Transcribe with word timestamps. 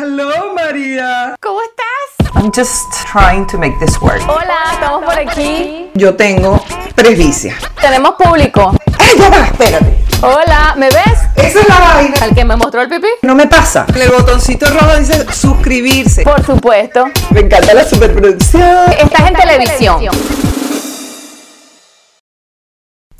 Hello, 0.00 0.54
María. 0.54 1.34
¿Cómo 1.40 1.58
estás? 1.60 2.36
I'm 2.36 2.52
just 2.52 2.86
trying 3.10 3.44
to 3.48 3.58
make 3.58 3.76
this 3.80 4.00
work. 4.00 4.22
Hola, 4.28 4.70
estamos 4.72 5.04
por 5.04 5.18
aquí. 5.18 5.90
Yo 5.94 6.14
tengo 6.14 6.64
presbicia. 6.94 7.58
Tenemos 7.80 8.12
público. 8.12 8.76
¡Eh, 9.00 9.18
ya 9.18 9.28
va! 9.28 9.46
Espérate. 9.46 9.98
Hola, 10.22 10.74
¿me 10.76 10.86
ves? 10.86 11.18
Esa 11.34 11.60
es 11.62 11.68
la 11.68 11.80
vaina. 11.80 12.14
¿Al 12.20 12.32
que 12.32 12.44
me 12.44 12.54
mostró 12.54 12.82
el 12.82 12.88
pipí? 12.88 13.08
No 13.22 13.34
me 13.34 13.48
pasa. 13.48 13.86
En 13.88 14.02
el 14.02 14.10
botoncito 14.10 14.66
rojo 14.66 14.96
dice 14.98 15.26
suscribirse. 15.32 16.22
Por 16.22 16.46
supuesto. 16.46 17.06
Me 17.30 17.40
encanta 17.40 17.74
la 17.74 17.84
superproducción. 17.84 18.92
Estás 18.92 19.28
en 19.28 19.34
televisión. 19.34 20.00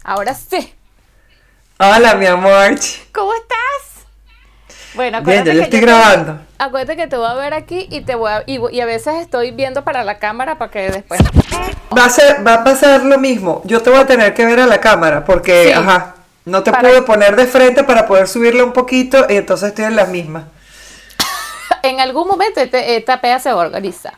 Ahora 0.05 0.33
sí. 0.33 0.73
Hola, 1.81 2.15
mi 2.15 2.27
amor. 2.27 2.79
¿Cómo 3.13 3.35
estás? 3.35 3.58
Bueno, 4.99 5.23
Bien, 5.23 5.45
ya 5.45 5.53
acuérdate 5.53 5.55
yo 5.55 5.59
que 5.61 5.65
estoy 5.65 5.81
grabando. 5.81 6.41
Acuérdate 6.59 6.97
que 6.97 7.07
te 7.07 7.17
voy 7.17 7.29
a 7.29 7.35
ver 7.35 7.55
aquí 7.55 7.87
y 7.89 8.01
te 8.01 8.17
voy 8.17 8.33
a, 8.33 8.43
y, 8.47 8.59
y 8.73 8.81
a 8.81 8.85
veces 8.85 9.15
estoy 9.21 9.53
viendo 9.53 9.85
para 9.85 10.03
la 10.03 10.19
cámara 10.19 10.59
para 10.59 10.73
que 10.73 10.91
después. 10.91 11.21
Va 11.97 12.07
a, 12.07 12.09
ser, 12.11 12.45
va 12.45 12.55
a 12.55 12.65
pasar 12.65 13.05
lo 13.05 13.17
mismo. 13.17 13.63
Yo 13.65 13.81
te 13.81 13.91
voy 13.91 14.01
a 14.01 14.07
tener 14.07 14.35
que 14.35 14.45
ver 14.45 14.59
a 14.59 14.67
la 14.67 14.81
cámara 14.81 15.25
porque, 15.25 15.67
Sí. 15.67 15.73
ajá, 15.73 16.17
no 16.47 16.65
te 16.65 16.73
Para- 16.73 16.89
pude 16.89 17.03
poner 17.03 17.37
de 17.37 17.47
frente 17.47 17.85
para 17.85 18.09
poder 18.09 18.27
subirle 18.27 18.61
un 18.65 18.73
poquito 18.73 19.25
y 19.29 19.37
entonces 19.37 19.69
estoy 19.69 19.85
en 19.85 19.95
las 19.95 20.09
mismas. 20.09 20.47
En 21.85 22.01
algún 22.01 22.27
momento 22.27 22.61
este- 22.61 22.97
esta 22.97 23.21
pea 23.21 23.39
se 23.39 23.53
organiza. 23.53 24.13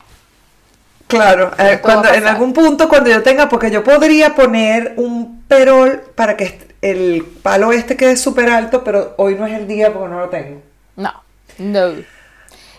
Claro, 1.09 1.51
eh, 1.59 1.79
cuando, 1.83 2.09
en 2.09 2.27
algún 2.27 2.55
punto 2.55 2.89
cuando 2.89 3.11
yo 3.11 3.23
tenga, 3.23 3.51
porque 3.51 3.71
yo 3.71 3.85
podría 3.85 4.35
poner 4.35 4.95
un 4.97 5.43
perol 5.47 6.01
para 6.15 6.39
que 6.39 6.59
el 6.81 7.23
palo 7.43 7.71
este 7.73 7.99
quede 7.99 8.17
súper 8.17 8.49
alto, 8.49 8.83
pero 8.83 9.13
hoy 9.19 9.35
no 9.35 9.45
es 9.47 9.53
el 9.53 9.67
día 9.69 9.93
porque 9.93 10.09
no 10.09 10.21
lo 10.21 10.29
tengo. 10.31 10.63
No, 11.01 11.13
no. 11.59 11.93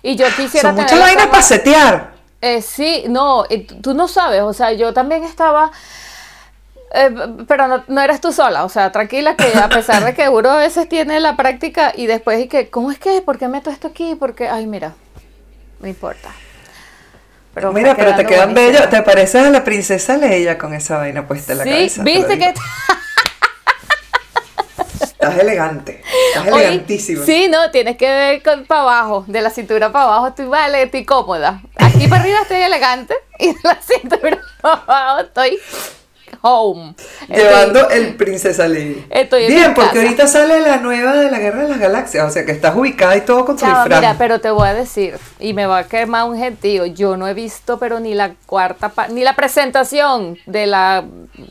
Y 0.03 0.15
yo 0.15 0.27
quisiera 0.35 0.69
Son 0.69 0.75
muchas 0.75 0.99
vainas 0.99 1.27
para 1.27 1.41
setear. 1.41 2.13
Eh, 2.41 2.61
sí, 2.61 3.05
no, 3.07 3.45
eh, 3.49 3.67
tú- 3.81 3.93
no 3.93 4.07
sabes, 4.07 4.41
o 4.41 4.53
sea, 4.53 4.71
yo 4.73 4.93
también 4.93 5.23
estaba, 5.23 5.71
eh, 6.93 7.09
pero 7.47 7.67
no, 7.67 7.83
no 7.87 8.01
eres 8.01 8.19
tú 8.19 8.31
sola, 8.33 8.63
o 8.65 8.69
sea, 8.69 8.91
tranquila 8.91 9.35
que 9.35 9.53
a 9.55 9.69
pesar 9.69 10.03
de 10.03 10.13
que 10.15 10.27
uno 10.27 10.49
a 10.49 10.57
veces 10.57 10.89
tiene 10.89 11.19
la 11.19 11.35
práctica 11.35 11.93
y 11.95 12.07
después 12.07 12.39
y 12.43 12.47
que, 12.47 12.69
¿cómo 12.69 12.91
es 12.91 12.97
que? 12.97 13.21
¿Por 13.21 13.37
qué 13.37 13.47
meto 13.47 13.69
esto 13.69 13.87
aquí? 13.89 14.15
Porque, 14.15 14.49
ay, 14.49 14.65
mira, 14.65 14.93
no 15.79 15.87
importa. 15.87 16.29
Pero 17.53 17.73
Mira, 17.73 17.95
pero 17.95 18.15
te 18.15 18.25
quedan 18.25 18.53
bellos. 18.53 18.89
Te 18.89 19.01
pareces 19.03 19.45
a 19.45 19.49
la 19.49 19.63
princesa 19.63 20.15
Leia 20.17 20.57
con 20.57 20.73
esa 20.73 20.97
vaina 20.97 21.27
puesta 21.27 21.51
en 21.51 21.57
la 21.59 21.63
Sí, 21.65 21.69
cabeza. 21.69 21.97
lo 21.99 22.03
viste 22.05 22.39
que... 22.39 22.53
Estás 25.01 25.37
elegante. 25.37 26.01
Estás 26.35 26.47
elegantísima. 26.47 27.25
Sí, 27.25 27.47
no, 27.49 27.71
tienes 27.71 27.97
que 27.97 28.07
ver 28.07 28.65
para 28.67 28.81
abajo, 28.81 29.25
de 29.27 29.41
la 29.41 29.49
cintura 29.49 29.91
para 29.91 30.05
abajo, 30.05 30.27
estoy 30.27 30.45
vale, 30.45 30.83
estoy 30.83 31.05
cómoda. 31.05 31.61
Aquí 31.75 32.07
para 32.07 32.21
arriba 32.21 32.39
estoy 32.41 32.57
elegante 32.57 33.15
y 33.39 33.47
de 33.47 33.59
la 33.63 33.79
cintura 33.81 34.41
para 34.61 34.75
abajo 34.75 35.21
estoy 35.21 35.59
home. 36.41 36.93
Estoy- 37.21 37.37
Llevando 37.37 37.89
el 37.89 38.15
princesa 38.15 38.67
Leia. 38.67 39.03
Bien, 39.47 39.73
porque 39.73 39.89
casa. 39.91 40.01
ahorita 40.01 40.27
sale 40.27 40.59
la 40.61 40.77
nueva 40.77 41.13
de 41.13 41.29
la 41.31 41.39
Guerra 41.39 41.63
de 41.63 41.69
las 41.69 41.79
Galaxias. 41.79 42.27
O 42.27 42.31
sea 42.31 42.45
que 42.45 42.51
estás 42.51 42.75
ubicada 42.75 43.15
y 43.15 43.21
todo 43.21 43.45
con 43.45 43.57
tu 43.57 43.65
disfraz. 43.65 43.87
mira, 43.99 44.15
pero 44.17 44.39
te 44.39 44.49
voy 44.51 44.67
a 44.67 44.73
decir, 44.73 45.17
y 45.39 45.53
me 45.53 45.65
va 45.65 45.79
a 45.79 45.83
quemar 45.87 46.25
un 46.29 46.37
gentío, 46.37 46.85
yo 46.85 47.17
no 47.17 47.27
he 47.27 47.33
visto, 47.33 47.77
pero 47.79 47.99
ni 47.99 48.13
la 48.15 48.31
cuarta, 48.45 48.91
ni 49.09 49.23
la 49.23 49.35
presentación 49.35 50.37
de 50.45 50.67
la 50.67 51.03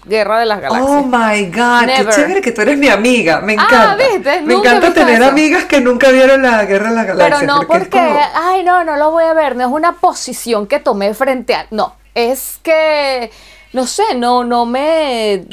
Guerra 0.07 0.39
de 0.41 0.47
las 0.47 0.61
Galaxias. 0.61 0.91
Oh 0.91 1.03
my 1.03 1.45
God, 1.47 1.83
Never. 1.87 2.07
qué 2.07 2.13
chévere 2.13 2.41
que 2.41 2.53
tú 2.53 2.63
eres 2.63 2.79
mi 2.79 2.89
amiga. 2.89 3.41
Me 3.41 3.57
Ah, 3.59 3.65
encanta. 3.67 3.97
¿viste? 3.97 4.41
Me 4.43 4.55
Nunca 4.55 4.69
encanta 4.77 4.95
tener 4.95 5.21
eso. 5.23 5.31
amigas 5.31 5.65
que 5.65 5.81
nunca 5.81 6.11
vieron 6.11 6.43
la 6.43 6.65
Guerra 6.65 6.91
de 6.91 6.97
las 6.97 7.07
Galaxias. 7.07 7.41
pero 7.41 7.53
no 7.53 7.67
porque, 7.67 7.89
como- 7.91 8.21
ay, 8.35 8.63
no, 8.65 8.85
no 8.85 8.97
lo 8.97 9.11
voy 9.11 9.25
a 9.25 9.35
ver, 9.35 9.57
no 9.57 9.63
es 9.67 9.71
una 9.73 9.93
posición 9.93 10.67
que 10.67 10.79
tomé 10.81 11.15
frente 11.15 11.55
a, 11.55 11.67
no, 11.71 11.95
es 12.15 12.59
que, 12.63 13.31
no 13.73 13.87
sé, 13.87 14.15
no, 14.17 14.45
no 14.45 14.67
me, 14.67 15.45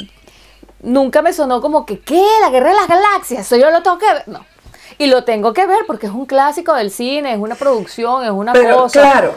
nunca 0.82 1.22
me 1.22 1.32
sonó 1.32 1.60
como 1.60 1.84
que, 1.86 2.00
¿qué? 2.00 2.22
La 2.40 2.50
Guerra 2.50 2.70
de 2.70 2.76
las 2.76 2.88
Galaxias, 2.88 3.40
eso 3.46 3.56
yo 3.56 3.70
lo 3.70 3.82
tengo 3.82 3.98
que 3.98 4.06
ver, 4.12 4.24
no. 4.28 4.44
Y 4.98 5.06
lo 5.06 5.22
tengo 5.24 5.52
que 5.52 5.66
ver 5.66 5.80
porque 5.86 6.06
es 6.06 6.12
un 6.12 6.26
clásico 6.26 6.74
del 6.74 6.90
cine, 6.90 7.32
es 7.32 7.38
una 7.38 7.54
producción, 7.54 8.24
es 8.24 8.30
una 8.30 8.52
Pero 8.52 8.78
cosa. 8.82 9.00
claro. 9.00 9.34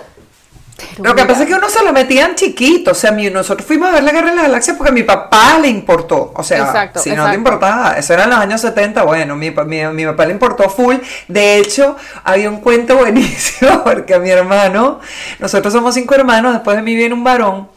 Pero 0.78 1.10
Lo 1.10 1.14
que 1.16 1.22
mira, 1.22 1.28
pasa 1.28 1.44
es 1.44 1.48
que 1.50 1.54
uno 1.54 1.70
se 1.70 1.84
lo 1.84 1.94
metían 1.94 2.34
chiquito. 2.34 2.92
O 2.92 2.96
sea, 2.96 3.12
mi- 3.12 3.30
nosotros 3.30 3.68
fuimos 3.68 3.90
a 3.90 3.92
ver 3.92 4.04
la 4.04 4.12
Guerra 4.12 4.30
de 4.32 4.36
las 4.38 4.46
Galaxias 4.46 4.76
porque 4.78 4.90
a 4.90 4.94
mi 4.94 5.04
papá 5.04 5.60
le 5.60 5.68
importó. 5.68 6.32
O 6.36 6.42
sea, 6.44 6.58
Exacto, 6.66 7.00
si 7.00 7.12
no 7.12 7.28
le 7.28 7.36
importaba, 7.36 7.98
eso 7.98 8.14
era 8.14 8.24
en 8.24 8.32
los 8.32 8.40
años 8.40 8.62
70. 8.62 9.04
Bueno, 9.04 9.36
mi, 9.36 9.52
mi, 9.52 9.86
mi 9.86 10.06
papá 10.06 10.26
le 10.26 10.32
importó 10.32 10.68
full. 10.72 10.96
De 11.28 11.58
hecho, 11.60 11.96
había 12.24 12.50
un 12.50 12.62
cuento 12.62 12.98
buenísimo 12.98 13.84
porque 13.84 14.16
a 14.16 14.20
mi 14.20 14.32
hermano, 14.32 15.00
nosotros 15.38 15.72
somos 15.72 15.94
cinco 15.94 16.16
hermanos, 16.16 16.54
después 16.54 16.76
de 16.78 16.82
mí 16.82 16.96
viene 16.96 17.14
un 17.14 17.24
varón. 17.24 17.70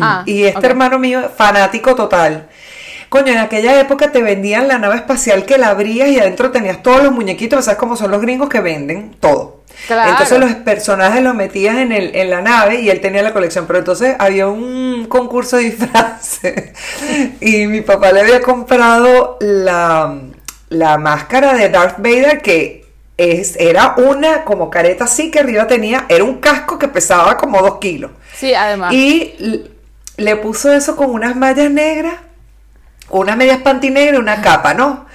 Ah, 0.00 0.22
y 0.26 0.44
este 0.44 0.66
hermano 0.66 0.98
mío, 0.98 1.30
fanático 1.36 1.94
total. 1.94 2.48
Coño, 3.08 3.32
en 3.32 3.38
aquella 3.38 3.80
época 3.80 4.12
te 4.12 4.22
vendían 4.22 4.68
la 4.68 4.78
nave 4.78 4.96
espacial 4.96 5.46
que 5.46 5.56
la 5.56 5.68
abrías 5.68 6.08
y 6.08 6.20
adentro 6.20 6.50
tenías 6.50 6.82
todos 6.82 7.02
los 7.02 7.12
muñequitos, 7.12 7.64
¿sabes 7.64 7.78
cómo 7.78 7.96
son 7.96 8.10
los 8.10 8.20
gringos 8.20 8.50
que 8.50 8.60
venden 8.60 9.16
todo? 9.18 9.62
Claro. 9.86 10.10
Entonces 10.10 10.38
los 10.38 10.52
personajes 10.56 11.22
los 11.22 11.34
metías 11.34 11.76
en, 11.76 11.92
el, 11.92 12.14
en 12.14 12.28
la 12.28 12.42
nave 12.42 12.80
y 12.80 12.90
él 12.90 13.00
tenía 13.00 13.22
la 13.22 13.32
colección, 13.32 13.66
pero 13.66 13.78
entonces 13.78 14.14
había 14.18 14.48
un 14.48 15.06
concurso 15.08 15.56
de 15.56 15.64
disfraces 15.64 16.72
y 17.40 17.66
mi 17.66 17.80
papá 17.80 18.12
le 18.12 18.20
había 18.20 18.42
comprado 18.42 19.38
la, 19.40 20.14
la 20.68 20.98
máscara 20.98 21.54
de 21.54 21.70
Darth 21.70 21.98
Vader 21.98 22.42
que 22.42 22.77
es, 23.18 23.56
era 23.58 23.94
una 23.96 24.44
como 24.44 24.70
careta 24.70 25.04
así 25.04 25.30
que 25.30 25.40
arriba 25.40 25.66
tenía, 25.66 26.06
era 26.08 26.24
un 26.24 26.40
casco 26.40 26.78
que 26.78 26.88
pesaba 26.88 27.36
como 27.36 27.60
dos 27.60 27.78
kilos. 27.78 28.12
Sí, 28.34 28.54
además. 28.54 28.94
Y 28.94 29.68
le 30.16 30.36
puso 30.36 30.72
eso 30.72 30.96
con 30.96 31.10
unas 31.10 31.36
mallas 31.36 31.70
negras, 31.70 32.14
unas 33.10 33.36
medias 33.36 33.58
panty 33.58 33.90
negras 33.90 34.16
y 34.16 34.22
una 34.22 34.40
capa, 34.40 34.72
¿no? 34.72 35.06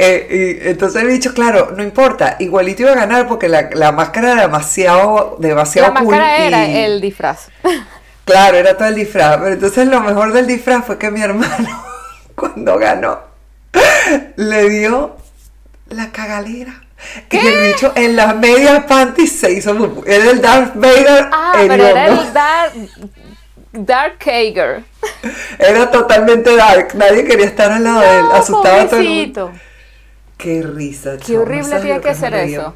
Eh, 0.00 0.60
y 0.62 0.68
entonces 0.68 1.02
el 1.02 1.08
bicho, 1.08 1.34
claro, 1.34 1.72
no 1.76 1.82
importa, 1.82 2.36
igualito 2.38 2.82
iba 2.82 2.92
a 2.92 2.94
ganar 2.94 3.26
porque 3.26 3.48
la, 3.48 3.68
la 3.72 3.90
máscara 3.90 4.32
era 4.32 4.42
demasiado, 4.42 5.36
demasiado 5.40 5.92
la 5.92 6.00
cool 6.00 6.10
máscara 6.10 6.38
era 6.38 6.64
el 6.64 7.00
disfraz. 7.00 7.48
Claro, 8.28 8.58
era 8.58 8.76
todo 8.76 8.88
el 8.88 8.94
disfraz. 8.94 9.38
Pero 9.38 9.54
entonces 9.54 9.88
lo 9.88 10.02
mejor 10.02 10.34
del 10.34 10.46
disfraz 10.46 10.84
fue 10.84 10.98
que 10.98 11.10
mi 11.10 11.22
hermano, 11.22 11.82
cuando 12.34 12.78
ganó, 12.78 13.20
le 14.36 14.68
dio 14.68 15.16
la 15.88 16.12
cagalera. 16.12 16.82
Y 17.30 17.36
el 17.36 17.72
bicho 17.72 17.92
en 17.94 18.16
las 18.16 18.36
medias 18.36 18.84
panties 18.84 19.38
se 19.38 19.52
hizo. 19.52 20.02
Era 20.06 20.30
el 20.30 20.40
Darth 20.40 20.74
Vader 20.74 21.28
Ah, 21.32 21.52
pero 21.54 21.86
era 21.86 22.06
el 22.06 22.32
Dark, 22.32 22.72
Dark 23.72 24.18
Kager. 24.18 24.82
Era 25.58 25.90
totalmente 25.90 26.54
dark. 26.56 26.94
Nadie 26.94 27.24
quería 27.24 27.46
estar 27.46 27.70
al 27.70 27.84
lado 27.84 28.00
de 28.00 28.18
él. 28.18 28.24
No, 28.24 28.32
Asustaba 28.34 28.82
a 28.82 28.88
todo 28.88 29.00
el 29.00 29.08
mundo. 29.08 29.52
Qué 30.36 30.62
risa. 30.62 31.16
Qué 31.24 31.34
no 31.34 31.42
horrible 31.42 31.64
sabes 31.64 31.82
tiene 31.84 32.00
que 32.00 32.08
me 32.08 32.14
ser 32.14 32.34
eso. 32.34 32.74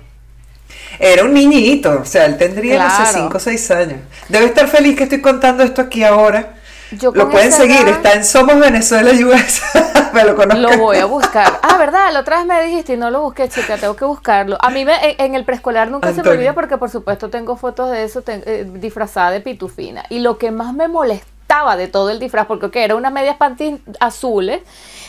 Era 0.99 1.25
un 1.25 1.33
niñito, 1.33 2.01
o 2.03 2.05
sea, 2.05 2.27
él 2.27 2.37
tendría, 2.37 2.83
no 2.85 2.91
sé, 2.91 2.97
Claro. 2.97 3.19
5 3.25 3.37
o 3.37 3.41
6 3.41 3.71
años. 3.71 4.01
Debe 4.29 4.47
estar 4.47 4.69
feliz 4.69 4.97
que 4.97 5.05
estoy 5.05 5.21
contando 5.21 5.63
esto 5.63 5.81
aquí 5.83 6.05
ahora. 6.05 6.55
Yo 6.99 7.13
lo 7.13 7.31
pueden 7.31 7.53
seguir, 7.53 7.81
edad- 7.81 7.89
está 7.97 8.13
en 8.15 8.25
Somos 8.25 8.59
Venezuela 8.59 9.11
US. 9.11 9.63
Me 10.13 10.25
lo 10.25 10.37
conozco. 10.37 10.61
Lo 10.61 10.77
voy 10.79 10.99
a 10.99 11.07
buscar. 11.07 11.59
Ah, 11.63 11.79
¿verdad? 11.79 12.13
La 12.13 12.21
otra 12.21 12.37
vez 12.37 12.47
me 12.47 12.63
dijiste 12.63 12.93
y 12.93 12.97
no 12.99 13.11
lo 13.11 13.23
busqué, 13.23 13.49
chica, 13.49 13.79
tengo 13.79 13.97
que 13.97 14.05
buscarlo. 14.05 14.59
A 14.61 14.69
mí 14.69 14.85
me, 14.85 14.95
en, 15.13 15.17
en 15.19 15.35
el 15.35 15.45
preescolar 15.45 15.91
nunca 15.91 16.13
se 16.13 16.23
me 16.23 16.29
olvida 16.29 16.53
porque 16.53 16.77
por 16.77 16.91
supuesto 16.91 17.31
tengo 17.31 17.57
fotos 17.57 17.91
de 17.91 18.05
eso 18.05 18.23
eh, 18.27 18.69
disfrazada 18.75 19.31
de 19.31 19.41
pitufina. 19.41 20.05
Y 20.11 20.19
lo 20.19 20.37
que 20.37 20.51
más 20.51 20.75
me 20.75 20.87
molestaba 20.87 21.77
de 21.79 21.89
todo 21.89 22.11
el 22.11 22.19
disfraz, 22.19 22.47
porque 22.47 22.67
ok, 22.67 22.77
era 22.77 22.95
unas 22.95 23.13
medias 23.13 23.37
panties 23.37 23.81
azules 24.01 24.61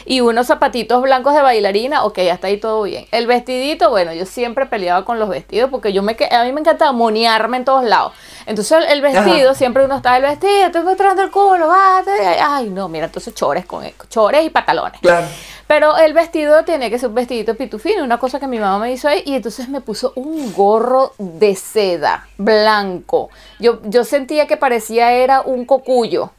y 0.06 0.20
unos 0.22 0.48
zapatitos 0.48 1.02
blancos 1.02 1.34
de 1.34 1.42
bailarina, 1.42 2.04
ok, 2.04 2.20
hasta 2.32 2.48
ahí 2.48 2.58
todo 2.58 2.84
bien. 2.84 3.06
El 3.12 3.28
vestidito, 3.28 3.90
bueno, 3.90 4.14
yo 4.14 4.26
siempre 4.26 4.66
peleaba 4.66 5.06
con 5.06 5.20
los 5.20 5.30
vestidos 5.30 5.70
porque 5.70 5.94
yo 5.94 6.02
me 6.04 6.16
a 6.32 6.44
mí 6.44 6.52
me 6.52 6.60
encantaba 6.62 6.92
monearme 6.92 7.58
en 7.58 7.66
todos 7.66 7.84
lados. 7.84 8.14
Entonces 8.46 8.86
el, 8.90 9.02
vestido, 9.02 9.50
Ajá. 9.52 9.58
siempre 9.58 9.86
uno 9.86 9.98
está 9.98 10.18
el 10.18 10.24
vestido, 10.24 10.66
estoy 10.68 10.84
mostrando 10.84 11.22
el 11.24 11.32
culo, 11.32 11.68
va, 11.68 12.02
te- 12.04 12.40
ay 12.42 12.70
no, 12.70 12.88
mira, 12.90 13.06
entonces 13.06 13.34
chores 13.34 13.66
con 13.66 13.84
chores 14.10 14.46
y 14.46 14.50
pantalones. 14.50 15.00
Claro. 15.02 15.28
Pero 15.66 15.96
el 15.98 16.14
vestido 16.14 16.64
tenía 16.66 16.90
que 16.90 17.00
ser 17.00 17.10
un 17.10 17.16
vestidito 17.16 17.56
pitufino, 17.56 18.04
una 18.04 18.18
cosa 18.20 18.40
que 18.40 18.48
mi 18.48 18.60
mamá 18.60 18.80
me 18.80 18.92
hizo 18.92 19.08
ahí, 19.08 19.24
y 19.26 19.36
entonces 19.36 19.70
me 19.70 19.80
puso 19.82 20.12
un 20.16 20.54
gorro 20.54 21.14
de 21.18 21.56
seda 21.56 22.28
blanco. 22.38 23.30
Yo, 23.60 23.80
yo 23.84 24.04
sentía 24.04 24.46
que 24.46 24.58
parecía 24.58 25.12
era 25.14 25.42
un 25.42 25.66
cocuyo. 25.66 26.32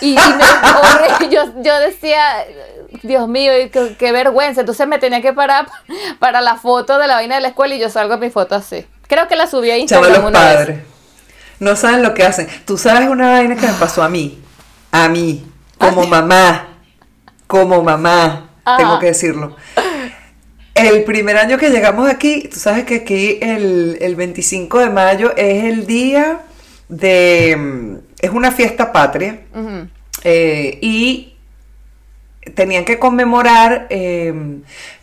Y, 0.00 0.10
y 0.12 0.14
me- 0.14 0.44
horrible, 1.14 1.28
yo, 1.34 1.44
yo 1.62 1.78
decía, 1.78 2.44
Dios 3.02 3.28
mío, 3.28 3.52
qué, 3.72 3.96
qué 3.98 4.12
vergüenza. 4.12 4.60
Entonces 4.60 4.86
me 4.86 4.98
tenía 4.98 5.22
que 5.22 5.32
parar 5.32 5.66
para 6.18 6.40
la 6.40 6.56
foto 6.56 6.98
de 6.98 7.06
la 7.06 7.14
vaina 7.14 7.36
de 7.36 7.40
la 7.40 7.48
escuela 7.48 7.74
y 7.74 7.78
yo 7.78 7.88
salgo 7.88 8.14
a 8.14 8.16
mi 8.18 8.28
foto 8.30 8.54
así. 8.56 8.86
Creo 9.06 9.26
que 9.26 9.36
la 9.36 9.46
subí 9.46 9.70
a 9.70 9.78
Instagram 9.78 10.24
una 10.26 10.54
vez. 10.54 10.78
No 11.60 11.76
saben 11.76 12.02
lo 12.02 12.14
que 12.14 12.24
hacen. 12.24 12.46
Tú 12.64 12.78
sabes 12.78 13.08
una 13.08 13.30
vaina 13.30 13.56
que 13.56 13.66
me 13.66 13.72
pasó 13.74 14.02
a 14.02 14.08
mí. 14.08 14.38
A 14.92 15.08
mí. 15.08 15.44
Como 15.76 16.06
mamá. 16.06 16.68
Como 17.46 17.82
mamá. 17.82 18.50
Ajá. 18.64 18.76
Tengo 18.76 18.98
que 18.98 19.06
decirlo. 19.06 19.56
El 20.74 21.02
primer 21.04 21.36
año 21.36 21.58
que 21.58 21.70
llegamos 21.70 22.08
aquí, 22.08 22.48
tú 22.52 22.58
sabes 22.58 22.84
que 22.84 22.96
aquí 22.96 23.38
el, 23.42 23.98
el 24.00 24.14
25 24.14 24.78
de 24.78 24.90
mayo 24.90 25.34
es 25.36 25.64
el 25.64 25.86
día 25.86 26.42
de... 26.88 27.56
mm, 27.58 27.96
es 28.20 28.30
una 28.30 28.52
fiesta 28.52 28.92
patria. 28.92 29.40
Eh, 30.22 30.78
y 30.80 31.37
tenían 32.54 32.84
que 32.84 32.98
conmemorar, 32.98 33.86
eh, 33.90 34.32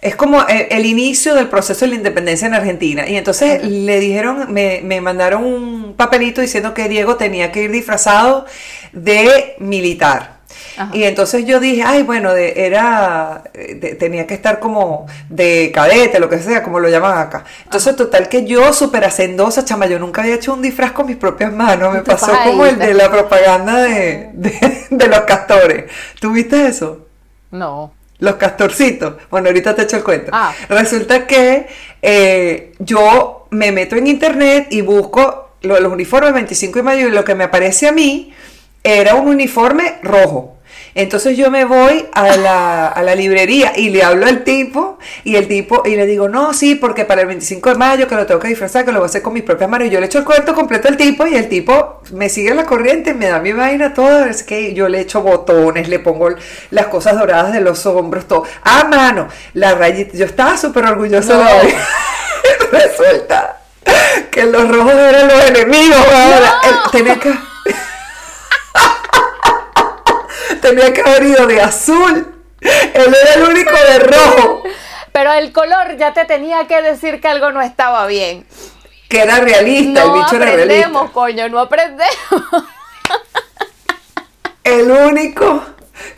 es 0.02 0.16
como 0.16 0.46
el, 0.48 0.68
el 0.70 0.86
inicio 0.86 1.36
del 1.36 1.48
proceso 1.48 1.86
de 1.86 1.90
la 1.92 1.96
independencia 1.98 2.48
en 2.48 2.54
Argentina. 2.54 3.08
Y 3.08 3.16
entonces 3.18 3.64
le 3.64 4.00
dijeron, 4.00 4.52
me, 4.54 4.82
me 4.84 5.02
mandaron 5.02 5.44
un 5.46 5.94
papelito 5.98 6.42
diciendo 6.42 6.74
que 6.74 6.88
Diego 6.90 7.16
tenía 7.16 7.52
que 7.52 7.64
ir 7.64 7.72
disfrazado 7.72 8.46
de 8.94 9.56
militar. 9.60 10.36
Y 10.92 11.04
entonces 11.04 11.46
yo 11.46 11.60
dije, 11.62 11.84
ay, 11.86 12.04
bueno, 12.04 12.34
de- 12.34 12.66
era, 12.66 13.44
eh, 13.54 13.76
de- 13.76 13.96
tenía 13.96 14.28
que 14.28 14.34
estar 14.34 14.60
como 14.60 15.06
de 15.30 15.72
cadete, 15.74 16.20
lo 16.20 16.30
que 16.30 16.40
sea, 16.40 16.64
como 16.64 16.80
lo 16.82 16.90
llaman 16.90 17.18
acá. 17.18 17.46
Entonces, 17.64 17.96
total 17.96 18.28
que 18.28 18.46
yo, 18.46 18.74
súper 18.74 19.06
hacendosa, 19.06 19.64
chama, 19.64 19.86
yo 19.88 20.00
nunca 20.00 20.22
había 20.22 20.36
hecho 20.36 20.54
un 20.54 20.62
disfraz 20.62 20.92
con 20.92 21.08
mis 21.08 21.16
propias 21.16 21.54
manos. 21.54 21.94
Me 21.94 22.02
pasó 22.02 22.42
como 22.44 22.66
el 22.66 22.78
de 22.78 22.94
la 22.94 23.10
propaganda 23.10 23.82
de, 23.84 24.32
de, 24.34 24.86
de 24.90 25.08
los 25.08 25.22
castores. 25.22 25.86
¿Tuviste 26.20 26.68
eso? 26.68 27.05
No. 27.58 27.94
Los 28.20 28.36
castorcitos. 28.36 29.16
Bueno, 29.30 29.48
ahorita 29.48 29.76
te 29.76 29.82
echo 29.84 29.98
el 29.98 30.04
cuento. 30.04 30.32
Ah. 30.34 30.54
Resulta 30.70 31.28
que 31.28 31.68
eh, 32.02 32.74
yo 32.80 33.48
me 33.52 33.72
meto 33.72 33.96
en 33.96 34.08
internet 34.08 34.68
y 34.72 34.82
busco 34.82 35.50
lo- 35.62 35.80
los 35.80 35.92
uniformes 35.92 36.34
25 36.34 36.80
de 36.80 36.84
mayo 36.84 37.08
y 37.08 37.12
lo 37.12 37.26
que 37.26 37.36
me 37.36 37.44
aparece 37.44 37.88
a 37.88 37.92
mí 37.92 38.34
era 38.84 39.16
un 39.16 39.28
uniforme 39.28 40.00
rojo. 40.02 40.58
Entonces 40.96 41.36
yo 41.38 41.52
me 41.52 41.66
voy 41.66 42.06
a 42.14 42.38
la, 42.38 42.88
a 42.88 43.04
la 43.04 43.16
librería 43.16 43.74
y 43.76 43.90
le 43.90 44.02
hablo 44.02 44.26
al 44.26 44.46
tipo 44.46 44.98
y 45.26 45.36
el 45.36 45.48
tipo 45.50 45.84
y 45.86 45.96
le 45.98 46.06
digo, 46.06 46.30
no, 46.30 46.54
sí, 46.54 46.76
porque 46.76 47.04
para 47.04 47.22
el 47.22 47.28
25 47.28 47.70
de 47.72 47.76
mayo 47.76 48.08
que 48.08 48.16
lo 48.16 48.26
tengo 48.26 48.40
que 48.40 48.48
disfrazar, 48.48 48.86
que 48.86 48.94
lo 48.94 49.00
voy 49.00 49.06
a 49.06 49.10
hacer 49.10 49.22
con 49.22 49.34
mis 49.34 49.44
propias 49.44 49.70
manos. 49.70 49.88
Y 49.88 49.92
yo 49.92 50.00
le 50.00 50.06
echo 50.06 50.20
el 50.20 50.24
cuento 50.24 50.54
completo 50.56 50.88
al 50.88 50.96
tipo 50.96 51.28
y 51.28 51.36
el 51.36 51.50
tipo 51.50 52.02
me 52.14 52.30
sigue 52.30 52.56
la 52.56 52.66
corriente, 52.66 53.14
me 53.14 53.28
da 53.28 53.40
mi 53.40 53.52
vaina, 53.52 53.94
todo. 53.94 54.24
Es 54.24 54.42
que 54.44 54.74
yo 54.74 54.88
le 54.88 55.02
echo 55.02 55.22
botones, 55.22 55.90
le 55.90 56.00
pongo 56.00 56.30
las 56.72 56.86
cosas 56.88 57.20
doradas 57.20 57.52
de 57.52 57.60
los 57.60 57.86
hombros, 57.86 58.26
todo. 58.26 58.44
A 58.64 58.86
mano, 58.86 59.28
la 59.54 59.76
rayita. 59.76 60.16
Yo 60.18 60.26
estaba 60.26 60.56
súper 60.58 60.86
orgullosa 60.86 61.34
No. 61.34 61.44
de. 61.44 61.76
Resulta 62.72 63.58
que 64.32 64.44
los 64.46 64.68
rojos 64.74 64.94
eran 64.94 65.28
los 65.28 65.44
enemigos. 65.50 65.98
ahora. 65.98 66.54
Él 66.64 66.76
tenía 66.92 67.20
que... 67.20 67.34
tenía 70.66 70.94
que 70.94 71.02
haber 71.02 71.24
ido 71.24 71.48
de 71.48 71.62
azul. 71.62 72.34
Él 72.62 73.16
era 73.24 73.34
el 73.36 73.44
único 73.44 73.72
de 73.72 74.00
rojo. 74.00 74.64
Pero 75.12 75.34
el 75.34 75.52
color 75.52 75.96
ya 75.98 76.14
te 76.14 76.26
tenía 76.26 76.68
que 76.68 76.82
decir 76.82 77.22
que 77.22 77.28
algo 77.28 77.52
no 77.52 77.62
estaba 77.62 78.06
bien. 78.08 78.46
Que 79.08 79.22
era 79.22 79.40
realista, 79.40 80.02
el 80.02 80.08
No 80.10 80.14
bicho 80.16 80.36
era 80.38 80.50
aprendemos, 80.50 80.94
realista. 80.94 81.14
coño, 81.14 81.50
no 81.50 81.60
aprendemos. 81.60 82.16
El 84.64 84.90
único 84.90 85.64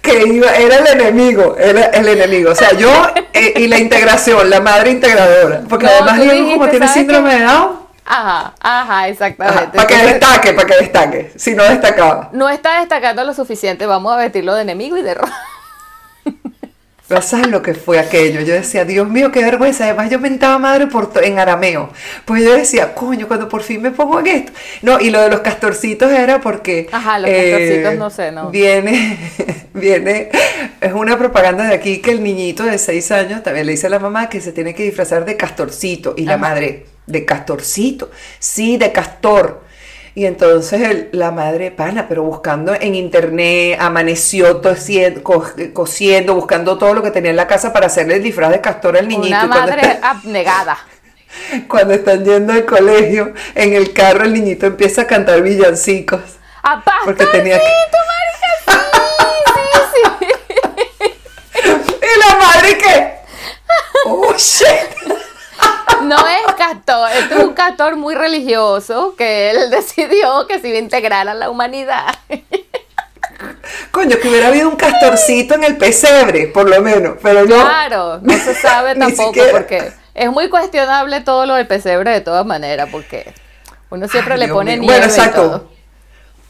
que 0.01 0.25
iba, 0.25 0.55
era 0.55 0.77
el 0.77 0.87
enemigo, 0.87 1.55
era 1.59 1.85
el 1.87 2.07
enemigo. 2.07 2.51
O 2.51 2.55
sea, 2.55 2.71
yo 2.73 2.89
eh, 3.33 3.53
y 3.57 3.67
la 3.67 3.77
integración, 3.77 4.49
la 4.49 4.61
madre 4.61 4.91
integradora. 4.91 5.63
Porque 5.67 5.85
No, 5.85 5.91
además 5.91 6.21
dijiste, 6.21 6.53
como 6.53 6.69
tiene 6.69 6.87
¿sabes 6.87 6.93
síndrome 7.01 7.35
de 7.35 7.43
Down, 7.45 7.76
Ajá, 8.09 8.53
ajá, 8.61 9.09
exactamente. 9.09 9.75
para 9.75 9.87
que 9.87 9.97
destaque, 9.97 10.53
para 10.53 10.67
que 10.67 10.75
destaque. 10.75 11.31
Si 11.35 11.53
no 11.53 11.63
destacaba. 11.63 12.29
no 12.31 12.49
está 12.49 12.79
destacando 12.79 13.23
lo 13.25 13.33
suficiente, 13.33 13.85
vamos 13.85 14.13
a 14.13 14.15
vestirlo 14.15 14.55
de 14.55 14.61
enemigo 14.61 14.97
y 14.97 15.01
de 15.01 15.13
rojo. 15.13 15.33
Pero 17.07 17.21
¿sabes 17.21 17.47
lo 17.47 17.61
que 17.61 17.73
fue 17.73 17.99
aquello? 17.99 18.41
Yo 18.41 18.53
decía, 18.53 18.83
Dios 18.83 19.07
mío, 19.07 19.31
qué 19.31 19.41
vergüenza. 19.41 19.85
Además, 19.85 20.09
yo 20.09 20.19
mentaba 20.19 20.57
madre 20.57 20.87
por 20.87 21.09
en 21.23 21.39
arameo. 21.39 21.89
Pues 22.25 22.43
yo 22.43 22.53
decía, 22.53 22.93
coño, 22.93 23.29
cuando 23.29 23.47
por 23.47 23.63
fin 23.63 23.81
me 23.81 23.91
pongo 23.91 24.19
en 24.19 24.27
esto. 24.27 24.51
No, 24.81 24.99
y 24.99 25.09
lo 25.09 25.21
de 25.21 25.29
los 25.29 25.39
castorcitos 25.39 26.11
era 26.11 26.41
porque. 26.41 26.89
Ajá, 26.91 27.17
los 27.19 27.31
castorcitos 27.31 27.95
no 27.95 28.09
sé, 28.09 28.33
no. 28.33 28.49
Viene, 28.49 29.17
viene, 29.73 30.29
es 30.81 30.91
una 30.91 31.17
propaganda 31.17 31.63
de 31.63 31.75
aquí 31.75 32.01
que 32.01 32.11
el 32.11 32.21
niñito 32.21 32.63
de 32.63 32.77
6 32.77 33.11
años 33.11 33.43
también 33.43 33.67
le 33.67 33.71
dice 33.71 33.87
a 33.87 33.89
la 33.89 33.99
mamá 33.99 34.27
que 34.27 34.41
se 34.41 34.51
tiene 34.51 34.75
que 34.75 34.83
disfrazar 34.83 35.23
de 35.23 35.37
castorcito. 35.37 36.13
Y 36.17 36.25
la 36.25 36.35
madre, 36.35 36.87
de 37.07 37.25
castorcito. 37.25 38.11
Sí, 38.39 38.77
de 38.77 38.91
castor. 38.91 39.65
Y 40.13 40.25
entonces 40.25 40.81
el- 40.81 41.09
la 41.11 41.29
madre, 41.31 41.69
pana, 41.71 42.07
pero 42.09 42.23
buscando 42.23 42.73
en 42.73 42.95
internet, 42.95 43.77
amaneció 43.79 44.57
tosiendo, 44.57 45.21
co- 45.23 45.45
cosiendo, 45.73 46.33
buscando 46.33 46.77
todo 46.77 46.93
lo 46.95 47.03
que 47.03 47.11
tenía 47.11 47.29
en 47.31 47.35
la 47.37 47.45
casa 47.47 47.71
para 47.71 47.85
hacerle 47.87 48.15
el 48.15 48.23
disfraz 48.23 48.49
de 48.51 48.61
castor 48.61 48.97
al 48.97 49.07
niñito. 49.07 49.27
Una 49.37 49.45
madre 49.45 49.81
está- 49.81 50.09
abnegada. 50.11 50.77
cuando 51.67 51.93
están 51.93 52.25
yendo 52.25 52.53
al 52.53 52.65
colegio, 52.65 53.33
en 53.53 53.73
el 53.73 53.93
carro 53.93 54.23
el 54.23 54.33
niñito 54.33 54.65
empieza 54.65 55.03
a 55.03 55.07
cantar 55.07 55.41
villancicos. 55.41 56.21
¡A 56.63 56.83
Porque 57.05 57.25
tenía 57.27 57.59
que... 57.59 57.65
Sí, 58.65 59.79
sí. 59.93 60.27
Y 61.63 62.19
la 62.19 62.35
madre 62.37 62.77
que... 62.77 63.13
¡Oh, 64.05 64.33
shit! 64.37 64.67
No 66.03 66.17
es 66.17 66.53
castor, 66.57 67.09
este 67.11 67.35
es 67.35 67.43
un 67.43 67.53
castor 67.53 67.95
muy 67.95 68.15
religioso 68.15 69.15
que 69.17 69.49
él 69.51 69.69
decidió 69.71 70.47
que 70.47 70.59
se 70.59 70.69
iba 70.69 70.77
a 70.77 70.81
integrar 70.81 71.27
a 71.27 71.33
la 71.33 71.49
humanidad. 71.49 72.15
Coño, 73.91 74.17
que 74.21 74.29
hubiera 74.29 74.47
habido 74.47 74.69
un 74.69 74.75
castorcito 74.75 75.55
en 75.55 75.63
el 75.63 75.77
pesebre, 75.77 76.47
por 76.47 76.69
lo 76.69 76.81
menos. 76.81 77.17
Pero 77.21 77.45
no. 77.45 77.55
Claro, 77.61 78.19
no 78.21 78.33
se 78.33 78.55
sabe 78.55 78.95
tampoco 78.99 79.39
porque 79.51 79.91
es 80.13 80.31
muy 80.31 80.49
cuestionable 80.49 81.21
todo 81.21 81.45
lo 81.45 81.55
del 81.55 81.67
pesebre 81.67 82.11
de 82.11 82.21
todas 82.21 82.45
maneras 82.45 82.89
porque 82.91 83.33
uno 83.89 84.07
siempre 84.07 84.33
Ay, 84.35 84.41
le 84.41 84.47
pone 84.49 84.77
nieve 84.77 84.85
Bueno, 84.97 85.05
y 85.05 85.09
exacto. 85.09 85.41
todo. 85.41 85.71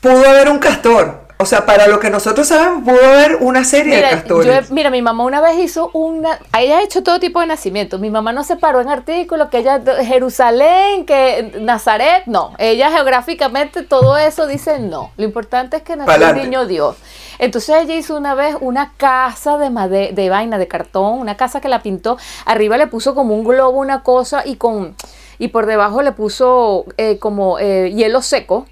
Pudo 0.01 0.29
haber 0.29 0.49
un 0.49 0.59
castor. 0.59 1.26
O 1.39 1.45
sea, 1.45 1.67
para 1.67 1.85
lo 1.87 1.99
que 1.99 2.09
nosotros 2.09 2.47
sabemos, 2.47 2.83
pudo 2.83 2.97
haber 3.05 3.35
una 3.41 3.63
serie 3.63 3.95
de 3.97 4.01
castores. 4.09 4.69
yo 4.69 4.73
mira, 4.73 4.89
mi 4.89 5.03
mamá 5.03 5.23
una 5.23 5.39
vez 5.39 5.59
hizo 5.59 5.91
una, 5.93 6.39
ella 6.57 6.79
ha 6.79 6.81
hecho 6.81 7.03
todo 7.03 7.19
tipo 7.19 7.39
de 7.41 7.45
nacimientos. 7.45 7.99
Mi 7.99 8.09
mamá 8.09 8.33
no 8.33 8.43
se 8.43 8.55
paró 8.55 8.81
en 8.81 8.89
artículos 8.89 9.49
que 9.49 9.59
ella 9.59 9.79
Jerusalén, 10.03 11.05
que 11.05 11.53
Nazaret, 11.61 12.23
no. 12.25 12.53
Ella 12.57 12.89
geográficamente 12.89 13.83
todo 13.83 14.17
eso 14.17 14.47
dice 14.47 14.79
no. 14.79 15.11
Lo 15.17 15.23
importante 15.25 15.77
es 15.77 15.83
que 15.83 15.95
nació 15.95 16.11
el 16.13 16.43
niño 16.43 16.65
Dios. 16.65 16.95
Entonces 17.39 17.75
ella 17.83 17.93
hizo 17.95 18.17
una 18.17 18.33
vez 18.33 18.55
una 18.59 18.93
casa 18.97 19.59
de 19.59 19.69
made- 19.69 20.13
de 20.13 20.29
vaina, 20.31 20.57
de 20.57 20.67
cartón, 20.67 21.19
una 21.19 21.37
casa 21.37 21.61
que 21.61 21.69
la 21.69 21.83
pintó. 21.83 22.17
Arriba 22.45 22.77
le 22.77 22.87
puso 22.87 23.13
como 23.13 23.35
un 23.35 23.43
globo, 23.43 23.77
una 23.79 24.01
cosa, 24.01 24.41
y 24.43 24.55
con 24.55 24.95
y 25.39 25.49
por 25.49 25.67
debajo 25.67 26.01
le 26.01 26.13
puso 26.13 26.85
eh, 26.97 27.19
como 27.19 27.59
eh, 27.59 27.93
hielo 27.95 28.23
seco. 28.23 28.65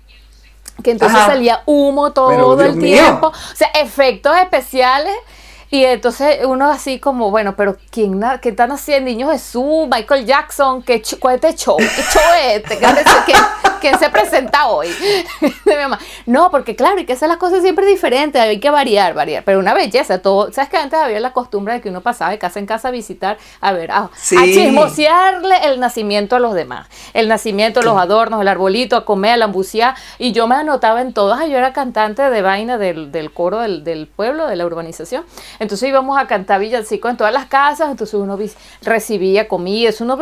Que 0.83 0.91
entonces 0.91 1.17
Ajá. 1.17 1.27
salía 1.27 1.61
humo 1.65 2.11
todo 2.11 2.61
el 2.61 2.75
mío. 2.75 3.01
tiempo. 3.01 3.27
O 3.27 3.55
sea, 3.55 3.69
efectos 3.75 4.35
especiales. 4.37 5.15
Y 5.71 5.83
entonces 5.83 6.39
uno 6.45 6.69
así 6.69 6.99
como, 6.99 7.31
bueno, 7.31 7.55
pero 7.55 7.75
¿quién, 7.91 8.21
¿qué 8.41 8.49
están 8.49 8.71
haciendo? 8.71 9.09
Niño 9.09 9.29
Jesús, 9.31 9.87
Michael 9.91 10.25
Jackson, 10.25 10.83
¿qué 10.83 11.01
ch- 11.01 11.19
¿cuál 11.19 11.35
es 11.35 11.43
este 11.43 11.57
show? 11.63 11.77
¿Qué 11.77 11.85
show 12.13 12.21
es 12.39 12.55
este? 12.57 12.77
¿Qué- 12.77 12.85
¿Quién, 13.25 13.37
quién 13.81 13.99
se 13.99 14.09
presenta 14.09 14.67
hoy? 14.67 14.87
De 15.65 15.75
mi 15.75 15.81
mamá. 15.81 15.99
No, 16.25 16.49
porque 16.51 16.75
claro, 16.75 16.97
hay 16.97 17.05
que 17.05 17.13
hacer 17.13 17.27
las 17.29 17.37
cosas 17.37 17.61
siempre 17.61 17.85
diferentes, 17.85 18.41
hay 18.41 18.59
que 18.59 18.69
variar, 18.69 19.13
variar. 19.13 19.43
Pero 19.43 19.59
una 19.59 19.73
belleza, 19.73 20.21
todo. 20.21 20.51
¿Sabes 20.53 20.69
que 20.69 20.77
antes 20.77 20.99
había 20.99 21.19
la 21.19 21.33
costumbre 21.33 21.73
de 21.73 21.81
que 21.81 21.89
uno 21.89 22.01
pasaba 22.01 22.31
de 22.31 22.37
casa 22.39 22.59
en 22.59 22.65
casa 22.67 22.87
a 22.89 22.91
visitar, 22.91 23.37
a 23.61 23.71
ver, 23.71 23.91
a, 23.91 23.97
a 23.97 24.09
Sí. 24.15 24.37
chismosearle 24.89 25.55
el 25.65 25.79
nacimiento 25.79 26.35
a 26.35 26.39
los 26.39 26.53
demás? 26.53 26.87
El 27.13 27.27
nacimiento, 27.27 27.81
los 27.81 27.97
adornos, 27.97 28.41
el 28.41 28.47
arbolito, 28.47 28.95
a 28.95 29.05
comer, 29.05 29.31
a 29.33 29.37
la 29.37 29.45
ambuciar. 29.45 29.95
Y 30.19 30.31
yo 30.31 30.47
me 30.47 30.55
anotaba 30.55 31.01
en 31.01 31.13
todas. 31.13 31.39
Yo 31.47 31.57
era 31.57 31.73
cantante 31.73 32.21
de 32.21 32.41
vaina 32.41 32.77
del, 32.77 33.11
del 33.11 33.31
coro 33.33 33.59
del, 33.59 33.83
del 33.83 34.07
pueblo, 34.07 34.47
de 34.47 34.55
la 34.55 34.65
urbanización. 34.65 35.23
Entonces 35.53 35.64
íbamos 35.83 36.17
a 36.17 36.27
cantar 36.27 36.59
villancicos 36.59 37.11
en 37.11 37.17
todas 37.17 37.33
las 37.33 37.45
casas. 37.45 37.89
Entonces 37.91 38.15
uno 38.15 38.37
recibía 38.81 39.47
comida. 39.47 39.89
eso 39.89 40.03
Uno 40.03 40.17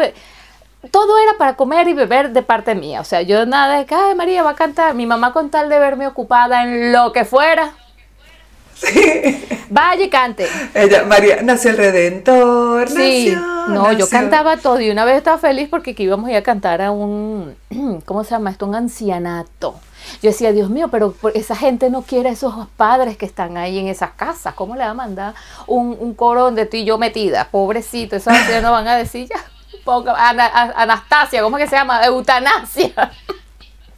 todo 0.91 1.17
era 1.17 1.37
para 1.37 1.55
comer 1.55 1.87
y 1.87 1.93
beber 1.93 2.31
de 2.31 2.41
parte 2.41 2.75
mía. 2.75 3.01
O 3.01 3.03
sea, 3.03 3.21
yo 3.21 3.45
nada 3.45 3.77
de 3.77 3.85
que, 3.85 3.95
ay, 3.95 4.15
María 4.15 4.43
va 4.43 4.51
a 4.51 4.55
cantar. 4.55 4.93
Mi 4.95 5.05
mamá 5.05 5.33
con 5.33 5.49
tal 5.49 5.69
de 5.69 5.79
verme 5.79 6.07
ocupada 6.07 6.63
en 6.63 6.91
lo 6.91 7.11
que 7.13 7.25
fuera. 7.25 7.73
Vaya 9.69 10.03
y 10.03 10.09
cante. 10.09 10.47
Ella, 10.73 11.03
María, 11.03 11.41
nació 11.41 11.71
el 11.71 11.77
Redentor. 11.77 12.89
Sí, 12.89 13.31
nació, 13.31 13.41
no, 13.73 13.91
yo 13.93 14.07
cantaba 14.09 14.57
todo 14.57 14.79
y 14.81 14.89
una 14.91 15.05
vez 15.05 15.17
estaba 15.17 15.37
feliz 15.37 15.67
porque 15.69 15.95
que 15.95 16.03
íbamos 16.03 16.27
a 16.27 16.31
ir 16.31 16.37
a 16.37 16.43
cantar 16.43 16.81
a 16.81 16.91
un, 16.91 17.55
¿cómo 18.05 18.23
se 18.23 18.31
llama 18.31 18.51
esto? 18.51 18.65
Un 18.65 18.75
ancianato. 18.75 19.79
Yo 20.21 20.29
decía, 20.31 20.51
Dios 20.51 20.69
mío, 20.69 20.89
pero 20.91 21.15
esa 21.33 21.55
gente 21.55 21.89
no 21.89 22.01
quiere 22.01 22.27
a 22.29 22.33
esos 22.33 22.67
padres 22.75 23.15
que 23.17 23.25
están 23.25 23.55
ahí 23.57 23.79
en 23.79 23.87
esas 23.87 24.11
casas. 24.11 24.53
¿Cómo 24.53 24.75
le 24.75 24.83
va 24.83 24.89
a 24.89 24.93
mandar 24.93 25.33
un, 25.65 25.95
un 25.97 26.13
coro 26.13 26.43
donde 26.43 26.63
estoy 26.63 26.83
yo 26.83 26.97
metida? 26.97 27.47
Pobrecito, 27.49 28.17
esos 28.17 28.33
ancianos 28.33 28.71
van 28.71 28.87
a 28.89 28.97
decir 28.97 29.29
ya. 29.29 29.37
ponga- 29.85 30.13
Ana- 30.17 30.73
Anastasia, 30.75 31.41
¿cómo 31.41 31.57
es 31.57 31.63
que 31.63 31.69
se 31.69 31.77
llama? 31.77 32.03
Eutanasia. 32.05 33.11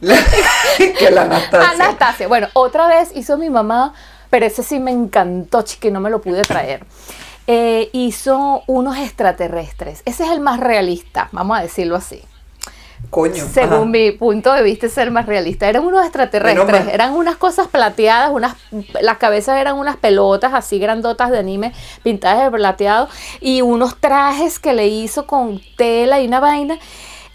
que 0.00 1.10
la 1.10 1.22
Anastasia. 1.22 1.70
Anastasia. 1.70 2.28
Bueno, 2.28 2.48
otra 2.52 2.86
vez 2.86 3.10
hizo 3.14 3.36
mi 3.36 3.50
mamá, 3.50 3.92
pero 4.36 4.44
ese 4.44 4.62
sí 4.62 4.78
me 4.78 4.90
encantó, 4.90 5.62
chique, 5.62 5.90
no 5.90 5.98
me 5.98 6.10
lo 6.10 6.20
pude 6.20 6.42
traer. 6.42 6.84
eh, 7.46 7.88
hizo 7.94 8.62
unos 8.66 8.98
extraterrestres. 8.98 10.02
Ese 10.04 10.24
es 10.24 10.30
el 10.30 10.40
más 10.40 10.60
realista, 10.60 11.30
vamos 11.32 11.58
a 11.58 11.62
decirlo 11.62 11.96
así. 11.96 12.20
Coño. 13.08 13.42
Según 13.50 13.72
ajá. 13.72 13.84
mi 13.86 14.10
punto 14.10 14.52
de 14.52 14.62
vista, 14.62 14.88
es 14.88 14.98
el 14.98 15.10
más 15.10 15.24
realista. 15.24 15.70
Eran 15.70 15.86
unos 15.86 16.02
extraterrestres, 16.04 16.86
eran 16.88 17.14
unas 17.14 17.36
cosas 17.36 17.68
plateadas, 17.68 18.30
unas, 18.30 18.56
las 19.00 19.16
cabezas 19.16 19.58
eran 19.58 19.76
unas 19.76 19.96
pelotas 19.96 20.52
así 20.52 20.78
grandotas 20.78 21.30
de 21.30 21.38
anime 21.38 21.72
pintadas 22.02 22.44
de 22.44 22.50
plateado 22.50 23.08
y 23.40 23.62
unos 23.62 23.96
trajes 23.98 24.58
que 24.58 24.74
le 24.74 24.88
hizo 24.88 25.26
con 25.26 25.62
tela 25.78 26.20
y 26.20 26.26
una 26.26 26.40
vaina. 26.40 26.78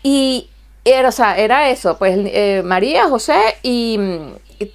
Y 0.03 0.49
era, 0.85 1.09
o 1.09 1.11
sea, 1.11 1.35
era 1.35 1.67
eso, 1.71 1.97
pues 1.97 2.15
eh, 2.15 2.61
María, 2.63 3.09
José 3.09 3.39
y 3.63 3.97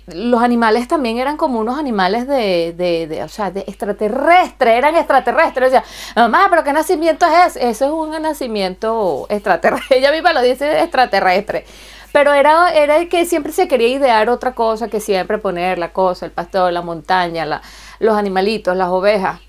los 0.07 0.43
animales 0.43 0.89
también 0.89 1.19
eran 1.19 1.37
como 1.37 1.61
unos 1.61 1.79
animales 1.79 2.27
de, 2.27 2.75
de, 2.77 3.23
o 3.23 3.29
sea, 3.29 3.51
de 3.51 3.61
extraterrestre, 3.61 4.77
eran 4.77 4.97
extraterrestres. 4.97 5.69
O 5.69 5.71
sea, 5.71 5.85
mamá, 6.15 6.47
pero 6.51 6.65
¿qué 6.65 6.73
nacimiento 6.73 7.27
es? 7.27 7.57
Eso 7.57 7.85
es 7.85 7.91
un 7.91 8.23
nacimiento 8.23 9.27
extraterrestre. 9.29 9.99
Ella 9.99 10.13
misma 10.13 10.33
lo 10.33 10.43
dice 10.43 10.81
extraterrestre. 10.81 11.65
Pero 12.13 12.33
era, 12.33 12.71
era 12.71 12.97
el 12.97 13.09
que 13.09 13.27
siempre 13.27 13.53
se 13.53 13.69
quería 13.69 13.89
idear 13.89 14.31
otra 14.31 14.55
cosa, 14.55 14.89
que 14.89 15.01
siempre 15.01 15.39
poner 15.39 15.79
la 15.79 15.93
cosa, 15.93 16.25
el 16.25 16.33
pastor, 16.33 16.73
la 16.73 16.81
montaña, 16.83 17.45
la, 17.45 17.61
los 17.99 18.17
animalitos, 18.17 18.77
las 18.77 18.89
ovejas. 18.89 19.41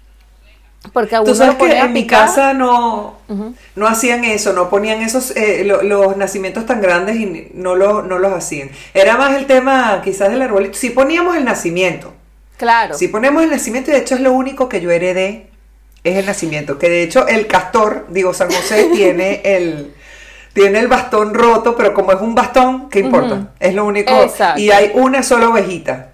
Porque 0.93 1.15
a 1.15 1.21
uno 1.21 1.31
Tú 1.31 1.35
sabes 1.35 1.53
lo 1.53 1.59
que 1.65 1.77
en 1.79 1.93
mi 1.93 2.07
casa 2.07 2.53
no, 2.53 3.15
no 3.75 3.87
hacían 3.87 4.23
eso, 4.23 4.53
no 4.53 4.69
ponían 4.69 5.01
esos 5.01 5.35
eh, 5.35 5.63
lo- 5.65 5.81
los 5.83 6.15
nacimientos 6.15 6.65
tan 6.65 6.79
grandes 6.81 7.17
y 7.17 7.49
no, 7.53 7.75
lo, 7.75 8.03
no 8.03 8.19
los 8.19 8.31
hacían. 8.31 8.69
Era 8.93 9.17
más 9.17 9.35
el 9.35 9.47
tema 9.47 10.01
quizás 10.03 10.29
del 10.31 10.41
arbolito. 10.41 10.77
Sí 10.77 10.91
poníamos 10.91 11.35
el 11.35 11.43
nacimiento. 11.45 12.13
Claro. 12.57 12.95
Sí 12.95 13.07
ponemos 13.09 13.43
el 13.43 13.49
nacimiento 13.49 13.91
y 13.91 13.95
de 13.95 13.99
hecho 13.99 14.15
es 14.15 14.21
lo 14.21 14.31
único 14.33 14.69
que 14.69 14.79
yo 14.81 14.89
heredé, 14.91 15.49
es 16.03 16.15
el 16.15 16.25
nacimiento. 16.25 16.79
Que 16.79 16.89
de 16.89 17.03
hecho 17.03 17.27
el 17.27 17.47
castor, 17.47 18.05
digo 18.09 18.33
San 18.33 18.49
José, 18.49 18.89
tiene 18.93 19.41
el... 19.43 19.93
Tiene 20.53 20.79
el 20.79 20.87
bastón 20.87 21.35
roto, 21.35 21.75
pero 21.75 21.93
como 21.93 22.11
es 22.13 22.19
un 22.19 22.33
bastón, 22.33 22.89
¿qué 22.89 22.97
importa? 22.97 23.51
Es 23.59 23.75
lo 23.75 23.85
único. 23.85 24.11
Exacto. 24.23 24.59
Y 24.59 24.71
hay 24.71 24.89
una 24.95 25.21
sola 25.21 25.49
ovejita. 25.49 26.13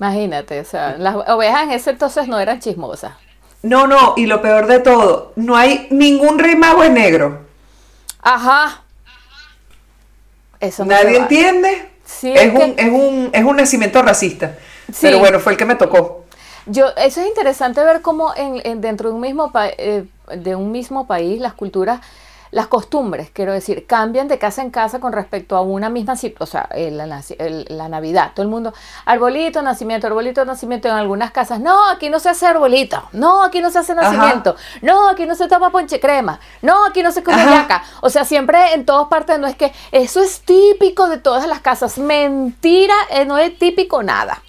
Imagínate, 0.00 0.60
o 0.60 0.64
sea, 0.64 0.96
las 0.98 1.14
ovejas 1.28 1.64
en 1.64 1.70
ese 1.72 1.90
entonces 1.90 2.26
no 2.26 2.40
eran 2.40 2.60
chismosas. 2.60 3.12
No, 3.64 3.86
no, 3.86 4.12
y 4.16 4.26
lo 4.26 4.42
peor 4.42 4.66
de 4.66 4.78
todo, 4.80 5.32
no 5.36 5.56
hay 5.56 5.86
ningún 5.90 6.38
rey 6.38 6.54
mago 6.54 6.84
en 6.84 6.92
negro. 6.94 7.38
Ajá. 8.20 8.82
Eso 10.60 10.84
no 10.84 10.90
Nadie 10.92 11.16
entiende. 11.16 11.90
Sí, 12.04 12.30
es, 12.32 12.42
es 12.42 12.52
que- 12.52 12.56
un, 12.64 12.74
es, 12.76 12.88
un, 12.92 13.30
es 13.32 13.44
un 13.44 13.56
nacimiento 13.56 14.02
racista. 14.02 14.58
Sí. 14.92 14.98
Pero 15.02 15.18
bueno, 15.18 15.40
fue 15.40 15.52
el 15.52 15.58
que 15.58 15.64
me 15.64 15.76
tocó. 15.76 16.24
Yo, 16.66 16.88
eso 16.96 17.20
es 17.22 17.26
interesante 17.26 17.82
ver 17.82 18.02
cómo 18.02 18.34
en, 18.36 18.60
en- 18.64 18.80
dentro 18.82 19.08
de 19.08 19.14
un 19.14 19.20
mismo 19.22 19.50
pa- 19.50 19.68
eh, 19.68 20.04
de 20.34 20.56
un 20.56 20.70
mismo 20.70 21.06
país 21.06 21.40
las 21.40 21.54
culturas, 21.54 22.00
las 22.54 22.68
costumbres, 22.68 23.30
quiero 23.32 23.52
decir, 23.52 23.84
cambian 23.84 24.28
de 24.28 24.38
casa 24.38 24.62
en 24.62 24.70
casa 24.70 25.00
con 25.00 25.12
respecto 25.12 25.56
a 25.56 25.60
una 25.62 25.90
misma 25.90 26.14
situación, 26.14 26.62
o 26.64 26.68
sea, 26.68 26.76
el- 26.76 27.00
el- 27.38 27.66
la 27.68 27.88
Navidad, 27.88 28.30
todo 28.32 28.44
el 28.44 28.48
mundo, 28.48 28.72
arbolito, 29.06 29.60
nacimiento, 29.60 30.06
arbolito, 30.06 30.44
nacimiento, 30.44 30.86
en 30.86 30.94
algunas 30.94 31.32
casas, 31.32 31.58
no, 31.58 31.88
aquí 31.90 32.10
no 32.10 32.20
se 32.20 32.28
hace 32.28 32.46
arbolito, 32.46 33.02
no, 33.10 33.42
aquí 33.42 33.60
no 33.60 33.70
se 33.70 33.80
hace 33.80 33.90
Ajá. 33.92 34.02
nacimiento, 34.02 34.54
no, 34.82 35.08
aquí 35.08 35.26
no 35.26 35.34
se 35.34 35.48
toma 35.48 35.70
ponche 35.70 35.98
crema, 35.98 36.38
no, 36.62 36.84
aquí 36.84 37.02
no 37.02 37.10
se 37.10 37.24
come 37.24 37.44
yaca, 37.44 37.82
o 38.02 38.08
sea, 38.08 38.24
siempre 38.24 38.74
en 38.74 38.86
todas 38.86 39.08
partes 39.08 39.38
no 39.40 39.48
es 39.48 39.56
que 39.56 39.72
eso 39.90 40.20
es 40.22 40.40
típico 40.42 41.08
de 41.08 41.18
todas 41.18 41.48
las 41.48 41.58
casas, 41.58 41.98
mentira, 41.98 42.94
eh, 43.10 43.24
no 43.24 43.36
es 43.36 43.58
típico 43.58 44.02
nada. 44.04 44.40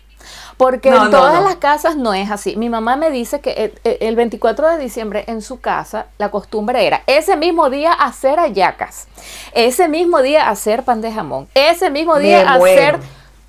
Porque 0.58 0.90
No, 0.90 0.98
en 1.06 1.12
no, 1.12 1.18
todas 1.18 1.36
no. 1.42 1.42
las 1.50 1.58
casas 1.58 1.98
no 1.98 2.14
es 2.14 2.32
así. 2.32 2.56
Mi 2.56 2.70
mamá 2.70 2.96
me 2.96 3.10
dice 3.12 3.42
que 3.42 3.52
el, 3.52 3.74
el- 3.84 3.98
el 4.00 4.16
24 4.16 4.70
de 4.70 4.78
diciembre 4.78 5.26
en 5.28 5.42
su 5.42 5.60
casa 5.60 6.06
la 6.18 6.32
costumbre 6.32 6.88
era 6.88 7.02
ese 7.08 7.36
mismo 7.36 7.70
día 7.70 7.92
hacer 7.92 8.40
hallacas, 8.40 9.08
ese 9.54 9.90
mismo 9.90 10.22
día 10.22 10.48
hacer 10.50 10.84
pan 10.84 11.02
de 11.02 11.12
jamón, 11.12 11.48
ese 11.54 11.90
mismo 11.90 12.18
día 12.20 12.54
hacer 12.54 13.00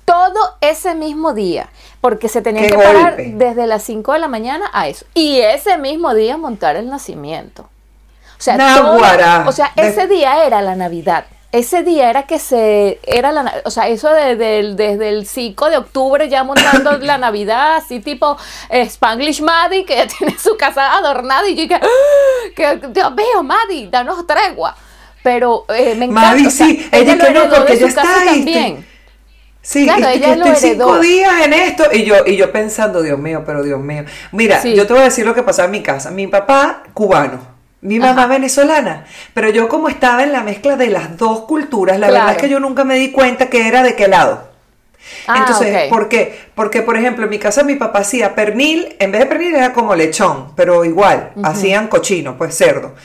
todo 0.03 0.55
ese 0.61 0.95
mismo 0.95 1.33
día, 1.33 1.67
porque 2.01 2.27
se 2.29 2.41
tenían 2.41 2.65
Qué 2.65 2.71
que 2.71 2.77
parar 2.77 3.15
golpe. 3.15 3.31
desde 3.35 3.67
las 3.67 3.83
5 3.83 4.13
de 4.13 4.19
la 4.19 4.27
mañana 4.27 4.69
a 4.73 4.87
eso. 4.87 5.05
Y 5.13 5.39
ese 5.39 5.77
mismo 5.77 6.13
día 6.13 6.37
montar 6.37 6.75
el 6.77 6.89
nacimiento. 6.89 7.63
O 8.37 8.41
sea, 8.41 8.57
todo- 8.75 9.47
o 9.47 9.51
sea, 9.51 9.71
ese 9.75 10.07
día 10.07 10.45
era 10.45 10.61
la 10.61 10.75
Navidad. 10.75 11.25
Ese 11.57 11.83
día 11.83 12.09
era 12.09 12.23
que 12.23 12.39
se 12.39 12.99
era 13.03 13.31
la, 13.31 13.61
o 13.65 13.71
sea, 13.71 13.87
eso 13.87 14.09
de- 14.09 14.35
desde 14.35 15.09
el 15.09 15.25
5 15.25 15.69
de 15.69 15.77
octubre 15.77 16.27
ya 16.29 16.43
montando 16.43 16.91
la 16.99 17.17
Navidad, 17.17 17.77
así 17.77 17.99
tipo 17.99 18.37
Spanglish 18.69 19.41
Maddie, 19.41 19.85
que 19.85 19.95
ya 19.95 20.07
tiene 20.07 20.37
su 20.37 20.55
casa 20.57 20.93
adornada 20.95 21.47
y 21.47 21.55
yo 21.55 21.67
que, 21.67 21.75
¡ah! 21.75 21.79
que 22.55 22.79
Dios 22.89 23.11
mío, 23.15 23.43
Maddie, 23.43 23.87
danos 23.89 24.25
tregua. 24.27 24.75
Pero 25.23 25.65
eh, 25.69 25.95
me 25.95 26.05
encanta. 26.05 26.29
Maddie, 26.31 26.47
o 26.47 26.51
sea, 26.51 26.67
sí, 26.67 26.87
ella 26.91 27.15
lo 27.15 27.25
que 27.25 27.31
no, 27.31 27.49
porque 27.49 27.77
ya 27.77 27.87
está 27.87 28.01
ahí, 28.21 28.25
también. 28.27 28.85
Sí, 29.61 29.83
Claro, 29.85 30.01
y 30.13 30.17
ella 30.17 30.35
lo 30.37 30.45
estoy 30.45 30.69
cinco 30.71 30.99
días 30.99 31.33
en 31.43 31.53
esto. 31.53 31.83
Y 31.91 32.03
yo, 32.05 32.15
y 32.25 32.37
yo 32.37 32.51
pensando, 32.53 33.01
Dios 33.01 33.19
mío, 33.19 33.43
pero 33.45 33.63
Dios 33.63 33.79
mío. 33.81 34.05
Mira, 34.31 34.61
Sí. 34.61 34.73
yo 34.75 34.87
te 34.87 34.93
voy 34.93 35.01
a 35.01 35.05
decir 35.05 35.25
lo 35.25 35.33
que 35.33 35.43
pasaba 35.43 35.65
en 35.65 35.71
mi 35.71 35.83
casa. 35.83 36.09
Mi 36.11 36.27
papá, 36.27 36.83
cubano. 36.93 37.56
Mi 37.87 37.99
mamá 37.99 38.23
Ajá. 38.23 38.27
venezolana, 38.27 39.05
pero 39.33 39.49
yo 39.49 39.69
como 39.69 39.87
estaba 39.87 40.23
en 40.23 40.33
la 40.33 40.43
mezcla 40.43 40.75
de 40.75 40.89
las 40.89 41.17
dos 41.17 41.41
culturas, 41.45 41.97
la 41.99 42.07
Claro. 42.07 42.25
verdad 42.25 42.35
es 42.35 42.41
que 42.43 42.49
yo 42.49 42.59
nunca 42.59 42.83
me 42.83 42.95
di 42.95 43.11
cuenta 43.11 43.49
que 43.49 43.67
era 43.67 43.81
de 43.81 43.95
qué 43.95 44.07
lado. 44.07 44.49
Ah, 45.27 45.37
Entonces. 45.39 45.89
¿por 45.89 46.07
qué? 46.09 46.47
Porque, 46.55 46.81
por 46.81 46.97
ejemplo, 46.97 47.25
en 47.25 47.29
mi 47.29 47.37
casa 47.39 47.63
mi 47.63 47.75
papá 47.75 47.99
hacía 47.99 48.33
pernil, 48.33 48.95
en 48.99 49.11
vez 49.11 49.19
de 49.21 49.25
pernil 49.27 49.55
era 49.55 49.73
como 49.73 49.95
lechón, 49.95 50.53
pero 50.55 50.83
igual, 50.85 51.31
hacían 51.43 51.87
cochino, 51.87 52.37
pues 52.37 52.55
cerdo. 52.57 52.95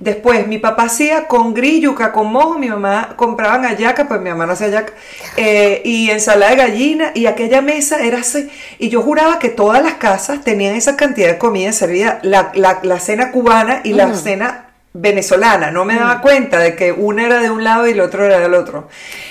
Después, 0.00 0.46
mi 0.46 0.58
papá 0.58 0.84
hacía 0.84 1.26
con 1.26 1.52
grilluca, 1.54 2.12
con 2.12 2.32
mojo, 2.32 2.58
mi 2.58 2.68
mamá 2.68 3.14
compraban 3.16 3.64
hallaca, 3.64 4.06
pues 4.08 4.20
mi 4.20 4.30
mamá 4.30 4.46
no 4.46 4.52
hacía 4.52 4.68
hallaca, 4.68 4.92
eh, 5.36 5.82
y 5.84 6.10
ensalada 6.10 6.50
de 6.52 6.56
gallina, 6.56 7.10
y 7.14 7.26
aquella 7.26 7.60
mesa 7.60 8.00
era 8.02 8.18
así, 8.20 8.48
y 8.78 8.88
yo 8.88 9.02
juraba 9.02 9.38
que 9.38 9.48
todas 9.48 9.82
las 9.82 9.94
casas 9.94 10.42
tenían 10.44 10.74
esa 10.74 10.96
cantidad 10.96 11.28
de 11.28 11.38
comida 11.38 11.72
servida, 11.72 12.20
la, 12.22 12.52
la, 12.54 12.80
la 12.82 12.98
cena 13.00 13.30
cubana 13.32 13.80
y 13.84 13.92
la 13.92 14.14
cena 14.14 14.60
venezolana, 14.96 15.70
no 15.72 15.84
me 15.84 15.96
daba 15.96 16.20
cuenta 16.20 16.58
de 16.60 16.76
que 16.76 16.92
una 16.92 17.26
era 17.26 17.40
de 17.40 17.50
un 17.50 17.64
lado 17.64 17.86
y 17.88 17.90
el 17.90 18.00
otro 18.00 18.24
era 18.24 18.38
del 18.38 18.54
otro. 18.54 18.88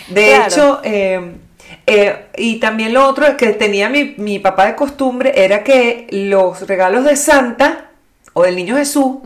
De 0.10 0.26
Claro. 0.28 0.46
hecho, 0.46 0.82
eh, 0.84 1.22
eh, 1.86 2.28
y 2.38 2.60
también 2.60 2.94
lo 2.94 3.08
otro 3.08 3.36
que 3.36 3.50
tenía 3.50 3.90
mi, 3.90 4.16
mi 4.18 4.40
papá 4.40 4.68
de 4.68 4.76
costumbre 4.76 5.34
era 5.36 5.64
que 5.64 6.08
los 6.12 6.68
regalos 6.68 7.04
de 7.04 7.16
Santa 7.16 7.90
o 8.34 8.44
del 8.44 8.56
Niño 8.56 8.78
Jesús 8.78 9.18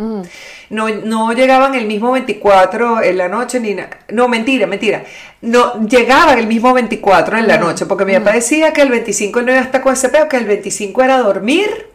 no, 0.69 0.89
no 0.89 1.33
llegaban 1.33 1.75
el 1.75 1.85
mismo 1.85 2.11
24 2.11 3.03
en 3.03 3.17
la 3.17 3.29
noche 3.29 3.59
ni 3.59 3.75
no 4.09 4.27
mentira 4.27 4.67
mentira 4.67 5.03
no 5.41 5.87
llegaban 5.87 6.37
el 6.39 6.47
mismo 6.47 6.73
24 6.73 7.37
en 7.37 7.47
la 7.47 7.57
noche 7.57 7.85
porque 7.85 8.05
mi 8.05 8.13
papá 8.13 8.33
decía 8.33 8.73
que 8.73 8.81
el 8.81 8.89
25 8.89 9.39
él 9.39 9.45
no 9.45 9.51
iba 9.53 9.61
a 9.61 9.63
estar 9.63 9.81
con 9.81 9.93
ese 9.93 10.09
peo 10.09 10.27
que 10.27 10.37
el 10.37 10.45
25 10.45 11.03
era 11.03 11.19
dormir 11.19 11.87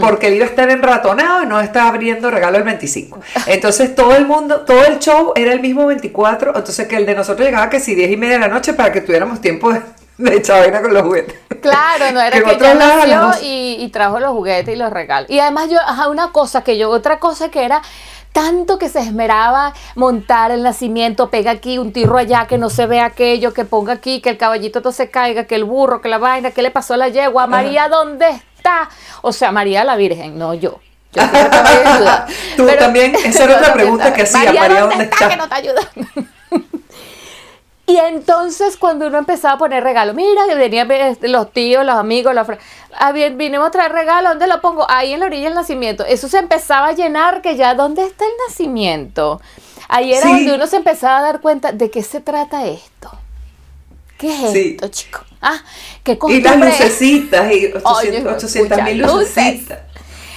porque 0.00 0.26
él 0.26 0.34
iba 0.34 0.44
a 0.44 0.48
estar 0.48 0.70
enratonado 0.70 1.42
y 1.42 1.46
no 1.46 1.58
estaba 1.58 1.88
abriendo 1.88 2.30
regalo 2.30 2.58
el 2.58 2.64
25. 2.64 3.20
Entonces 3.46 3.94
todo 3.94 4.14
el 4.14 4.26
mundo, 4.26 4.60
todo 4.66 4.84
el 4.84 4.98
show 4.98 5.32
era 5.34 5.52
el 5.54 5.60
mismo 5.60 5.86
24, 5.86 6.54
entonces 6.54 6.86
que 6.86 6.96
el 6.96 7.06
de 7.06 7.14
nosotros 7.14 7.46
llegaba 7.46 7.70
que 7.70 7.80
si 7.80 7.94
10 7.94 8.10
y 8.10 8.16
media 8.18 8.34
de 8.34 8.40
la 8.40 8.48
noche 8.48 8.74
para 8.74 8.92
que 8.92 9.00
tuviéramos 9.00 9.40
tiempo 9.40 9.72
de, 9.72 9.80
de 10.18 10.40
vaina 10.40 10.82
con 10.82 10.94
los 10.94 11.02
juguetes. 11.02 11.34
Claro, 11.60 12.12
no 12.12 12.20
era 12.20 12.42
que 12.42 12.58
ya 12.58 12.74
lados, 12.74 13.06
nació 13.08 13.46
y, 13.46 13.76
y 13.80 13.88
trajo 13.88 14.18
los 14.20 14.30
juguetes 14.30 14.74
y 14.74 14.78
los 14.78 14.90
regalos. 14.90 15.30
Y 15.30 15.38
además 15.38 15.68
yo, 15.70 15.78
ajá, 15.78 16.08
una 16.08 16.32
cosa 16.32 16.62
que 16.64 16.76
yo, 16.78 16.90
otra 16.90 17.18
cosa 17.18 17.50
que 17.50 17.64
era 17.64 17.82
tanto 18.32 18.78
que 18.78 18.88
se 18.88 19.00
esmeraba 19.00 19.74
montar 19.94 20.50
el 20.50 20.62
nacimiento, 20.62 21.30
pega 21.30 21.50
aquí 21.50 21.78
un 21.78 21.92
tirro 21.92 22.18
allá, 22.18 22.46
que 22.46 22.58
no 22.58 22.70
se 22.70 22.86
ve 22.86 23.00
aquello, 23.00 23.52
que 23.52 23.64
ponga 23.64 23.92
aquí, 23.92 24.20
que 24.20 24.30
el 24.30 24.38
caballito 24.38 24.80
todo 24.80 24.92
se 24.92 25.10
caiga, 25.10 25.44
que 25.44 25.54
el 25.54 25.64
burro, 25.64 26.00
que 26.00 26.08
la 26.08 26.18
vaina, 26.18 26.50
que 26.50 26.62
le 26.62 26.70
pasó 26.70 26.94
a 26.94 26.96
la 26.96 27.08
yegua, 27.08 27.46
María, 27.46 27.88
¿dónde 27.88 28.26
está? 28.56 28.88
O 29.20 29.32
sea, 29.32 29.52
María 29.52 29.84
la 29.84 29.96
Virgen, 29.96 30.38
no 30.38 30.54
yo. 30.54 30.80
Yo 31.12 31.22
a 31.22 31.26
ayudar. 31.94 32.26
Tú 32.56 32.66
también, 32.78 33.14
esa 33.14 33.44
era 33.44 33.56
otra 33.58 33.74
pregunta 33.74 34.12
que 34.14 34.22
hacía, 34.22 34.52
María, 34.52 34.80
¿dónde 34.80 35.04
está? 35.04 35.28
Que 35.28 35.36
no 35.36 35.48
te 35.48 35.54
ayuda. 35.54 35.82
Y 37.86 37.96
entonces 37.96 38.76
cuando 38.76 39.08
uno 39.08 39.18
empezaba 39.18 39.54
a 39.54 39.58
poner 39.58 39.82
regalos, 39.82 40.14
mira 40.14 40.46
que 40.48 40.54
venían 40.54 40.90
este, 40.90 41.28
los 41.28 41.52
tíos, 41.52 41.84
los 41.84 41.96
amigos, 41.96 42.34
los 42.34 42.46
ah, 42.96 43.12
bien, 43.12 43.36
vinimos 43.36 43.68
a 43.68 43.70
traer 43.70 43.92
regalos, 43.92 44.32
¿dónde 44.32 44.46
lo 44.46 44.60
pongo? 44.60 44.86
Ahí 44.88 45.12
en 45.12 45.20
la 45.20 45.26
orilla 45.26 45.46
del 45.46 45.54
nacimiento. 45.54 46.04
Eso 46.04 46.28
se 46.28 46.38
empezaba 46.38 46.88
a 46.88 46.92
llenar, 46.92 47.42
que 47.42 47.56
ya, 47.56 47.74
¿dónde 47.74 48.04
está 48.04 48.24
el 48.24 48.30
nacimiento? 48.48 49.40
Ahí 49.88 50.12
era 50.14 50.26
Sí. 50.26 50.32
donde 50.32 50.54
uno 50.54 50.66
se 50.66 50.76
empezaba 50.76 51.18
a 51.18 51.22
dar 51.22 51.40
cuenta 51.40 51.72
de 51.72 51.90
qué 51.90 52.02
se 52.02 52.20
trata 52.20 52.66
esto. 52.66 53.10
¿Qué 54.16 54.32
es 54.46 54.52
Sí. 54.52 54.70
esto, 54.74 54.88
chico? 54.88 55.20
Ah, 55.40 55.60
qué 56.04 56.16
Y 56.28 56.40
las 56.40 56.56
lucecitas, 56.56 57.52
y 57.52 57.72
Oye, 57.82 58.24
800 58.24 58.82
mil 58.84 58.98
luces. 58.98 59.62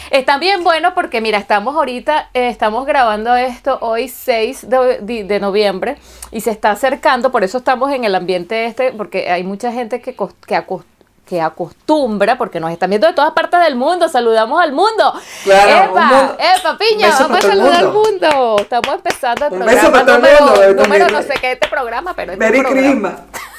Lucecitas. 0.05 0.19
Está 0.19 0.37
bien 0.37 0.63
bueno 0.63 0.93
porque 0.93 1.21
mira, 1.21 1.37
estamos 1.37 1.75
ahorita, 1.75 2.29
eh, 2.33 2.49
estamos 2.49 2.85
grabando 2.85 3.35
esto 3.35 3.77
hoy 3.81 4.07
6 4.09 4.69
de, 4.69 4.99
de- 5.01 5.23
de 5.23 5.39
noviembre 5.39 5.97
y 6.31 6.41
se 6.41 6.51
está 6.51 6.71
acercando, 6.71 7.31
por 7.31 7.43
eso 7.43 7.57
estamos 7.59 7.91
en 7.91 8.03
el 8.03 8.15
ambiente 8.15 8.65
este, 8.65 8.91
porque 8.91 9.29
hay 9.31 9.43
mucha 9.43 9.71
gente 9.71 10.01
que, 10.01 10.15
que 10.15 10.55
acos- 10.55 10.83
que 11.25 11.41
acostumbra, 11.41 12.37
porque 12.37 12.59
nos 12.59 12.71
están 12.71 12.91
viendo 12.91 13.07
de 13.07 13.13
todas 13.13 13.31
partes 13.31 13.59
del 13.61 13.75
mundo, 13.75 14.07
saludamos 14.09 14.61
al 14.61 14.73
mundo. 14.73 15.11
Claro, 15.43 15.91
¡Epa! 15.91 16.01
un 16.01 16.07
mundo- 16.07 16.37
¡Epa, 16.39 16.77
piña! 16.77 17.09
Vamos 17.19 17.37
a 17.39 17.41
saludar 17.41 17.73
al 17.77 17.91
mundo. 17.91 18.55
Estamos 18.59 18.93
empezando 18.93 19.47
el 19.47 19.53
Un 19.53 19.57
programa 19.59 19.81
beso 19.81 19.91
para 19.91 20.05
todo 20.05 20.15
el 20.17 20.21
número, 20.21 20.45
mundo, 20.69 20.83
número 20.83 21.09
no 21.09 21.21
sé 21.23 21.33
qué 21.41 21.53
este 21.53 21.67
programa, 21.67 22.13
pero 22.15 22.33
este 22.33 22.45
Merry 22.45 22.61
programa. 22.61 22.87
Christmas. 22.89 23.13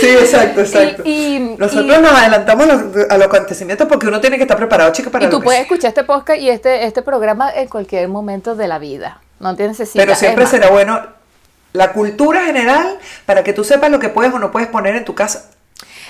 Sí, 0.00 0.08
exacto, 0.08 0.60
exacto. 0.60 1.02
Y- 1.04 1.36
y- 1.36 1.56
Nosotros 1.58 1.98
y- 1.98 2.02
nos 2.02 2.12
adelantamos 2.12 2.68
a 2.68 2.72
los, 2.74 3.10
a 3.10 3.18
los 3.18 3.26
acontecimientos 3.26 3.86
porque 3.88 4.06
uno 4.06 4.20
tiene 4.20 4.36
que 4.36 4.42
estar 4.42 4.56
preparado, 4.56 4.92
chica, 4.92 5.10
para 5.10 5.26
Y 5.26 5.30
tú 5.30 5.38
lo 5.38 5.44
puedes 5.44 5.62
escuchar 5.62 5.88
este 5.88 6.04
podcast 6.04 6.40
y 6.40 6.50
este, 6.50 6.84
este 6.86 7.02
programa 7.02 7.50
en 7.50 7.68
cualquier 7.68 8.08
momento 8.08 8.54
de 8.54 8.68
la 8.68 8.78
vida. 8.78 9.20
No 9.40 9.54
tienes 9.56 9.78
necesidad. 9.78 10.04
Pero 10.04 10.16
siempre 10.16 10.46
será 10.46 10.70
bueno 10.70 11.00
la 11.72 11.92
cultura 11.92 12.44
general 12.44 12.98
para 13.26 13.42
que 13.42 13.52
tú 13.52 13.64
sepas 13.64 13.90
lo 13.90 13.98
que 13.98 14.08
puedes 14.08 14.32
o 14.32 14.38
no 14.38 14.50
puedes 14.52 14.68
poner 14.68 14.94
en 14.96 15.04
tu 15.04 15.14
casa. 15.14 15.50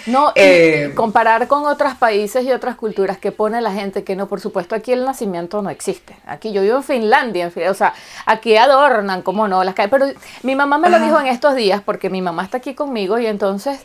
No, 0.06 0.32
Eh, 0.34 0.90
y 0.90 0.94
comparar 0.94 1.48
con 1.48 1.64
otros 1.64 1.94
países 1.94 2.44
y 2.44 2.52
otras 2.52 2.76
culturas 2.76 3.16
que 3.18 3.32
pone 3.32 3.60
la 3.60 3.72
gente 3.72 4.04
que 4.04 4.16
no, 4.16 4.26
por 4.28 4.40
supuesto, 4.40 4.74
aquí 4.74 4.92
el 4.92 5.04
nacimiento 5.04 5.62
no 5.62 5.70
existe. 5.70 6.16
Aquí 6.26 6.52
yo 6.52 6.62
vivo 6.62 6.76
en 6.76 6.82
Finlandia, 6.82 7.50
en 7.54 7.68
o 7.70 7.74
sea, 7.74 7.94
aquí 8.26 8.56
adornan, 8.56 9.22
como 9.22 9.48
no, 9.48 9.64
las 9.64 9.74
calles. 9.74 9.90
Pero 9.90 10.06
mi 10.42 10.54
mamá 10.54 10.78
me 10.78 10.90
lo 10.90 10.98
dijo 11.00 11.18
en 11.18 11.26
estos 11.28 11.54
días 11.54 11.80
porque 11.84 12.10
mi 12.10 12.20
mamá 12.22 12.44
está 12.44 12.58
aquí 12.58 12.74
conmigo 12.74 13.18
y 13.18 13.26
entonces, 13.26 13.80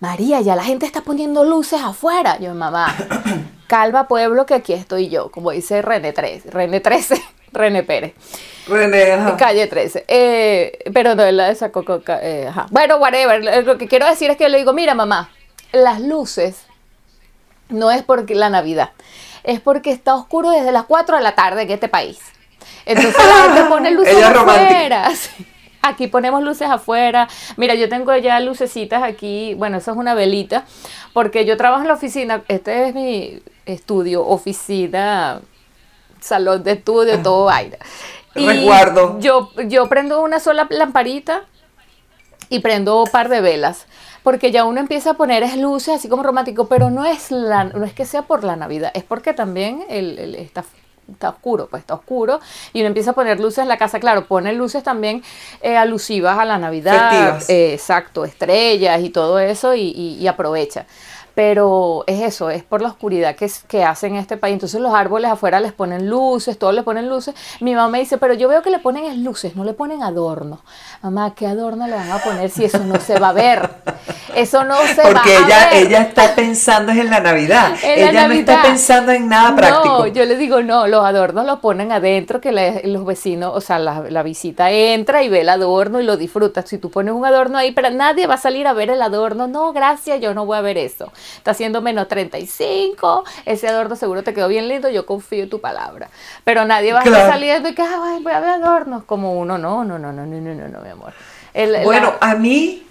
María, 0.00 0.40
ya 0.40 0.56
la 0.56 0.64
gente 0.64 0.86
está 0.86 1.02
poniendo 1.02 1.44
luces 1.44 1.80
afuera. 1.82 2.38
Yo, 2.38 2.54
mamá, 2.54 2.94
calva 3.66 4.08
pueblo 4.08 4.46
que 4.46 4.54
aquí 4.54 4.72
estoy 4.72 5.08
yo, 5.10 5.30
como 5.30 5.50
dice 5.50 5.82
René 5.82 6.12
13, 6.12 6.50
René 6.50 6.80
13, 6.80 7.20
René 7.52 7.82
Pérez. 7.82 8.14
René, 8.68 9.12
ajá. 9.12 9.36
Calle 9.36 9.66
13. 9.66 10.04
Eh, 10.06 10.78
pero 10.92 11.14
no, 11.14 11.30
la 11.30 11.46
de 11.46 11.52
esa 11.52 11.72
coco. 11.72 12.00
eh, 12.22 12.46
ajá. 12.48 12.66
Bueno, 12.70 12.96
whatever. 12.98 13.64
Lo 13.64 13.76
que 13.78 13.88
quiero 13.88 14.06
decir 14.06 14.30
es 14.30 14.36
que 14.36 14.48
le 14.48 14.58
digo, 14.58 14.72
mira, 14.74 14.94
mamá, 14.94 15.30
las 15.72 16.00
luces 16.00 16.66
no 17.68 17.90
es 17.90 18.02
porque 18.02 18.34
la 18.34 18.50
Navidad, 18.50 18.90
es 19.44 19.60
porque 19.60 19.90
está 19.90 20.14
oscuro 20.14 20.50
desde 20.50 20.72
las 20.72 20.84
4 20.84 21.16
de 21.16 21.22
la 21.22 21.34
tarde 21.34 21.62
en 21.62 21.70
este 21.70 21.88
país. 21.88 22.18
Entonces 22.86 23.14
la 23.16 23.54
gente 23.54 23.64
pone 23.68 23.90
luces 23.90 24.22
afuera. 24.24 25.10
Aquí 25.82 26.06
ponemos 26.08 26.42
luces 26.42 26.68
afuera. 26.68 27.28
Mira, 27.56 27.74
yo 27.74 27.88
tengo 27.88 28.14
ya 28.16 28.40
lucecitas 28.40 29.02
aquí. 29.02 29.54
Bueno, 29.54 29.78
eso 29.78 29.92
es 29.92 29.96
una 29.96 30.12
velita. 30.12 30.64
Porque 31.12 31.44
yo 31.44 31.56
trabajo 31.56 31.82
en 31.82 31.88
la 31.88 31.94
oficina. 31.94 32.42
Este 32.48 32.88
es 32.88 32.94
mi 32.94 33.40
estudio, 33.64 34.26
oficina, 34.26 35.40
salón 36.20 36.64
de 36.64 36.72
estudio, 36.72 37.18
todo 37.22 37.44
vaina. 37.44 37.76
Y 38.34 38.46
Resguardo. 38.46 39.20
Yo, 39.20 39.50
yo 39.68 39.88
prendo 39.88 40.20
una 40.20 40.40
sola 40.40 40.66
lamparita 40.68 41.44
y 42.48 42.58
prendo 42.58 43.02
un 43.02 43.10
par 43.10 43.28
de 43.28 43.40
velas. 43.40 43.86
Porque 44.28 44.50
ya 44.52 44.66
uno 44.66 44.78
empieza 44.78 45.12
a 45.12 45.14
poner 45.14 45.42
es 45.42 45.56
luces 45.56 45.94
así 45.94 46.06
como 46.06 46.22
romántico, 46.22 46.68
pero 46.68 46.90
no 46.90 47.06
es 47.06 47.30
la, 47.30 47.64
no 47.64 47.82
es 47.86 47.94
que 47.94 48.04
sea 48.04 48.20
por 48.22 48.44
la 48.44 48.56
Navidad, 48.56 48.90
es 48.92 49.02
porque 49.02 49.32
también 49.32 49.82
el, 49.88 50.18
el- 50.18 50.34
está, 50.34 50.64
está 51.10 51.30
oscuro, 51.30 51.68
pues 51.70 51.80
está 51.80 51.94
oscuro, 51.94 52.38
y 52.74 52.80
uno 52.80 52.88
empieza 52.88 53.12
a 53.12 53.14
poner 53.14 53.40
luces 53.40 53.60
en 53.60 53.68
la 53.68 53.78
casa, 53.78 53.98
claro, 54.00 54.26
pone 54.26 54.52
luces 54.52 54.82
también 54.82 55.22
eh, 55.62 55.78
alusivas 55.78 56.38
a 56.38 56.44
la 56.44 56.58
Navidad, 56.58 57.38
eh, 57.48 57.72
exacto, 57.72 58.26
estrellas 58.26 59.00
y 59.00 59.08
todo 59.08 59.38
eso, 59.38 59.74
y, 59.74 59.92
y- 59.96 60.18
y 60.20 60.26
aprovecha. 60.26 60.84
Pero 61.38 62.02
es 62.08 62.20
eso, 62.20 62.50
es 62.50 62.64
por 62.64 62.82
la 62.82 62.88
oscuridad 62.88 63.36
que, 63.36 63.44
es- 63.44 63.62
que 63.68 63.84
hacen 63.84 64.14
en 64.14 64.20
este 64.20 64.36
país. 64.36 64.54
Entonces 64.54 64.80
los 64.80 64.92
árboles 64.92 65.30
afuera 65.30 65.60
les 65.60 65.72
ponen 65.72 66.10
luces, 66.10 66.58
todos 66.58 66.74
les 66.74 66.82
ponen 66.82 67.08
luces. 67.08 67.32
Mi 67.60 67.76
mamá 67.76 67.86
me 67.90 68.00
dice, 68.00 68.18
pero 68.18 68.34
yo 68.34 68.48
veo 68.48 68.60
que 68.60 68.70
le 68.70 68.80
ponen 68.80 69.04
es 69.04 69.16
luces, 69.18 69.54
no 69.54 69.62
le 69.62 69.72
ponen 69.72 70.02
adorno. 70.02 70.58
Mamá, 71.00 71.36
¿qué 71.36 71.46
adorno 71.46 71.86
le 71.86 71.94
van 71.94 72.10
a 72.10 72.18
poner 72.18 72.50
si 72.50 72.64
eso 72.64 72.80
no 72.80 72.98
se 72.98 73.20
va 73.20 73.28
a 73.28 73.32
ver? 73.34 73.70
Eso 74.34 74.64
no 74.64 74.74
se 74.78 74.96
va 74.96 75.10
Porque 75.10 75.36
a 75.36 75.38
ella, 75.46 75.68
ver. 75.70 75.86
ella 75.86 76.02
está 76.02 76.34
pensando 76.34 76.90
en 76.90 77.08
la 77.08 77.20
Navidad. 77.20 77.72
En 77.84 78.00
la 78.06 78.10
ella 78.10 78.26
no 78.28 78.34
está 78.34 78.62
pensando 78.62 79.12
en 79.12 79.28
nada 79.28 79.54
práctico. 79.54 79.98
No, 80.00 80.06
yo 80.08 80.24
le 80.24 80.36
digo, 80.36 80.60
no, 80.62 80.88
los 80.88 81.04
adornos 81.04 81.46
los 81.46 81.60
ponen 81.60 81.92
adentro, 81.92 82.40
que 82.40 82.82
los 82.84 83.04
vecinos, 83.04 83.52
o 83.54 83.60
sea, 83.60 83.78
la, 83.78 84.02
la 84.10 84.24
visita 84.24 84.72
entra 84.72 85.22
y 85.22 85.28
ve 85.28 85.42
el 85.42 85.48
adorno 85.50 86.00
y 86.00 86.04
lo 86.04 86.16
disfruta. 86.16 86.62
Si 86.66 86.78
tú 86.78 86.90
pones 86.90 87.14
un 87.14 87.24
adorno 87.24 87.58
ahí, 87.58 87.70
pero 87.70 87.90
nadie 87.90 88.26
va 88.26 88.34
a 88.34 88.38
salir 88.38 88.66
a 88.66 88.72
ver 88.72 88.90
el 88.90 89.02
adorno. 89.02 89.46
No, 89.46 89.72
gracias, 89.72 90.20
yo 90.20 90.34
no 90.34 90.44
voy 90.46 90.58
a 90.58 90.62
ver 90.62 90.78
eso. 90.78 91.12
Está 91.36 91.50
haciendo 91.52 91.80
menos 91.82 92.08
35, 92.08 93.24
ese 93.44 93.68
adorno 93.68 93.96
seguro 93.96 94.22
te 94.22 94.34
quedó 94.34 94.48
bien 94.48 94.68
lindo, 94.68 94.88
yo 94.88 95.06
confío 95.06 95.42
en 95.44 95.50
tu 95.50 95.60
palabra. 95.60 96.08
Pero 96.44 96.64
nadie 96.64 96.92
va 96.92 97.00
a 97.00 97.04
estar 97.04 97.30
saliendo 97.32 97.68
y 97.68 97.74
que, 97.74 97.82
"Ay, 97.82 98.22
voy 98.22 98.32
a 98.32 98.40
ver 98.40 98.50
adornos, 98.50 99.04
como 99.04 99.34
uno, 99.38 99.58
no, 99.58 99.84
no, 99.84 99.98
no, 99.98 100.12
no, 100.12 100.24
no, 100.26 100.36
no, 100.40 100.54
no, 100.54 100.68
no, 100.68 100.80
mi 100.80 100.88
amor. 100.90 101.12
El- 101.54 101.82
Bueno, 101.84 102.14
la- 102.20 102.30
a 102.30 102.34
mí, 102.34 102.84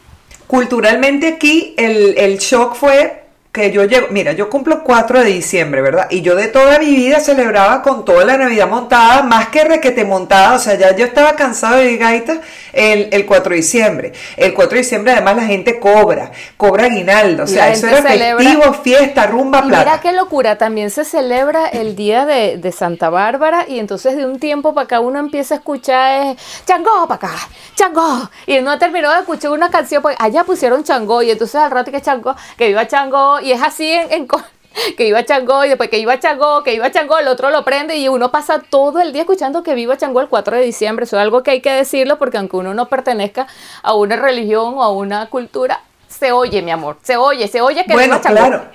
culturalmente 0.47 1.27
aquí, 1.27 1.73
el, 1.77 2.17
el 2.17 2.37
shock 2.39 2.75
fue 2.75 3.26
que 3.51 3.71
yo 3.71 3.85
llego, 3.85 4.07
mira, 4.11 4.33
yo 4.33 4.49
cumplo 4.51 4.83
4 4.83 5.21
de 5.23 5.25
diciembre, 5.31 5.81
¿verdad? 5.81 6.07
Y 6.11 6.21
yo 6.21 6.35
de 6.35 6.47
toda 6.47 6.77
mi 6.77 6.93
vida 6.95 7.19
celebraba 7.19 7.81
con 7.81 8.05
toda 8.05 8.23
la 8.23 8.37
Navidad 8.37 8.67
montada, 8.67 9.23
más 9.23 9.47
que 9.49 9.63
requete 9.63 10.05
montada, 10.05 10.53
o 10.55 10.59
sea, 10.59 10.75
ya 10.75 10.95
yo 10.95 11.05
estaba 11.05 11.33
cansado 11.35 11.77
de 11.77 11.97
gaita 11.97 12.39
el, 12.73 13.09
el 13.11 13.25
4 13.25 13.49
de 13.49 13.55
diciembre. 13.55 14.13
El 14.35 14.53
4 14.53 14.75
de 14.75 14.81
diciembre 14.83 15.13
además 15.13 15.37
la 15.37 15.45
gente 15.45 15.79
cobra, 15.79 16.31
cobra 16.55 16.83
aguinaldo, 16.85 17.43
o 17.43 17.47
sea, 17.47 17.69
eso 17.71 17.87
era 17.87 18.03
celebra- 18.03 18.37
festivo, 18.43 18.73
fiesta, 18.83 19.25
rumba, 19.25 19.59
Y 19.65 19.69
plata. 19.69 19.83
mira 19.85 20.01
qué 20.01 20.11
locura, 20.11 20.57
también 20.59 20.91
se 20.91 21.03
celebra 21.03 21.65
el 21.67 21.95
día 21.95 22.27
de, 22.27 22.57
de 22.57 22.71
Santa 22.71 23.09
Bárbara 23.09 23.65
y 23.67 23.79
entonces 23.79 24.15
de 24.17 24.25
un 24.27 24.37
tiempo 24.39 24.75
para 24.75 24.85
acá 24.85 24.99
uno 24.99 25.17
empieza 25.17 25.55
a 25.55 25.57
escuchar 25.57 26.27
es, 26.27 26.37
Changó 26.67 27.07
para 27.07 27.15
acá, 27.29 27.47
Changó. 27.75 28.29
Y 28.45 28.59
no 28.61 28.77
terminó 28.77 29.11
de 29.13 29.19
escuchar 29.21 29.49
una 29.49 29.71
canción, 29.71 30.03
pues 30.03 30.15
allá 30.19 30.43
pusieron 30.43 30.83
Changó 30.83 31.23
y 31.23 31.31
entonces 31.31 31.55
al 31.55 31.71
rato 31.71 31.91
que 31.91 32.01
Changó, 32.01 32.35
que 32.55 32.67
viva 32.67 32.87
Changó 32.87 33.36
y 33.39 33.51
es 33.51 33.61
así 33.61 33.91
en, 33.91 34.11
en 34.11 34.27
que 34.97 35.07
iba 35.07 35.23
Changó 35.25 35.65
y 35.65 35.69
después 35.69 35.89
que 35.89 35.97
iba 35.97 36.19
Changó, 36.19 36.63
que 36.63 36.73
iba 36.73 36.91
Changó, 36.91 37.17
el 37.19 37.27
otro 37.27 37.49
lo 37.49 37.63
prende 37.65 37.95
y 37.97 38.07
uno 38.09 38.29
pasa 38.31 38.61
todo 38.69 38.99
el 39.01 39.11
día 39.13 39.21
escuchando 39.23 39.63
que 39.63 39.73
viva 39.75 39.97
Changó 39.97 40.21
el 40.21 40.27
4 40.27 40.57
de 40.57 40.63
diciembre. 40.63 41.05
Eso 41.05 41.17
es 41.17 41.21
algo 41.23 41.41
que 41.43 41.51
hay 41.51 41.61
que 41.61 41.71
decirlo 41.71 42.17
porque 42.19 42.37
aunque 42.37 42.57
uno 42.57 42.73
no 42.73 42.87
pertenezca 42.87 43.47
a 43.81 43.93
una 43.95 44.15
religión 44.15 44.73
o 44.75 44.83
a 44.83 44.91
una 44.91 45.27
cultura, 45.29 45.79
se 46.07 46.31
oye, 46.31 46.61
mi 46.61 46.71
amor, 46.71 46.97
se 47.03 47.17
oye, 47.17 47.47
se 47.47 47.61
oye 47.61 47.85
que 47.85 47.93
Bueno, 47.93 48.15
viva 48.15 48.21
Changó. 48.21 48.37
claro. 48.37 48.65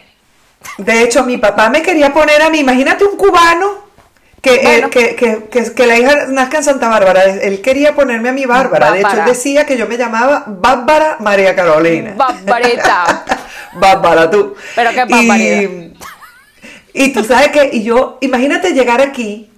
De 0.78 1.02
hecho, 1.02 1.24
mi 1.24 1.38
papá 1.38 1.68
me 1.70 1.82
quería 1.82 2.12
poner 2.12 2.40
a 2.42 2.48
mí, 2.50 2.60
imagínate 2.60 3.04
un 3.04 3.16
cubano 3.16 3.82
que, 4.40 4.54
eh, 4.54 4.88
que, 4.90 5.14
que, 5.16 5.44
que- 5.50 5.72
que 5.74 5.86
la 5.86 5.96
hija 5.98 6.26
nazca 6.28 6.58
en 6.58 6.64
Santa 6.64 6.88
Bárbara. 6.88 7.24
Él 7.24 7.60
quería 7.62 7.94
ponerme 7.94 8.28
a 8.28 8.32
mi 8.32 8.44
Bárbara. 8.44 8.90
De 8.90 9.00
hecho, 9.00 9.10
él 9.16 9.24
decía 9.26 9.66
que 9.66 9.76
yo 9.76 9.86
me 9.86 9.96
llamaba 9.96 10.44
Bárbara 10.46 11.16
María 11.20 11.54
Carolina. 11.54 12.14
Barbareta. 12.16 13.24
Bárbara, 13.74 14.30
tú. 14.30 14.54
Pero 14.74 14.90
qué 14.90 15.92
Y, 16.94 17.04
y 17.04 17.12
tú 17.12 17.24
sabes 17.24 17.48
que, 17.48 17.70
y 17.72 17.82
yo, 17.82 18.18
imagínate 18.20 18.72
llegar 18.72 19.00
aquí. 19.00 19.48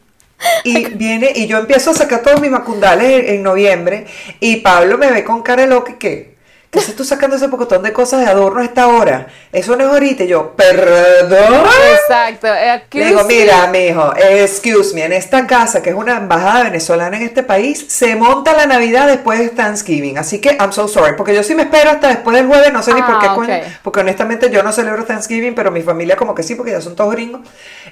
Y 0.62 0.86
viene, 0.86 1.32
y 1.34 1.46
yo 1.46 1.58
empiezo 1.58 1.92
a 1.92 1.94
sacar 1.94 2.22
todos 2.22 2.40
mis 2.40 2.50
macundales 2.50 3.24
en, 3.24 3.36
en 3.36 3.42
noviembre, 3.42 4.06
y 4.40 4.56
Pablo 4.56 4.98
me 4.98 5.10
ve 5.10 5.24
con 5.24 5.42
cara 5.42 5.62
de 5.62 5.68
loco 5.68 5.92
y 5.92 5.94
que, 5.94 6.33
¿qué 6.74 6.80
haces 6.80 6.94
tú 6.96 7.04
sacando 7.04 7.36
ese 7.36 7.48
pocotón 7.48 7.82
de 7.82 7.92
cosas 7.92 8.20
de 8.20 8.26
adorno 8.26 8.60
a 8.60 8.64
esta 8.64 8.88
hora? 8.88 9.28
Eso 9.52 9.76
no 9.76 9.84
es 9.84 9.90
ahorita, 9.90 10.24
y 10.24 10.26
yo, 10.26 10.52
perdón. 10.56 11.64
Exacto. 12.00 12.48
eh, 12.48 12.82
Le 12.92 13.06
digo, 13.06 13.24
mira, 13.24 13.66
mijo, 13.68 14.12
excuse 14.16 14.92
me, 14.94 15.04
en 15.04 15.12
esta 15.12 15.46
casa, 15.46 15.80
que 15.82 15.90
es 15.90 15.96
una 15.96 16.16
embajada 16.18 16.64
venezolana 16.64 17.16
en 17.16 17.22
este 17.22 17.42
país, 17.42 17.86
se 17.88 18.16
monta 18.16 18.52
la 18.54 18.66
Navidad 18.66 19.06
después 19.06 19.38
de 19.38 19.48
Thanksgiving. 19.50 20.18
Así 20.18 20.40
que, 20.40 20.56
I'm 20.60 20.72
so 20.72 20.88
sorry, 20.88 21.14
porque 21.16 21.34
yo 21.34 21.42
sí 21.42 21.54
me 21.54 21.62
espero 21.62 21.90
hasta 21.90 22.08
después 22.08 22.36
del 22.36 22.46
jueves, 22.46 22.72
no 22.72 22.82
sé 22.82 22.92
ni 22.92 23.00
por 23.02 23.18
qué 23.20 23.26
Ah, 23.30 23.34
coño, 23.34 23.54
ok. 23.54 23.62
porque 23.82 24.00
honestamente 24.00 24.50
yo 24.50 24.62
no 24.62 24.72
celebro 24.72 25.04
Thanksgiving, 25.04 25.54
pero 25.54 25.70
mi 25.70 25.82
familia 25.82 26.16
como 26.16 26.34
que 26.34 26.42
sí, 26.42 26.56
porque 26.56 26.72
ya 26.72 26.80
son 26.80 26.96
todos 26.96 27.12
gringos. 27.14 27.40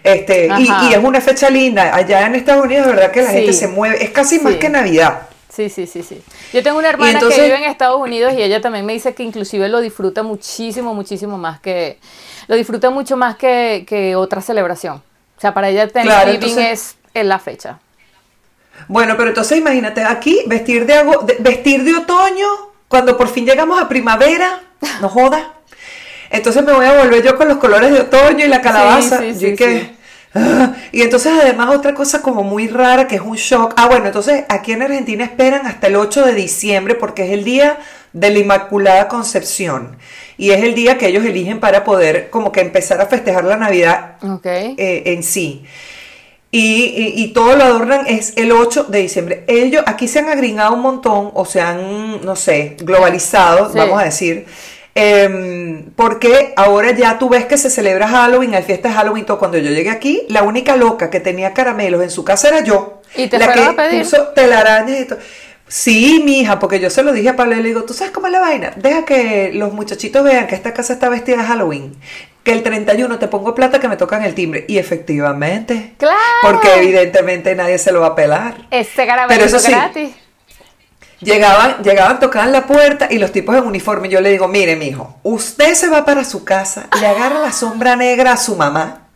Este, 0.03 0.49
y, 0.59 0.69
y 0.91 0.93
es 0.93 0.99
una 1.01 1.21
fecha 1.21 1.49
linda. 1.49 1.95
Allá 1.95 2.27
en 2.27 2.35
Estados 2.35 2.65
Unidos, 2.65 2.87
de 2.87 2.93
verdad 2.95 3.11
que 3.13 3.23
la 3.23 3.31
Sí. 3.31 3.37
gente 3.37 3.53
se 3.53 3.69
mueve, 3.69 4.03
es 4.05 4.11
casi 4.11 4.41
más 4.41 4.55
que 4.57 4.69
Navidad. 4.69 5.29
Sí, 5.55 5.69
sí, 5.69 5.87
sí, 5.87 6.03
sí. 6.03 6.23
Yo 6.55 6.63
tengo 6.63 6.79
una 6.79 6.89
hermana 6.89 7.13
entonces- 7.13 7.39
que 7.39 7.45
vive 7.45 7.59
en 7.59 7.65
Estados 7.65 8.01
Unidos 8.01 8.33
y 8.35 8.43
ella 8.43 8.63
también 8.63 8.87
me 8.87 8.95
dice 8.95 9.15
que 9.15 9.23
inclusive 9.23 9.69
lo 9.69 9.81
disfruta 9.83 10.23
muchísimo, 10.23 10.95
muchísimo 10.95 11.37
más 11.37 11.61
que, 11.61 11.99
lo 12.49 12.57
disfruta 12.57 12.89
mucho 12.89 13.19
más 13.19 13.37
que, 13.37 13.85
que 13.87 14.17
otra 14.17 14.41
celebración. 14.41 15.03
O 15.37 15.41
sea, 15.41 15.53
para 15.53 15.69
ella 15.69 15.89
Thanksgiving 15.89 16.35
entonces- 16.37 16.67
es 16.71 16.97
en 17.13 17.29
la 17.29 17.39
fecha. 17.39 17.81
Bueno, 18.89 19.15
pero 19.19 19.29
entonces 19.29 19.59
imagínate 19.59 20.03
aquí 20.03 20.41
vestir 20.47 20.87
de, 20.87 21.05
vestir 21.41 21.85
de 21.85 21.97
otoño 21.97 22.47
cuando 22.89 23.17
por 23.19 23.29
fin 23.29 23.45
llegamos 23.45 23.81
a 23.81 23.89
primavera, 23.89 24.61
no 25.03 25.09
joda. 25.11 25.53
Entonces 26.31 26.65
me 26.65 26.73
voy 26.73 26.87
a 26.87 26.95
volver 26.99 27.23
yo 27.23 27.37
con 27.37 27.47
los 27.49 27.59
colores 27.59 27.93
de 27.93 28.01
otoño 28.01 28.45
y 28.47 28.49
la 28.49 28.63
calabaza. 28.63 29.19
sí, 29.21 29.35
Yo 29.35 29.39
sí, 29.39 29.47
y 29.49 29.57
que- 29.57 29.81
sí. 29.81 29.97
y 30.93 31.03
entonces 31.03 31.33
además 31.41 31.75
otra 31.77 31.95
cosa 31.95 32.23
como 32.23 32.43
muy 32.43 32.69
rara 32.69 33.07
que 33.07 33.17
es 33.17 33.21
un 33.23 33.37
shock. 33.37 33.75
Ah, 33.77 33.87
bueno, 33.89 34.07
entonces 34.07 34.45
aquí 34.49 34.73
en 34.73 34.83
Argentina 34.83 35.25
esperan 35.25 35.67
hasta 35.67 35.89
el 35.89 35.97
8 35.97 36.25
de 36.27 36.33
diciembre 36.35 36.95
porque 36.95 37.25
es 37.27 37.31
el 37.33 37.45
día 37.45 37.79
de 38.13 38.31
la 38.31 38.39
Inmaculada 38.39 39.09
Concepción. 39.09 39.97
Y 40.39 40.51
es 40.51 40.63
el 40.63 40.75
día 40.75 40.97
que 40.99 41.09
ellos 41.09 41.25
eligen 41.25 41.61
para 41.61 41.85
poder 41.85 42.31
como 42.31 42.51
que 42.53 42.61
empezar 42.63 43.01
a 43.01 43.07
festejar 43.07 43.45
la 43.45 43.57
Navidad 43.57 44.17
eh, 44.79 45.03
en 45.07 45.23
sí. 45.23 45.65
Y, 46.51 46.85
y- 46.85 47.23
y 47.23 47.29
todo 47.33 47.57
lo 47.57 47.65
adornan 47.65 48.07
es 48.07 48.35
el 48.37 48.53
8 48.53 48.85
de 48.85 48.99
diciembre. 49.01 49.45
Ellos 49.47 49.83
aquí 49.87 50.07
se 50.07 50.19
han 50.19 50.29
agringado 50.29 50.75
un 50.75 50.81
montón 50.83 51.31
o 51.33 51.45
se 51.47 51.61
han, 51.63 52.23
no 52.25 52.37
sé, 52.37 52.77
globalizado, 52.81 53.73
Sí. 53.73 53.79
vamos 53.79 54.01
a 54.01 54.05
decir. 54.05 54.47
Em, 54.95 55.91
porque 55.97 56.53
ahora 56.57 56.93
ya 56.93 57.19
tú 57.19 57.29
ves 57.29 57.47
que 57.47 57.57
se 57.57 57.71
celebra 57.71 58.09
Halloween, 58.09 58.55
hay 58.55 58.63
fiestas 58.63 58.93
de 58.93 58.99
Halloween, 58.99 59.25
todo. 59.25 59.39
Cuando 59.39 59.59
yo 59.59 59.71
llegué 59.71 59.91
aquí, 59.91 60.23
la 60.29 60.43
única 60.43 60.77
loca 60.77 61.09
que 61.11 61.21
tenía 61.21 61.55
caramelos 61.55 62.03
en 62.03 62.11
su 62.11 62.25
casa 62.25 62.49
era 62.49 62.61
yo. 62.61 63.01
¿Y 63.15 63.29
te 63.29 63.39
la 63.39 63.53
que 63.53 63.61
a 63.61 63.73
pedir? 63.75 64.03
puso 64.03 64.29
telarañas 64.29 65.01
y 65.01 65.05
todo. 65.07 65.19
Sí, 65.67 66.21
mija, 66.23 66.59
porque 66.59 66.81
yo 66.81 66.91
se 66.91 67.03
lo 67.03 67.13
dije 67.13 67.31
a 67.31 67.37
Pablo 67.37 67.55
y 67.55 67.63
le 67.63 67.69
digo, 67.69 67.85
¿tú 67.85 67.95
sabes 67.95 68.13
cómo 68.13 68.27
es 68.27 68.33
la 68.35 68.41
vaina? 68.41 68.73
Deja 68.77 69.07
que 69.07 69.53
los 69.55 69.73
muchachitos 69.73 70.23
vean 70.23 70.47
que 70.47 70.55
esta 70.55 70.75
casa 70.75 70.93
está 70.93 71.09
vestida 71.09 71.39
de 71.39 71.45
Halloween. 71.45 71.97
Que 72.43 72.53
el 72.53 72.63
31 72.63 73.19
te 73.19 73.29
pongo 73.29 73.55
plata 73.55 73.81
que 73.81 73.89
me 73.89 73.97
tocan 73.97 74.23
el 74.23 74.35
timbre. 74.35 74.67
Y 74.69 74.77
efectivamente. 74.77 75.95
¡Claro! 75.97 76.19
Porque 76.43 76.75
evidentemente 76.75 77.55
nadie 77.55 77.79
se 77.79 77.91
lo 77.91 78.01
va 78.01 78.09
a 78.09 78.15
pelar. 78.15 78.67
Ese 78.71 78.91
Pero 78.97 79.09
caramelo 79.09 79.45
eso 79.45 79.59
sí, 79.61 79.73
gratis. 79.73 80.11
Llegaban, 81.23 81.83
llegaban, 81.83 82.19
tocaban 82.21 82.51
la 82.53 82.67
puerta 82.67 83.07
y 83.11 83.19
los 83.19 83.31
tipos 83.33 83.57
en 83.57 83.65
uniforme. 83.65 84.09
Yo 84.09 84.21
le 84.21 84.31
digo, 84.31 84.49
mire, 84.49 84.75
mijo, 84.77 85.17
usted 85.23 85.75
se 85.75 85.89
va 85.89 86.05
para 86.05 86.25
su 86.25 86.45
casa, 86.45 86.89
le 87.01 87.07
agarra 87.07 87.39
la 87.39 87.53
sombra 87.53 87.95
negra 87.97 88.33
a 88.33 88.37
su 88.37 88.57
mamá, 88.57 89.07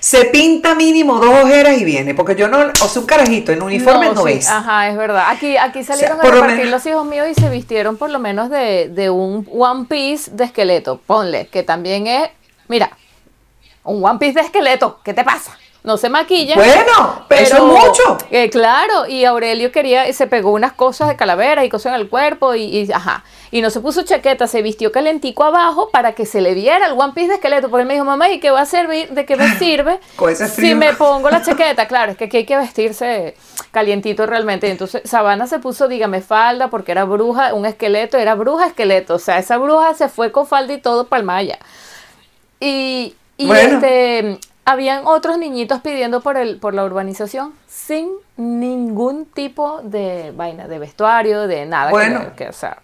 se 0.00 0.24
pinta 0.26 0.74
mínimo 0.74 1.18
dos 1.18 1.44
ojeras 1.44 1.76
y 1.78 1.84
viene. 1.84 2.14
Porque 2.14 2.36
yo 2.36 2.48
no, 2.48 2.58
o 2.58 2.88
sea, 2.88 3.00
un 3.02 3.06
carajito 3.06 3.52
en 3.52 3.60
uniforme 3.62 4.10
no, 4.14 4.24
sí, 4.26 4.32
es. 4.34 4.48
Ajá, 4.48 4.88
es 4.88 4.96
verdad. 4.96 5.24
Aquí, 5.28 5.56
aquí 5.58 5.84
salieron 5.84 6.20
a 6.20 6.24
lo 6.24 6.30
repartir 6.30 6.56
menos- 6.56 6.70
los 6.70 6.86
hijos 6.86 7.04
míos 7.06 7.26
y 7.30 7.34
se 7.40 7.48
vistieron 7.50 7.96
por 7.98 8.08
lo 8.10 8.18
menos 8.18 8.48
de, 8.48 8.88
de 8.88 9.10
un 9.10 9.46
One 9.52 9.84
Piece 9.88 10.30
de 10.32 10.44
esqueleto. 10.44 11.00
Ponle, 11.06 11.48
que 11.48 11.62
también 11.62 12.06
es, 12.06 12.30
mira, 12.68 12.90
un 13.84 14.02
One 14.04 14.18
Piece 14.18 14.34
de 14.34 14.46
esqueleto. 14.46 15.00
¿Qué 15.04 15.12
te 15.12 15.24
pasa? 15.24 15.58
No 15.84 15.96
se 15.96 16.08
maquilla. 16.08 16.54
Bueno, 16.54 17.24
eso 17.28 17.56
es 17.56 17.62
mucho. 17.62 18.18
eh, 18.30 18.48
claro, 18.50 19.08
y 19.08 19.24
Aurelio 19.24 19.72
quería, 19.72 20.12
se 20.12 20.28
pegó 20.28 20.52
unas 20.52 20.72
cosas 20.74 21.08
de 21.08 21.16
calavera 21.16 21.64
y 21.64 21.68
cosas 21.68 21.94
en 21.94 22.00
el 22.00 22.08
cuerpo 22.08 22.54
y, 22.54 22.62
y, 22.62 22.92
ajá. 22.92 23.24
Y 23.50 23.62
no 23.62 23.68
se 23.70 23.80
puso 23.80 24.02
chaqueta, 24.04 24.46
se 24.46 24.62
vistió 24.62 24.92
calentico 24.92 25.42
abajo 25.42 25.90
para 25.90 26.12
que 26.12 26.24
se 26.24 26.40
le 26.40 26.54
viera 26.54 26.86
el 26.86 26.92
One 26.92 27.12
Piece 27.14 27.30
de 27.30 27.34
esqueleto. 27.34 27.68
Porque 27.68 27.82
él 27.82 27.88
me 27.88 27.94
dijo, 27.94 28.04
mamá, 28.04 28.30
¿y 28.30 28.38
qué 28.38 28.52
va 28.52 28.60
a 28.60 28.66
servir? 28.66 29.08
¿De 29.10 29.26
qué 29.26 29.34
me 29.36 29.48
sirve? 29.58 29.98
Si 30.48 30.74
me 30.76 30.92
pongo 30.94 31.28
la 31.30 31.42
chaqueta, 31.42 31.88
claro, 31.88 32.12
es 32.12 32.16
que 32.18 32.26
aquí 32.26 32.36
hay 32.36 32.46
que 32.46 32.56
vestirse 32.56 33.36
calientito 33.72 34.24
realmente. 34.24 34.70
Entonces, 34.70 35.02
Sabana 35.04 35.48
se 35.48 35.58
puso, 35.58 35.88
dígame, 35.88 36.20
falda, 36.20 36.68
porque 36.70 36.92
era 36.92 37.04
bruja, 37.04 37.54
un 37.54 37.66
esqueleto, 37.66 38.18
era 38.18 38.36
bruja 38.36 38.68
esqueleto. 38.68 39.16
O 39.16 39.18
sea, 39.18 39.38
esa 39.38 39.58
bruja 39.58 39.94
se 39.94 40.08
fue 40.08 40.30
con 40.30 40.46
falda 40.46 40.72
y 40.74 40.78
todo 40.78 41.08
para 41.08 41.18
el 41.20 41.26
maya. 41.26 41.58
Y, 42.60 43.14
y 43.36 43.46
Bueno. 43.48 43.74
este, 43.78 44.38
habían 44.64 45.06
otros 45.06 45.38
niñitos 45.38 45.80
pidiendo 45.80 46.20
por, 46.20 46.36
el, 46.36 46.58
por 46.58 46.74
la 46.74 46.84
urbanización 46.84 47.52
sin 47.68 48.10
ningún 48.36 49.26
tipo 49.26 49.80
de 49.82 50.32
vaina, 50.36 50.68
de 50.68 50.78
vestuario, 50.78 51.46
de 51.48 51.66
nada. 51.66 51.86
que- 51.88 51.92
Bueno. 51.96 52.20
que, 52.36 52.48
o 52.48 52.52
sea, 52.52 52.78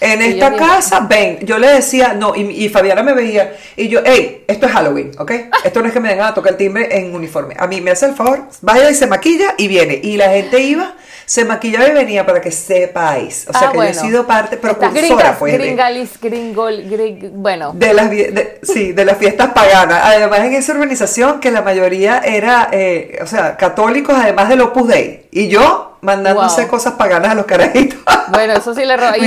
En 0.00 0.20
esta 0.20 0.50
yo 0.50 0.56
casa, 0.58 1.00
ven, 1.08 1.38
yo 1.46 1.58
le 1.58 1.68
decía, 1.68 2.12
no, 2.12 2.34
y, 2.34 2.42
y 2.64 2.68
Fabiana 2.68 3.02
me 3.02 3.12
veía, 3.14 3.56
y 3.76 3.88
yo, 3.88 4.00
hey, 4.04 4.44
esto 4.46 4.66
es 4.66 4.72
Halloween, 4.72 5.12
¿ok? 5.18 5.30
Esto 5.64 5.80
no 5.80 5.86
es 5.86 5.92
que 5.92 6.00
me 6.00 6.08
vengan 6.10 6.26
a 6.28 6.34
tocar 6.34 6.52
el 6.52 6.58
timbre 6.58 6.88
en 6.98 7.14
uniforme. 7.14 7.54
A 7.58 7.66
mí 7.66 7.80
me 7.80 7.92
hace 7.92 8.06
el 8.06 8.14
favor, 8.14 8.42
vaya 8.60 8.90
y 8.90 8.94
se 8.94 9.06
maquilla 9.06 9.54
y 9.56 9.68
viene. 9.68 9.98
Y 10.02 10.16
la 10.16 10.28
gente 10.30 10.60
iba, 10.60 10.94
se 11.32 11.46
maquillaba 11.46 11.88
y 11.88 11.92
venía 11.92 12.26
para 12.26 12.42
que 12.42 12.52
sepáis. 12.52 13.46
O 13.48 13.54
sea, 13.54 13.68
ah, 13.68 13.70
que 13.70 13.78
bueno. 13.78 13.90
yo 13.94 13.98
he 13.98 14.02
sido 14.02 14.26
parte, 14.26 14.58
precursora, 14.58 15.34
pues, 15.38 15.54
gringalis, 15.54 16.20
gringol, 16.20 16.84
gring- 16.84 17.30
bueno. 17.32 17.72
de 17.72 17.94
las, 17.94 18.10
de- 18.10 18.60
sí, 18.62 18.92
de 18.92 19.02
las 19.06 19.16
fiestas 19.16 19.48
paganas. 19.54 19.98
Además, 20.04 20.40
en 20.40 20.52
esa 20.52 20.72
organización 20.72 21.40
que 21.40 21.50
la 21.50 21.62
mayoría 21.62 22.18
era, 22.18 22.68
eh, 22.70 23.18
o 23.22 23.26
sea, 23.26 23.56
católicos, 23.56 24.14
además 24.14 24.50
del 24.50 24.60
Opus 24.60 24.88
Dei. 24.88 25.26
Y 25.30 25.48
yo 25.48 25.96
mandándose 26.02 26.62
Wow. 26.64 26.70
cosas 26.70 26.92
paganas 26.98 27.30
a 27.30 27.34
los 27.34 27.46
carajitos. 27.46 27.98
Bueno, 28.28 28.52
eso 28.52 28.74
sí 28.74 28.84
le 28.84 28.94
roba. 28.98 29.16
Y, 29.16 29.26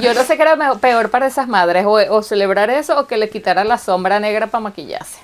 yo 0.00 0.14
no 0.14 0.24
sé 0.24 0.36
qué 0.36 0.42
era 0.42 0.56
peor 0.80 1.08
para 1.10 1.28
esas 1.28 1.46
madres, 1.46 1.84
o, 1.86 1.92
o 1.92 2.22
celebrar 2.24 2.68
eso 2.70 2.98
o 2.98 3.06
que 3.06 3.16
le 3.16 3.30
quitaran 3.30 3.68
la 3.68 3.78
sombra 3.78 4.18
negra 4.18 4.48
para 4.48 4.62
maquillarse. 4.62 5.18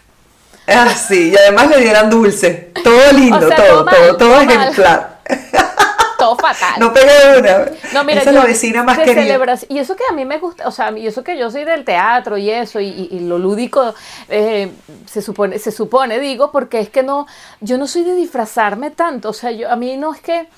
Ah, 0.69 0.91
sí, 0.91 1.31
y 1.33 1.37
además 1.37 1.71
le 1.71 1.79
dieran 1.79 2.09
dulce. 2.09 2.71
Todo 2.85 3.13
lindo, 3.13 3.37
O 3.45 3.49
sea, 3.49 3.57
todo, 3.57 3.67
todo 3.67 3.85
mal, 3.85 3.95
todo, 3.97 4.17
todo 4.17 4.29
todo 4.29 4.85
mal. 4.85 5.09
Todo 6.25 6.37
fatal. 6.37 6.75
No 6.79 6.93
pegué 6.93 7.13
de 7.33 7.39
una. 7.41 7.65
No, 7.93 8.05
mira, 8.05 8.21
Esa 8.23 8.31
es 8.31 8.37
la 8.37 8.43
yo 8.43 8.47
vecina 8.47 8.83
más 8.83 8.97
de 8.97 9.05
querida. 9.05 9.57
y 9.69 9.79
eso 9.79 9.95
que 9.97 10.05
a 10.09 10.13
mí 10.13 10.25
me 10.25 10.39
gusta, 10.39 10.67
o 10.67 10.71
sea, 10.71 10.91
y 10.97 11.07
eso 11.07 11.23
que 11.23 11.37
yo 11.37 11.51
soy 11.51 11.65
del 11.65 11.85
teatro 11.85 12.39
y 12.39 12.51
eso, 12.51 12.81
y, 12.81 12.87
y- 12.89 13.09
y 13.11 13.21
lo 13.21 13.39
lúdico, 13.39 13.95
eh, 14.29 14.71
se 15.07 15.21
supone, 15.21 15.59
se 15.59 15.71
supone, 15.71 16.19
digo, 16.19 16.51
porque 16.51 16.81
es 16.81 16.89
que 16.89 17.03
no, 17.03 17.27
yo 17.61 17.77
no 17.79 17.87
soy 17.87 18.05
de 18.05 18.15
disfrazarme 18.15 18.91
tanto, 18.91 19.29
o 19.31 19.33
sea, 19.33 19.51
yo, 19.51 19.71
a 19.71 19.77
mí 19.77 19.97
no 19.97 20.15
es 20.15 20.21
que, 20.21 20.49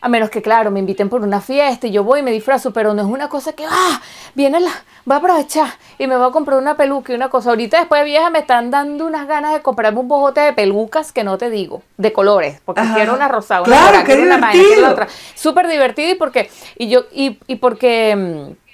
a 0.00 0.08
menos 0.08 0.30
que, 0.30 0.42
claro, 0.42 0.70
me 0.70 0.80
inviten 0.80 1.08
por 1.08 1.22
una 1.22 1.40
fiesta 1.40 1.86
y 1.86 1.90
yo 1.90 2.04
voy 2.04 2.20
y 2.20 2.22
me 2.22 2.30
disfrazo, 2.30 2.72
pero 2.72 2.94
no 2.94 3.02
es 3.02 3.08
una 3.08 3.28
cosa 3.28 3.52
que, 3.54 3.64
ah, 3.68 4.00
viene 4.34 4.60
la, 4.60 4.70
va 5.10 5.16
a 5.16 5.18
aprovechar 5.18 5.68
y 5.98 6.06
me 6.06 6.16
voy 6.16 6.28
a 6.28 6.30
comprar 6.30 6.58
una 6.58 6.76
peluca 6.76 7.12
y 7.12 7.16
una 7.16 7.28
cosa. 7.30 7.50
Ahorita 7.50 7.78
después 7.78 8.00
de 8.00 8.04
vieja 8.04 8.30
me 8.30 8.40
están 8.40 8.70
dando 8.70 9.06
unas 9.06 9.26
ganas 9.26 9.52
de 9.52 9.62
comprarme 9.62 10.00
un 10.00 10.08
bojote 10.08 10.40
de 10.40 10.52
pelucas 10.52 11.12
que 11.12 11.24
no 11.24 11.38
te 11.38 11.50
digo, 11.50 11.82
de 11.96 12.12
colores, 12.12 12.60
porque 12.64 12.82
Ajá. 12.82 12.94
quiero 12.94 13.14
una 13.14 13.28
rosada, 13.28 13.62
una 13.62 13.68
Claro, 13.70 13.86
morada, 13.86 14.04
quiero 14.04 14.22
una 14.22 14.50
quiero 14.50 14.82
la 14.82 14.90
otra. 14.90 15.08
Súper 15.34 15.68
divertido 15.68 16.10
y 16.10 16.14
porque, 16.14 16.50
y 16.76 16.88
yo, 16.88 17.06
y, 17.12 17.38
y 17.46 17.56
porque, 17.56 18.14
mm, 18.16 18.65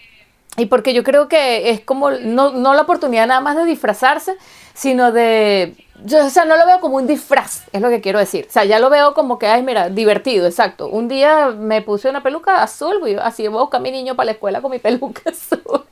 y 0.56 0.66
porque 0.66 0.92
yo 0.92 1.02
creo 1.02 1.28
que 1.28 1.70
es 1.70 1.80
como, 1.80 2.10
no, 2.10 2.50
no 2.50 2.74
la 2.74 2.82
oportunidad 2.82 3.26
nada 3.26 3.40
más 3.40 3.56
de 3.56 3.64
disfrazarse, 3.64 4.36
sino 4.74 5.10
de, 5.12 5.74
yo, 6.04 6.26
o 6.26 6.30
sea, 6.30 6.44
no 6.44 6.56
lo 6.56 6.66
veo 6.66 6.80
como 6.80 6.96
un 6.96 7.06
disfraz, 7.06 7.64
es 7.72 7.80
lo 7.80 7.88
que 7.88 8.00
quiero 8.00 8.18
decir. 8.18 8.46
O 8.48 8.52
sea, 8.52 8.64
ya 8.64 8.78
lo 8.78 8.90
veo 8.90 9.14
como 9.14 9.38
que, 9.38 9.46
ay, 9.46 9.62
mira, 9.62 9.88
divertido, 9.88 10.46
exacto. 10.46 10.88
Un 10.88 11.08
día 11.08 11.48
me 11.48 11.80
puse 11.80 12.10
una 12.10 12.22
peluca 12.22 12.62
azul, 12.62 13.18
así 13.22 13.46
voy 13.48 13.58
a 13.58 13.62
buscar 13.62 13.80
a 13.80 13.82
mi 13.82 13.90
niño 13.90 14.14
para 14.14 14.26
la 14.26 14.32
escuela 14.32 14.60
con 14.60 14.70
mi 14.70 14.78
peluca 14.78 15.22
azul. 15.30 15.84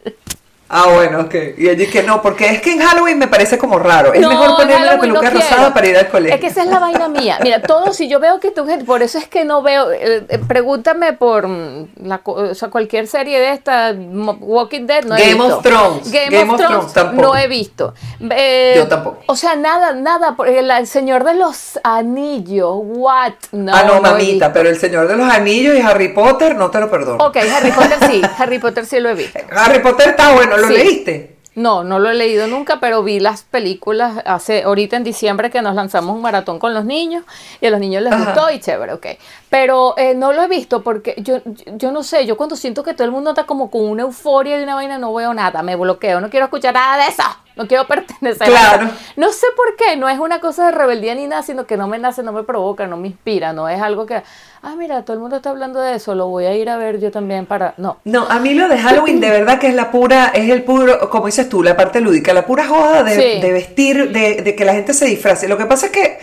Ah, 0.72 0.86
bueno, 0.94 1.22
ok. 1.22 1.34
Y 1.58 1.66
yo 1.66 1.74
dije, 1.74 2.04
no, 2.04 2.22
porque 2.22 2.48
es 2.48 2.62
que 2.62 2.72
en 2.74 2.78
Halloween 2.80 3.18
me 3.18 3.26
parece 3.26 3.58
como 3.58 3.76
raro. 3.80 4.14
Es 4.14 4.20
No, 4.20 4.28
mejor 4.30 4.50
Halloween 4.68 4.86
no 4.86 5.00
peluca 5.00 5.30
rosada 5.30 5.74
para 5.74 5.88
ir 5.88 5.96
al 5.96 6.08
colegio. 6.08 6.34
Es 6.36 6.40
que 6.40 6.46
esa 6.46 6.62
es 6.62 6.68
la 6.68 6.78
vaina 6.78 7.08
mía. 7.08 7.38
Mira, 7.42 7.60
todo, 7.60 7.92
si 7.92 8.08
yo 8.08 8.20
veo 8.20 8.38
que 8.38 8.52
tú, 8.52 8.64
por 8.86 9.02
eso 9.02 9.18
es 9.18 9.26
que 9.26 9.44
no 9.44 9.62
veo, 9.62 9.90
eh, 9.90 10.24
eh, 10.28 10.38
pregúntame 10.46 11.12
por 11.12 11.48
mm, 11.48 11.88
la, 12.04 12.20
o 12.24 12.54
sea, 12.54 12.70
cualquier 12.70 13.08
serie 13.08 13.40
de 13.40 13.50
esta, 13.50 13.92
Walking 14.38 14.86
Dead, 14.86 15.04
no 15.06 15.16
he 15.16 15.20
Game 15.20 15.32
visto. 15.42 15.56
of 15.56 15.62
Thrones. 15.64 16.12
Game, 16.12 16.38
of, 16.38 16.56
Thrones, 16.56 16.92
tampoco. 16.92 17.22
no 17.22 17.36
he 17.36 17.48
visto. 17.48 17.94
Eh, 18.30 18.74
Yo 18.76 18.86
tampoco. 18.86 19.18
O 19.26 19.34
sea, 19.34 19.56
nada, 19.56 19.92
nada, 19.92 20.36
por- 20.36 20.46
el, 20.46 20.86
Señor 20.86 21.24
de 21.24 21.34
los 21.34 21.80
Anillos, 21.82 22.74
what? 22.80 23.32
No, 23.50 23.74
ah, 23.74 23.82
no, 23.82 23.94
no 23.94 24.08
he 24.10 24.12
mamita, 24.12 24.52
pero 24.52 24.68
El 24.68 24.78
Señor 24.78 25.08
de 25.08 25.16
los 25.16 25.28
Anillos 25.28 25.74
y 25.76 25.80
Harry 25.80 26.10
Potter 26.10 26.54
no 26.54 26.70
te 26.70 26.78
lo 26.78 26.88
perdono. 26.88 27.24
Ok, 27.24 27.38
Harry 27.38 27.72
Potter 27.72 27.98
sí, 28.08 28.22
Harry 28.38 28.60
Potter 28.60 28.86
sí 28.86 29.00
lo 29.00 29.08
he 29.10 29.14
visto. 29.14 29.36
Harry 29.50 29.80
Potter 29.80 30.10
está 30.10 30.32
bueno, 30.32 30.59
¿lo 30.60 30.68
Sí. 30.68 30.74
leíste? 30.74 31.36
No, 31.56 31.82
no 31.82 31.98
lo 31.98 32.08
he 32.10 32.14
leído 32.14 32.46
nunca, 32.46 32.78
pero 32.78 33.02
vi 33.02 33.18
las 33.18 33.42
películas 33.42 34.22
hace 34.24 34.62
ahorita 34.62 34.96
en 34.96 35.02
diciembre 35.02 35.50
que 35.50 35.60
nos 35.62 35.74
lanzamos 35.74 36.14
un 36.14 36.22
maratón 36.22 36.60
con 36.60 36.72
los 36.74 36.84
niños 36.84 37.24
y 37.60 37.66
a 37.66 37.70
los 37.70 37.80
niños 37.80 38.04
les 38.04 38.12
Ajá. 38.12 38.24
gustó 38.32 38.50
y 38.52 38.60
chévere, 38.60 38.92
ok. 38.92 39.06
Pero 39.50 39.94
eh, 39.98 40.14
no 40.14 40.32
lo 40.32 40.42
he 40.44 40.48
visto 40.48 40.82
porque 40.82 41.16
yo, 41.18 41.38
yo 41.76 41.90
no 41.90 42.04
sé, 42.04 42.24
yo 42.24 42.36
cuando 42.36 42.54
siento 42.54 42.84
que 42.84 42.94
todo 42.94 43.04
el 43.04 43.10
mundo 43.10 43.30
está 43.30 43.44
como 43.46 43.68
con 43.68 43.82
una 43.84 44.02
euforia 44.04 44.56
de 44.58 44.62
una 44.62 44.76
vaina 44.76 44.96
no 44.96 45.12
veo 45.12 45.34
nada, 45.34 45.62
me 45.62 45.74
bloqueo, 45.74 46.20
no 46.20 46.30
quiero 46.30 46.46
escuchar 46.46 46.72
nada 46.72 47.02
de 47.04 47.10
eso, 47.10 47.24
no 47.56 47.66
quiero 47.66 47.86
pertenecer. 47.86 48.46
Claro. 48.48 48.88
No 49.16 49.32
sé 49.32 49.46
por 49.56 49.76
qué, 49.76 49.96
no 49.96 50.08
es 50.08 50.18
una 50.18 50.40
cosa 50.40 50.66
de 50.66 50.72
rebeldía 50.72 51.14
ni 51.14 51.26
nada, 51.26 51.42
sino 51.42 51.66
que 51.66 51.76
no 51.76 51.86
me 51.88 51.98
nace, 51.98 52.22
no 52.22 52.32
me 52.32 52.42
provoca, 52.42 52.86
no 52.86 52.96
me 52.96 53.08
inspira, 53.08 53.52
no 53.52 53.68
es 53.68 53.80
algo 53.82 54.06
que, 54.06 54.22
ah, 54.62 54.74
mira, 54.78 55.04
todo 55.04 55.14
el 55.14 55.20
mundo 55.20 55.36
está 55.36 55.50
hablando 55.50 55.80
de 55.80 55.96
eso, 55.96 56.14
lo 56.14 56.28
voy 56.28 56.46
a 56.46 56.54
ir 56.54 56.70
a 56.70 56.76
ver 56.76 57.00
yo 57.00 57.10
también 57.10 57.46
para, 57.46 57.74
no. 57.76 57.98
No, 58.04 58.26
a 58.28 58.38
mí 58.38 58.54
lo 58.54 58.68
de 58.68 58.78
Halloween 58.78 59.20
de 59.20 59.30
verdad 59.30 59.58
que 59.58 59.68
es 59.68 59.74
la 59.74 59.90
pura, 59.90 60.30
es 60.34 60.48
el 60.48 60.62
puro, 60.64 61.10
como 61.10 61.26
dices 61.26 61.48
tú, 61.48 61.62
la 61.62 61.76
parte 61.76 62.00
lúdica, 62.00 62.32
la 62.32 62.46
pura 62.46 62.66
joda 62.66 63.02
de, 63.02 63.14
Sí. 63.14 63.40
de 63.40 63.52
vestir, 63.52 64.10
de, 64.12 64.42
de 64.42 64.54
que 64.56 64.64
la 64.64 64.72
gente 64.74 64.94
se 64.94 65.04
disfrace. 65.06 65.48
Lo 65.48 65.58
que 65.58 65.66
pasa 65.66 65.86
es 65.86 65.92
que, 65.92 66.18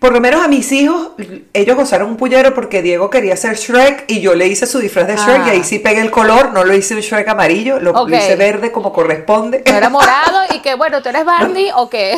por 0.00 0.14
lo 0.14 0.20
menos 0.20 0.42
a 0.42 0.48
mis 0.48 0.72
hijos, 0.72 1.10
ellos 1.52 1.76
gozaron 1.76 2.08
un 2.08 2.16
pullero 2.16 2.54
porque 2.54 2.80
Diego 2.80 3.10
quería 3.10 3.36
ser 3.36 3.56
Shrek 3.56 4.04
y 4.08 4.22
yo 4.22 4.34
le 4.34 4.46
hice 4.46 4.66
su 4.66 4.78
disfraz 4.78 5.06
de 5.06 5.16
Shrek 5.16 5.42
Ah. 5.42 5.48
y 5.48 5.50
ahí 5.50 5.62
sí 5.62 5.78
pegué 5.78 6.00
el 6.00 6.10
color, 6.10 6.54
no 6.54 6.64
lo 6.64 6.74
hice 6.74 6.94
un 6.94 7.02
Shrek 7.02 7.28
amarillo, 7.28 7.78
lo, 7.78 8.08
hice 8.08 8.34
verde 8.34 8.72
como 8.72 8.94
corresponde. 8.94 9.62
No 9.66 9.76
era 9.76 9.88
morado 9.90 10.40
y 10.54 10.60
que, 10.60 10.74
bueno, 10.74 11.02
tú 11.02 11.10
eres 11.10 11.26
Barney 11.26 11.68
o 11.76 11.90
qué. 11.90 12.16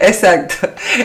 Exacto. 0.00 0.54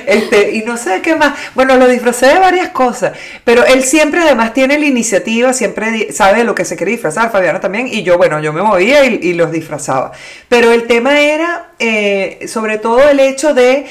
Este, 0.08 0.52
y 0.54 0.64
no 0.64 0.78
sé 0.78 1.02
qué 1.02 1.16
más. 1.16 1.38
Bueno, 1.54 1.76
lo 1.78 1.88
disfracé 1.88 2.28
de 2.28 2.40
varias 2.40 2.70
cosas, 2.70 3.16
pero 3.44 3.64
él 3.66 3.84
siempre 3.84 4.22
además 4.22 4.54
tiene 4.54 4.80
la 4.80 4.86
iniciativa, 4.86 5.54
siempre 5.54 6.12
sabe 6.12 6.44
lo 6.44 6.56
que 6.56 6.66
se 6.66 6.76
quiere 6.76 6.94
disfrazar, 6.94 7.32
Fabiana 7.32 7.60
también, 7.60 7.88
y 7.88 8.02
yo, 8.02 8.18
bueno, 8.18 8.40
yo 8.40 8.52
me 8.54 8.64
movía 8.64 9.06
y, 9.06 9.20
y 9.22 9.34
los 9.34 9.52
disfrazaba. 9.52 10.12
Pero 10.50 10.72
el 10.72 10.88
tema 10.88 11.20
era 11.20 11.72
eh, 11.84 12.48
sobre 12.48 12.78
todo 12.78 13.10
el 13.10 13.20
hecho 13.20 13.56
de, 13.56 13.88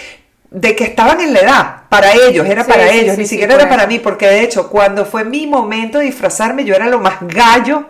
de 0.51 0.75
que 0.75 0.85
estaban 0.85 1.21
en 1.21 1.33
la 1.33 1.41
edad, 1.41 1.77
para 1.89 2.13
ellos, 2.13 2.47
era 2.47 2.65
Sí, 2.65 2.71
para 2.71 2.89
sí, 2.89 2.99
ellos, 2.99 3.15
sí, 3.15 3.21
ni 3.21 3.27
siquiera 3.27 3.55
era 3.55 3.69
para 3.69 3.87
mí, 3.87 3.99
porque 4.01 4.27
de 4.27 4.43
hecho, 4.43 4.69
cuando 4.69 5.05
fue 5.05 5.25
mi 5.25 5.47
momento 5.47 5.99
de 5.99 6.07
disfrazarme, 6.07 6.65
yo 6.65 6.75
era 6.75 6.87
lo 6.87 6.99
más 6.99 7.19
gallo. 7.21 7.87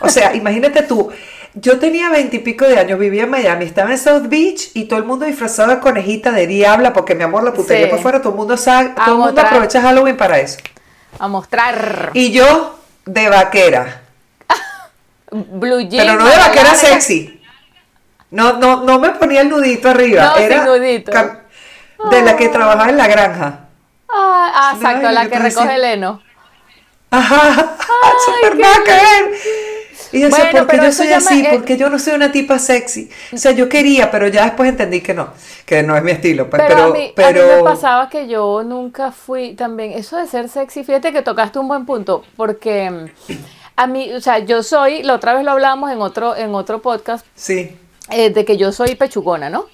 O 0.00 0.08
sea, 0.08 0.34
imagínate 0.36 0.82
tú, 0.82 1.10
yo 1.54 1.78
tenía 1.78 2.08
veintipico 2.08 2.66
de 2.66 2.78
años, 2.78 2.98
vivía 2.98 3.24
en 3.24 3.30
Miami, 3.30 3.66
estaba 3.66 3.90
en 3.90 3.98
South 3.98 4.28
Beach 4.28 4.70
y 4.74 4.84
todo 4.84 4.98
el 4.98 5.04
mundo 5.04 5.26
disfrazado 5.26 5.70
de 5.70 5.80
conejita, 5.80 6.32
de 6.32 6.46
diabla, 6.46 6.92
porque 6.92 7.14
mi 7.14 7.22
amor, 7.22 7.44
la 7.44 7.52
putería 7.52 7.90
por 7.90 8.00
fuera, 8.00 8.20
todo 8.20 8.30
el 8.30 8.38
mundo 8.38 8.56
sabe, 8.56 8.90
todo 9.04 9.14
el 9.14 9.20
mundo 9.20 9.40
aprovecha 9.40 9.82
Halloween 9.82 10.16
para 10.16 10.40
eso. 10.40 10.58
A 11.18 11.28
mostrar. 11.28 12.10
Y 12.14 12.32
yo 12.32 12.78
de 13.04 13.28
vaquera. 13.28 14.02
blue 15.30 15.80
jeans. 15.80 16.04
Pero 16.04 16.18
no 16.18 16.26
de 16.26 16.36
vaquera 16.36 16.72
larga. 16.72 16.74
sexy. 16.74 17.40
No, 18.30 18.54
no, 18.54 18.82
no 18.82 18.98
me 18.98 19.10
ponía 19.10 19.42
el 19.42 19.48
nudito 19.48 19.90
arriba. 19.90 20.24
No, 20.24 20.34
sin 20.34 20.44
era 20.44 20.64
nudito. 20.64 21.12
De 22.10 22.22
la 22.22 22.36
que 22.36 22.48
trabajaba 22.48 22.90
en 22.90 22.96
la 22.96 23.06
granja. 23.08 23.60
Ah, 24.08 24.52
ah, 24.54 24.72
exacto, 24.76 25.02
yo 25.02 25.10
la 25.12 25.22
que 25.28 25.38
decía- 25.38 25.62
recoge 25.62 25.74
el 25.74 25.84
heno. 25.84 26.22
Ajá, 27.10 27.76
súper 28.26 28.56
nada 28.58 28.76
que 28.84 28.90
ver. 28.90 29.34
Y 30.12 30.20
yo 30.20 30.26
decía, 30.28 30.44
Bueno, 30.44 30.58
¿por 30.60 30.66
qué 30.68 30.76
pero 30.76 30.84
yo 30.84 30.92
soy 30.92 31.12
así? 31.12 31.40
eh, 31.44 31.48
¿Por 31.50 31.64
qué 31.64 31.76
yo 31.76 31.90
no 31.90 31.98
soy 31.98 32.14
una 32.14 32.30
tipa 32.30 32.58
sexy? 32.60 33.10
O 33.32 33.36
sea, 33.36 33.50
yo 33.52 33.68
quería, 33.68 34.10
pero 34.12 34.28
ya 34.28 34.44
después 34.44 34.68
entendí 34.68 35.00
que 35.00 35.12
no, 35.14 35.28
que 35.66 35.82
no 35.82 35.96
es 35.96 36.02
mi 36.04 36.12
estilo. 36.12 36.48
Pues, 36.48 36.62
Pero, 36.62 36.74
pero, 36.76 36.88
a, 36.88 36.92
mí, 36.92 37.06
a 37.10 37.12
pero, 37.16 37.46
mí 37.48 37.54
me 37.56 37.62
pasaba 37.64 38.08
que 38.08 38.28
yo 38.28 38.62
nunca 38.64 39.10
fui 39.10 39.54
también, 39.54 39.92
eso 39.92 40.16
de 40.16 40.26
ser 40.28 40.48
sexy, 40.48 40.84
fíjate 40.84 41.12
que 41.12 41.22
tocaste 41.22 41.58
un 41.58 41.66
buen 41.66 41.84
punto, 41.84 42.24
porque 42.36 42.90
mm, 42.90 43.32
a 43.76 43.86
mí, 43.88 44.12
o 44.12 44.20
sea, 44.20 44.38
yo 44.38 44.62
soy, 44.62 45.02
la 45.02 45.14
otra 45.14 45.34
vez 45.34 45.44
lo 45.44 45.50
hablábamos 45.52 45.90
en 45.90 46.00
otro, 46.00 46.36
en 46.36 46.54
otro 46.54 46.80
podcast, 46.80 47.26
sí, 47.34 47.76
eh, 48.10 48.30
de 48.30 48.44
que 48.44 48.56
yo 48.56 48.70
soy 48.70 48.94
pechugona, 48.94 49.50
¿no? 49.50 49.66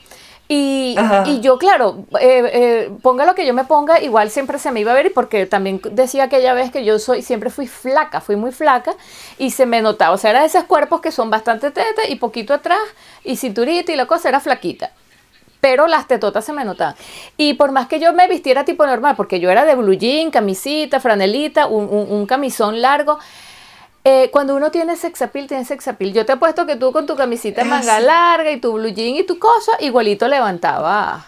Y, 0.52 0.96
yo, 1.42 1.58
claro, 1.58 2.04
eh, 2.20 2.50
eh, 2.52 2.90
ponga 3.02 3.24
lo 3.24 3.36
que 3.36 3.46
yo 3.46 3.54
me 3.54 3.64
ponga, 3.64 4.00
igual 4.00 4.30
siempre 4.30 4.58
se 4.58 4.72
me 4.72 4.80
iba 4.80 4.90
a 4.90 4.94
ver, 4.96 5.06
y 5.06 5.10
porque 5.10 5.46
también 5.46 5.80
decía 5.92 6.24
aquella 6.24 6.54
vez 6.54 6.72
que 6.72 6.84
yo 6.84 6.98
soy, 6.98 7.22
siempre 7.22 7.50
fui 7.50 7.68
flaca, 7.68 8.20
fui 8.20 8.34
muy 8.34 8.50
flaca, 8.50 8.94
y 9.38 9.52
se 9.52 9.64
me 9.64 9.80
notaba, 9.80 10.12
o 10.12 10.18
sea, 10.18 10.30
era 10.30 10.40
de 10.40 10.46
esos 10.46 10.64
cuerpos 10.64 11.00
que 11.00 11.12
son 11.12 11.30
bastante 11.30 11.70
teta 11.70 12.08
y 12.08 12.16
poquito 12.16 12.52
atrás, 12.52 12.80
y 13.22 13.36
cinturita 13.36 13.92
y 13.92 13.96
la 13.96 14.06
cosa 14.06 14.28
era 14.28 14.40
flaquita. 14.40 14.90
Pero 15.60 15.86
las 15.86 16.08
tetotas 16.08 16.44
se 16.44 16.52
me 16.52 16.64
notaban. 16.64 16.96
Y 17.36 17.54
por 17.54 17.70
más 17.70 17.86
que 17.86 18.00
yo 18.00 18.12
me 18.12 18.26
vistiera 18.26 18.64
tipo 18.64 18.84
normal, 18.86 19.14
porque 19.14 19.38
yo 19.38 19.50
era 19.50 19.64
de 19.64 19.76
blue 19.76 19.92
jean, 19.92 20.32
camisita, 20.32 20.98
franelita, 20.98 21.66
un, 21.68 21.84
un- 21.84 22.10
un 22.10 22.26
camisón 22.26 22.80
largo, 22.82 23.20
eh, 24.04 24.30
cuando 24.32 24.54
uno 24.56 24.70
tiene 24.70 24.96
sex 24.96 25.20
appeal, 25.22 25.46
tiene 25.46 25.64
sex 25.64 25.86
appeal. 25.88 26.12
Yo 26.12 26.24
te 26.26 26.32
he 26.32 26.36
puesto 26.36 26.66
que 26.66 26.76
tú 26.76 26.92
con 26.92 27.06
tu 27.06 27.16
camisita 27.16 27.62
Es 27.62 27.66
manga 27.66 27.96
así. 27.96 28.06
larga 28.06 28.50
y 28.50 28.60
tu 28.60 28.72
blue 28.72 28.88
jean 28.88 29.16
y 29.16 29.24
tu 29.24 29.38
cosa, 29.38 29.72
igualito 29.80 30.26
levantaba. 30.28 31.26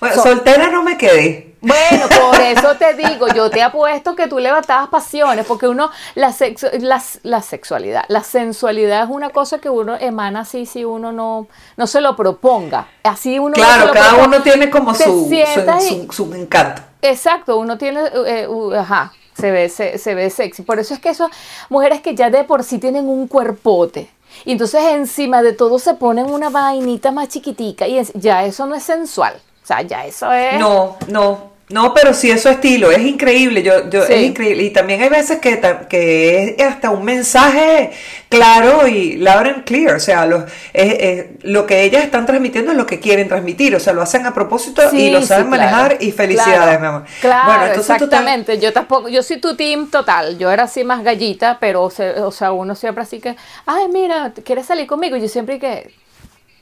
bueno, 0.00 0.14
So- 0.16 0.22
soltera 0.22 0.68
no 0.68 0.82
me 0.82 0.96
quedé. 0.96 1.54
Bueno, 1.60 2.06
por 2.30 2.38
eso 2.40 2.76
te 2.76 2.92
digo, 2.94 3.26
yo 3.28 3.48
te 3.48 3.62
apuesto 3.62 4.14
que 4.14 4.26
tú 4.26 4.38
levantabas 4.38 4.88
pasiones, 4.88 5.46
porque 5.46 5.66
uno, 5.66 5.90
la, 6.14 6.28
sexu- 6.30 6.70
la, 6.80 7.02
la 7.22 7.40
sexualidad, 7.40 8.04
la 8.08 8.22
sensualidad 8.22 9.04
es 9.04 9.08
una 9.10 9.30
cosa 9.30 9.58
que 9.60 9.70
uno 9.70 9.96
emana 9.98 10.40
así 10.40 10.66
si 10.66 10.84
uno 10.84 11.10
no, 11.12 11.46
no 11.78 11.86
se 11.86 12.02
lo 12.02 12.16
proponga. 12.16 12.86
Así 13.02 13.38
uno 13.38 13.54
Claro, 13.54 13.92
cada 13.92 14.10
proponga. 14.10 14.26
uno 14.28 14.42
tiene 14.42 14.68
como 14.68 14.94
su, 14.94 15.02
su, 15.30 16.08
su- 16.08 16.12
su 16.12 16.34
encanto. 16.34 16.82
Exacto, 17.00 17.56
uno 17.58 17.78
tiene, 17.78 18.00
eh, 18.26 18.46
uh, 18.46 18.74
ajá, 18.74 19.12
se 19.34 19.50
ve, 19.50 19.68
se, 19.68 19.98
se 19.98 20.14
ve 20.14 20.30
sexy. 20.30 20.62
Por 20.62 20.78
eso 20.78 20.94
es 20.94 21.00
que 21.00 21.10
esas 21.10 21.30
mujeres 21.68 22.00
que 22.00 22.14
ya 22.14 22.30
de 22.30 22.44
por 22.44 22.64
sí 22.64 22.78
tienen 22.78 23.08
un 23.08 23.28
cuerpote. 23.28 24.08
Y 24.44 24.52
entonces 24.52 24.82
encima 24.92 25.42
de 25.42 25.52
todo 25.52 25.78
se 25.78 25.94
ponen 25.94 26.30
una 26.30 26.50
vainita 26.50 27.12
más 27.12 27.28
chiquitica 27.28 27.86
y 27.86 28.02
ya 28.14 28.44
eso 28.44 28.66
no 28.66 28.74
es 28.74 28.82
sensual. 28.82 29.34
O 29.62 29.66
sea, 29.66 29.82
ya 29.82 30.04
eso 30.04 30.30
es... 30.32 30.58
No, 30.58 30.96
no, 31.08 31.53
no, 31.70 31.94
pero 31.94 32.12
sí 32.12 32.30
es 32.30 32.42
su 32.42 32.50
estilo, 32.50 32.90
es 32.90 32.98
increíble, 33.00 33.62
yo, 33.62 33.88
yo, 33.88 34.04
Sí. 34.06 34.12
es 34.12 34.22
increíble. 34.22 34.64
Y 34.64 34.70
también 34.70 35.02
hay 35.02 35.08
veces 35.08 35.38
que, 35.38 35.60
que 35.88 36.56
es 36.58 36.62
hasta 36.66 36.90
un 36.90 37.04
mensaje 37.04 37.90
claro 38.28 38.86
y 38.86 39.14
loud 39.16 39.46
and 39.46 39.64
clear, 39.64 39.96
o 39.96 40.00
sea, 40.00 40.26
lo, 40.26 40.44
es- 40.72 40.96
es- 41.00 41.26
lo 41.42 41.66
que 41.66 41.84
ellas 41.84 42.04
están 42.04 42.26
transmitiendo 42.26 42.72
es 42.72 42.76
lo 42.76 42.84
que 42.86 43.00
quieren 43.00 43.28
transmitir, 43.28 43.74
o 43.74 43.80
sea, 43.80 43.92
lo 43.94 44.02
hacen 44.02 44.26
a 44.26 44.34
propósito 44.34 44.82
Sí, 44.90 45.04
y 45.06 45.10
lo 45.10 45.20
sí, 45.22 45.26
saben 45.28 45.46
claro. 45.48 45.62
manejar 45.62 45.96
y 46.02 46.12
felicidades, 46.12 46.54
Claro, 46.54 46.80
mi 46.80 46.86
amor. 46.86 47.04
Claro, 47.20 47.44
Bueno, 47.46 47.64
entonces 47.66 47.96
tú 47.96 48.08
te- 48.08 48.16
exactamente. 48.16 48.58
Yo 48.58 48.72
tampoco, 48.72 49.08
yo 49.08 49.22
soy 49.22 49.38
tu 49.40 49.56
team 49.56 49.90
total. 49.90 50.36
Yo 50.38 50.50
era 50.50 50.64
así 50.64 50.84
más 50.84 51.02
gallita, 51.02 51.56
pero, 51.60 51.82
o 51.84 52.30
sea, 52.30 52.52
uno 52.52 52.74
siempre 52.74 53.02
así 53.04 53.20
que, 53.20 53.36
ay, 53.66 53.84
mira, 53.92 54.32
¿quieres 54.44 54.66
salir 54.66 54.86
conmigo? 54.86 55.16
Y 55.16 55.22
yo 55.22 55.28
siempre 55.28 55.58
que, 55.58 55.90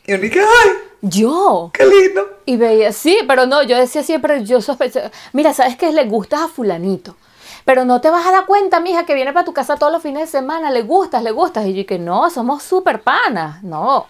y 0.06 0.16
dice, 0.16 0.40
ay, 0.40 0.70
yo. 1.00 1.70
qué 1.72 1.86
lindo. 1.86 2.26
Y 2.44 2.56
veía, 2.56 2.92
sí, 2.92 3.18
pero 3.28 3.46
no, 3.46 3.62
yo 3.62 3.76
decía 3.76 4.02
siempre, 4.02 4.44
yo 4.44 4.60
sospechaba, 4.60 5.10
mira, 5.32 5.54
¿sabes 5.54 5.76
qué? 5.76 5.92
Le 5.92 6.04
gustas 6.06 6.40
a 6.42 6.48
fulanito. 6.48 7.16
Pero 7.64 7.84
no 7.84 8.00
te 8.00 8.10
vas 8.10 8.26
a 8.26 8.32
dar 8.32 8.46
cuenta, 8.46 8.80
mija, 8.80 9.06
que 9.06 9.14
viene 9.14 9.32
para 9.32 9.44
tu 9.44 9.52
casa 9.52 9.76
todos 9.76 9.92
los 9.92 10.02
fines 10.02 10.22
de 10.22 10.26
semana, 10.38 10.70
le 10.72 10.82
gustas, 10.82 11.22
le 11.22 11.30
gustas. 11.30 11.66
Y 11.66 11.74
yo 11.74 11.86
que 11.86 11.98
no, 11.98 12.28
somos 12.30 12.64
súper 12.64 13.02
panas. 13.02 13.62
No, 13.62 14.06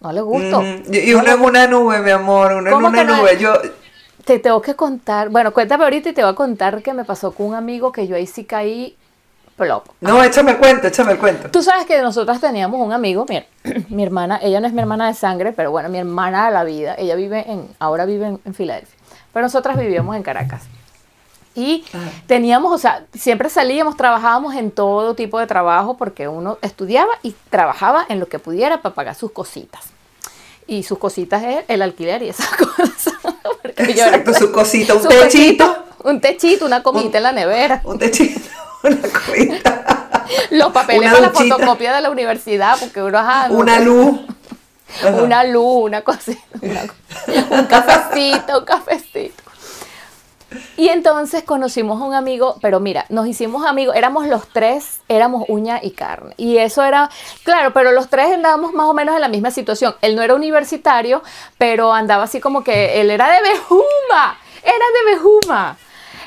no 0.00 0.12
le 0.12 0.20
gusto. 0.20 0.62
Y 0.92 1.14
uno 1.14 1.32
en 1.32 1.40
una 1.40 1.66
nube, 1.66 2.00
mi 2.00 2.10
amor, 2.10 2.52
uno 2.52 2.68
en 2.68 2.74
¿Cómo 2.74 2.88
una 2.88 3.04
no 3.04 3.16
nube. 3.16 3.32
es? 3.34 3.40
Yo, 3.40 3.54
Te 4.24 4.38
tengo 4.38 4.60
que 4.60 4.74
contar, 4.76 5.30
bueno, 5.30 5.54
cuéntame 5.54 5.84
ahorita 5.84 6.10
y 6.10 6.12
te 6.12 6.22
voy 6.22 6.32
a 6.32 6.34
contar 6.34 6.82
que 6.82 6.92
me 6.92 7.06
pasó 7.06 7.32
con 7.32 7.46
un 7.46 7.54
amigo 7.54 7.92
que 7.92 8.06
yo 8.06 8.16
ahí 8.16 8.26
sí 8.26 8.44
caí 8.44 8.97
plop. 9.58 9.86
no, 10.00 10.22
échame 10.22 10.52
el 10.52 10.56
cuento, 10.58 10.86
échame 10.86 11.12
el 11.12 11.18
cuento. 11.18 11.50
Tú 11.50 11.62
sabes 11.62 11.84
que 11.84 12.00
nosotras 12.00 12.40
teníamos 12.40 12.80
un 12.80 12.92
amigo, 12.92 13.26
mi, 13.28 13.44
mi 13.90 14.02
hermana, 14.02 14.38
ella 14.42 14.60
no 14.60 14.66
es 14.66 14.72
mi 14.72 14.80
hermana 14.80 15.08
de 15.08 15.14
sangre, 15.14 15.52
pero 15.52 15.70
bueno, 15.70 15.90
mi 15.90 15.98
hermana 15.98 16.46
de 16.46 16.52
la 16.52 16.64
vida, 16.64 16.94
ella 16.96 17.14
vive 17.16 17.44
en, 17.50 17.68
ahora 17.78 18.06
vive 18.06 18.26
en, 18.28 18.40
en 18.44 18.54
Filadelfia, 18.54 18.96
pero 19.34 19.44
nosotras 19.44 19.76
vivíamos 19.76 20.16
en 20.16 20.22
Caracas. 20.22 20.62
Y 21.54 21.84
Ajá. 21.92 22.08
teníamos, 22.28 22.72
o 22.72 22.78
sea, 22.78 23.04
siempre 23.14 23.50
salíamos, 23.50 23.96
trabajábamos 23.96 24.54
en 24.54 24.70
todo 24.70 25.14
tipo 25.14 25.40
de 25.40 25.46
trabajo 25.48 25.96
porque 25.96 26.28
uno 26.28 26.56
estudiaba 26.62 27.10
y 27.24 27.34
trabajaba 27.50 28.06
en 28.08 28.20
lo 28.20 28.26
que 28.28 28.38
pudiera 28.38 28.80
para 28.80 28.94
pagar 28.94 29.14
sus 29.16 29.32
cositas. 29.32 29.82
Y 30.68 30.84
sus 30.84 30.98
cositas 30.98 31.42
es 31.42 31.64
el 31.66 31.82
alquiler 31.82 32.22
y 32.22 32.28
esas 32.28 32.48
cosas. 32.56 33.14
Exacto, 33.76 34.34
su 34.34 34.52
cosita, 34.52 34.94
un 34.94 35.02
su 35.02 35.08
techito, 35.08 35.84
Un 36.04 36.20
techito, 36.20 36.64
una 36.64 36.82
comidita 36.84 37.16
en 37.18 37.22
la 37.24 37.32
nevera. 37.32 37.80
un 37.84 37.98
techito, 37.98 38.38
una 38.82 38.98
Los 40.50 40.72
papeles 40.72 41.10
para 41.10 41.20
la 41.20 41.30
fotocopia 41.30 41.94
de 41.94 42.00
la 42.00 42.10
universidad, 42.10 42.78
porque 42.78 43.02
uno, 43.02 43.18
ajá, 43.18 43.48
una 43.50 43.80
luz. 43.80 44.20
Ajá. 45.02 45.22
una 45.22 45.44
luz, 45.44 45.84
una 45.84 46.00
cosita, 46.00 46.40
una 46.62 46.80
un 47.50 47.66
cafecito, 47.66 48.60
un 48.60 48.64
cafecito. 48.64 49.42
Y 50.78 50.88
entonces 50.88 51.42
conocimos 51.42 52.00
a 52.00 52.04
un 52.04 52.14
amigo, 52.14 52.56
pero 52.62 52.80
mira, 52.80 53.04
nos 53.10 53.26
hicimos 53.26 53.66
amigos, 53.66 53.94
éramos 53.94 54.26
los 54.26 54.48
tres, 54.48 55.00
éramos 55.08 55.44
uña 55.48 55.80
y 55.82 55.90
carne. 55.90 56.34
Y 56.38 56.56
eso 56.56 56.82
era, 56.82 57.10
claro, 57.44 57.72
pero 57.74 57.92
los 57.92 58.08
tres 58.08 58.32
andábamos 58.32 58.72
más 58.72 58.86
o 58.86 58.94
menos 58.94 59.14
en 59.14 59.20
la 59.20 59.28
misma 59.28 59.50
situación. 59.50 59.94
Él 60.00 60.16
no 60.16 60.22
era 60.22 60.34
universitario, 60.34 61.22
pero 61.58 61.92
andaba 61.92 62.24
así 62.24 62.40
como 62.40 62.64
que 62.64 63.00
él 63.00 63.10
era 63.10 63.30
de 63.30 63.42
Bejuma, 63.42 64.38
era 64.62 64.72
de 64.72 65.12
Bejuma. 65.12 65.76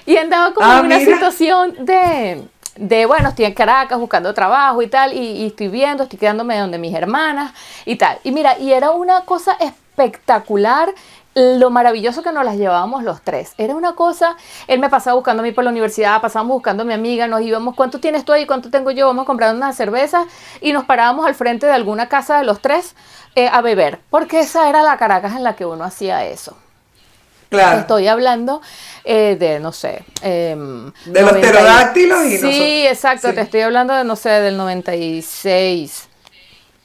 Y 0.06 0.18
andaba 0.18 0.54
como 0.54 0.68
Ah, 0.68 0.80
en 0.80 0.86
una 0.86 0.98
mira. 0.98 1.12
situación 1.14 1.76
de, 1.86 2.48
de, 2.76 3.06
bueno, 3.06 3.30
estoy 3.30 3.46
en 3.46 3.54
Caracas 3.54 4.00
buscando 4.00 4.34
trabajo 4.34 4.82
y 4.82 4.88
tal, 4.88 5.14
y, 5.14 5.20
y 5.44 5.48
estoy 5.48 5.68
viendo, 5.68 6.04
estoy 6.04 6.20
quedándome 6.20 6.58
donde 6.58 6.78
mis 6.78 6.94
hermanas 6.96 7.54
y 7.86 7.96
tal. 7.98 8.18
Y 8.24 8.32
mira, 8.32 8.58
y 8.58 8.72
era 8.74 8.92
una 8.92 9.22
cosa 9.22 9.56
espectacular 9.60 10.90
lo 11.34 11.70
maravilloso 11.70 12.24
que 12.24 12.34
nos 12.34 12.44
las 12.44 12.58
llevábamos 12.58 13.04
los 13.04 13.22
tres. 13.22 13.54
Era 13.58 13.74
una 13.74 13.94
cosa, 13.94 14.36
él 14.68 14.80
me 14.80 14.90
pasaba 14.90 15.16
buscando 15.16 15.42
a 15.42 15.46
mí 15.46 15.54
por 15.54 15.64
la 15.64 15.70
universidad, 15.70 16.20
pasábamos 16.22 16.56
buscando 16.56 16.84
a 16.84 16.86
mi 16.86 16.92
amiga, 16.94 17.26
nos 17.28 17.40
íbamos, 17.42 17.74
¿cuánto 17.74 18.00
tienes 18.02 18.26
tú 18.26 18.34
ahí? 18.34 18.46
¿Cuánto 18.46 18.70
tengo 18.70 18.92
yo? 18.92 19.08
Vamos 19.08 19.24
a 19.24 19.26
comprar 19.28 19.56
unas 19.56 19.78
cervezas 19.78 20.26
y 20.60 20.74
nos 20.74 20.84
parábamos 20.84 21.26
al 21.26 21.34
frente 21.36 21.68
de 21.68 21.72
alguna 21.72 22.10
casa 22.10 22.38
de 22.38 22.44
los 22.44 22.60
tres 22.60 22.96
eh, 23.36 23.48
a 23.50 23.62
beber, 23.62 24.00
porque 24.10 24.42
esa 24.42 24.68
era 24.68 24.84
la 24.84 24.98
Caracas 24.98 25.34
en 25.38 25.44
la 25.46 25.56
que 25.56 25.66
uno 25.66 25.86
hacía 25.86 26.26
eso. 26.26 26.58
Claro. 27.52 27.80
Estoy 27.82 28.08
hablando 28.08 28.62
eh, 29.04 29.36
de, 29.38 29.60
no 29.60 29.72
sé. 29.74 30.04
em, 30.24 30.92
De 31.06 31.22
los 31.22 31.32
90 31.34 31.38
y- 31.40 31.42
pterodáctilos 31.52 32.26
y 32.26 32.38
Sí, 32.38 32.44
nosotros- 32.44 32.68
exacto. 32.90 33.28
sí. 33.30 33.36
Te 33.36 33.42
estoy 33.42 33.62
hablando 33.62 33.94
de, 33.94 34.04
no 34.06 34.16
sé, 34.16 34.30
del 34.30 34.56
96. 34.58 36.08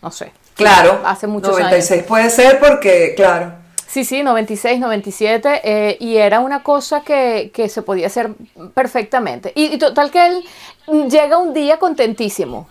No 0.03 0.11
sé. 0.11 0.33
Claro. 0.55 1.01
Hace 1.05 1.27
muchos 1.29 1.51
96 1.53 1.91
años. 1.93 2.07
puede 2.09 2.31
ser 2.31 2.59
porque, 2.59 3.15
claro. 3.15 3.53
Sí, 3.87 4.05
sí, 4.05 4.23
96, 4.25 4.81
97. 4.81 5.61
eh, 5.63 5.97
y 6.01 6.17
era 6.17 6.41
una 6.41 6.63
cosa 6.65 7.01
que, 7.03 7.51
que 7.55 7.69
se 7.69 7.83
podía 7.83 8.09
hacer 8.09 8.31
perfectamente. 8.75 9.53
Y, 9.55 9.67
y 9.67 9.79
total 9.79 10.11
que 10.11 10.27
él 10.27 10.45
llega 11.09 11.39
un 11.39 11.55
día 11.55 11.79
contentísimo. 11.79 12.69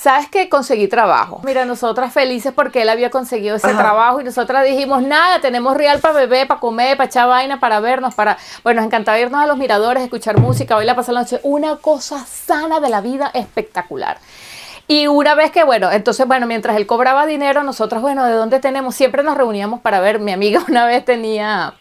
¿Sabes 0.00 0.28
que 0.28 0.48
Conseguí 0.48 0.86
trabajo. 0.86 1.40
Mira, 1.44 1.64
nosotras 1.64 2.12
felices 2.12 2.52
porque 2.54 2.82
él 2.82 2.88
había 2.88 3.10
conseguido 3.10 3.56
ese 3.56 3.66
Ajá. 3.66 3.78
trabajo 3.78 4.20
y 4.20 4.24
nosotras 4.24 4.64
dijimos, 4.64 5.02
nada, 5.02 5.40
tenemos 5.40 5.76
real 5.76 5.98
para 5.98 6.14
beber, 6.14 6.46
para 6.46 6.60
comer, 6.60 6.96
para 6.96 7.08
echar 7.08 7.28
vaina, 7.28 7.58
para 7.58 7.80
vernos, 7.80 8.14
para... 8.14 8.38
Bueno, 8.62 8.80
nos 8.80 8.86
encantaba 8.86 9.18
irnos 9.18 9.42
a 9.42 9.46
los 9.46 9.58
miradores, 9.58 10.04
escuchar 10.04 10.38
música, 10.38 10.76
bailar, 10.76 10.94
pasar 10.94 11.14
la 11.14 11.20
noche. 11.22 11.40
Una 11.42 11.76
cosa 11.76 12.24
sana 12.24 12.78
de 12.78 12.88
la 12.88 13.00
vida 13.00 13.30
espectacular. 13.34 14.18
Y 14.86 15.08
una 15.08 15.34
vez 15.34 15.50
que, 15.50 15.64
bueno, 15.64 15.90
entonces, 15.90 16.26
bueno, 16.26 16.46
mientras 16.46 16.76
él 16.76 16.86
cobraba 16.86 17.26
dinero, 17.26 17.64
nosotros, 17.64 18.00
bueno, 18.00 18.24
¿de 18.24 18.32
dónde 18.32 18.60
tenemos? 18.60 18.94
Siempre 18.94 19.22
nos 19.24 19.36
reuníamos 19.36 19.80
para 19.80 20.00
ver. 20.00 20.20
Mi 20.20 20.32
amiga 20.32 20.62
una 20.68 20.86
vez 20.86 21.04
tenía 21.04 21.74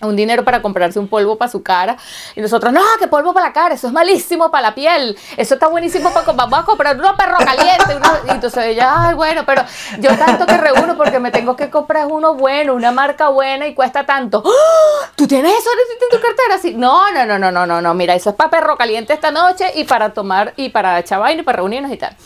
un 0.00 0.16
dinero 0.16 0.44
para 0.44 0.62
comprarse 0.62 0.98
un 0.98 1.08
polvo 1.08 1.36
para 1.36 1.50
su 1.50 1.62
cara. 1.62 1.96
Y 2.36 2.40
nosotros, 2.40 2.72
no, 2.72 2.82
que 2.98 3.08
polvo 3.08 3.32
para 3.32 3.48
la 3.48 3.52
cara, 3.52 3.74
eso 3.74 3.86
es 3.86 3.92
malísimo 3.92 4.50
para 4.50 4.68
la 4.68 4.74
piel, 4.74 5.16
eso 5.36 5.54
está 5.54 5.66
buenísimo 5.66 6.10
para 6.10 6.32
vamos 6.32 6.58
a 6.58 6.64
comprar 6.64 6.96
uno 6.96 7.16
perro 7.16 7.38
caliente. 7.38 7.98
y 8.26 8.30
entonces 8.30 8.64
ella, 8.64 9.08
ay, 9.08 9.14
bueno, 9.14 9.42
pero 9.44 9.64
yo 9.98 10.16
tanto 10.16 10.46
que 10.46 10.56
reúno 10.56 10.96
porque 10.96 11.18
me 11.18 11.30
tengo 11.30 11.56
que 11.56 11.70
comprar 11.70 12.06
uno 12.06 12.34
bueno, 12.34 12.74
una 12.74 12.92
marca 12.92 13.28
buena 13.28 13.66
y 13.66 13.74
cuesta 13.74 14.04
tanto. 14.04 14.42
¡Ah! 14.46 15.10
¿Tú 15.16 15.26
tienes 15.26 15.52
eso 15.52 15.70
en 15.70 16.18
tu 16.18 16.22
cartera? 16.22 16.54
así 16.54 16.74
no, 16.74 17.10
no, 17.12 17.26
no, 17.26 17.38
no, 17.38 17.50
no, 17.50 17.66
no, 17.66 17.80
no, 17.80 17.94
mira, 17.94 18.14
eso 18.14 18.30
es 18.30 18.36
para 18.36 18.50
perro 18.50 18.76
caliente 18.76 19.12
esta 19.12 19.30
noche 19.30 19.72
y 19.74 19.84
para 19.84 20.10
tomar 20.10 20.52
y 20.56 20.68
para 20.68 20.98
echar 20.98 21.18
y 21.30 21.42
para 21.42 21.56
reunirnos 21.56 21.92
y 21.92 21.96
tal. 21.96 22.16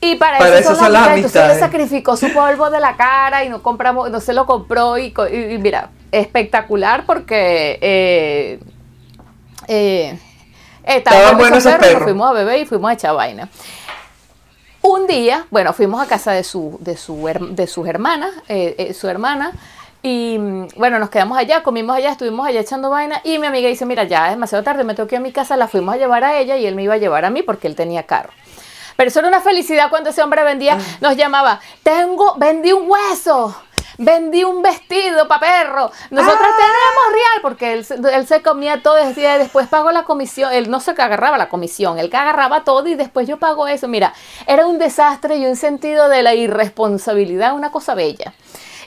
Y 0.00 0.16
para, 0.16 0.38
eso, 0.58 0.74
son 0.74 0.92
las 0.92 1.08
Entonces 1.10 1.44
ella 1.44 1.58
sacrificó 1.58 2.16
su 2.16 2.32
polvo 2.32 2.70
de 2.70 2.80
la 2.80 2.96
cara 2.96 3.44
y 3.44 3.48
no 3.48 3.62
compramos, 3.62 4.10
no 4.10 4.20
se 4.20 4.32
lo 4.32 4.46
compró 4.46 4.98
y, 4.98 5.14
y 5.32 5.58
mira, 5.58 5.90
espectacular 6.12 7.04
porque 7.06 7.78
eh, 7.80 8.60
eh, 9.68 10.18
buenos 11.36 11.64
nos 11.64 12.02
fuimos 12.02 12.30
a 12.30 12.32
beber 12.32 12.60
y 12.60 12.66
fuimos 12.66 12.90
a 12.90 12.94
echar 12.94 13.14
vaina. 13.14 13.48
Un 14.82 15.06
día, 15.06 15.46
bueno, 15.50 15.72
fuimos 15.72 16.02
a 16.02 16.08
casa 16.08 16.32
de 16.32 16.42
su, 16.42 16.76
de 16.80 16.96
su, 16.96 17.30
de 17.50 17.66
sus 17.68 17.86
hermanas, 17.86 18.32
eh, 18.48 18.74
eh, 18.78 18.94
su 18.94 19.08
hermana, 19.08 19.52
y 20.02 20.36
bueno, 20.76 20.98
nos 20.98 21.08
quedamos 21.08 21.38
allá, 21.38 21.62
comimos 21.62 21.96
allá, 21.96 22.10
estuvimos 22.10 22.44
allá 22.44 22.60
echando 22.60 22.90
vaina, 22.90 23.20
y 23.22 23.38
mi 23.38 23.46
amiga 23.46 23.68
dice, 23.68 23.86
mira, 23.86 24.02
ya 24.04 24.26
es 24.26 24.32
demasiado 24.32 24.64
tarde, 24.64 24.82
me 24.82 24.94
ir 24.94 25.16
a 25.16 25.20
mi 25.20 25.30
casa, 25.30 25.56
la 25.56 25.68
fuimos 25.68 25.94
a 25.94 25.98
llevar 25.98 26.24
a 26.24 26.36
ella 26.40 26.56
y 26.56 26.66
él 26.66 26.74
me 26.74 26.82
iba 26.82 26.94
a 26.94 26.98
llevar 26.98 27.24
a 27.24 27.30
mí 27.30 27.42
porque 27.42 27.68
él 27.68 27.76
tenía 27.76 28.02
carro. 28.02 28.32
Pero 28.96 29.08
eso 29.08 29.20
era 29.20 29.28
una 29.28 29.40
felicidad 29.40 29.88
cuando 29.88 30.10
ese 30.10 30.20
hombre 30.20 30.42
vendía, 30.42 30.78
ah. 30.80 30.96
nos 31.00 31.16
llamaba, 31.16 31.60
tengo, 31.84 32.34
vendí 32.38 32.72
un 32.72 32.90
hueso 32.90 33.54
vendí 33.98 34.44
un 34.44 34.62
vestido 34.62 35.28
para 35.28 35.40
perro. 35.40 35.90
Nosotros 36.10 36.48
ah. 36.48 36.56
tenemos 36.56 37.12
real 37.12 37.42
porque 37.42 37.72
él, 37.72 38.26
se 38.26 38.42
comía 38.42 38.82
todo 38.82 38.98
y 38.98 39.12
después 39.14 39.68
pago 39.68 39.90
la 39.92 40.04
comisión. 40.04 40.52
Él 40.52 40.70
no 40.70 40.80
se 40.80 40.92
agarraba 40.92 41.38
la 41.38 41.48
comisión, 41.48 41.98
él 41.98 42.10
que 42.10 42.16
agarraba 42.16 42.64
todo 42.64 42.88
y 42.88 42.94
después 42.94 43.26
yo 43.28 43.38
pago 43.38 43.66
eso. 43.66 43.88
Mira, 43.88 44.12
era 44.46 44.66
un 44.66 44.78
desastre 44.78 45.36
y 45.36 45.46
un 45.46 45.56
sentido 45.56 46.08
de 46.08 46.22
la 46.22 46.34
irresponsabilidad, 46.34 47.54
una 47.54 47.70
cosa 47.70 47.94
bella. 47.94 48.34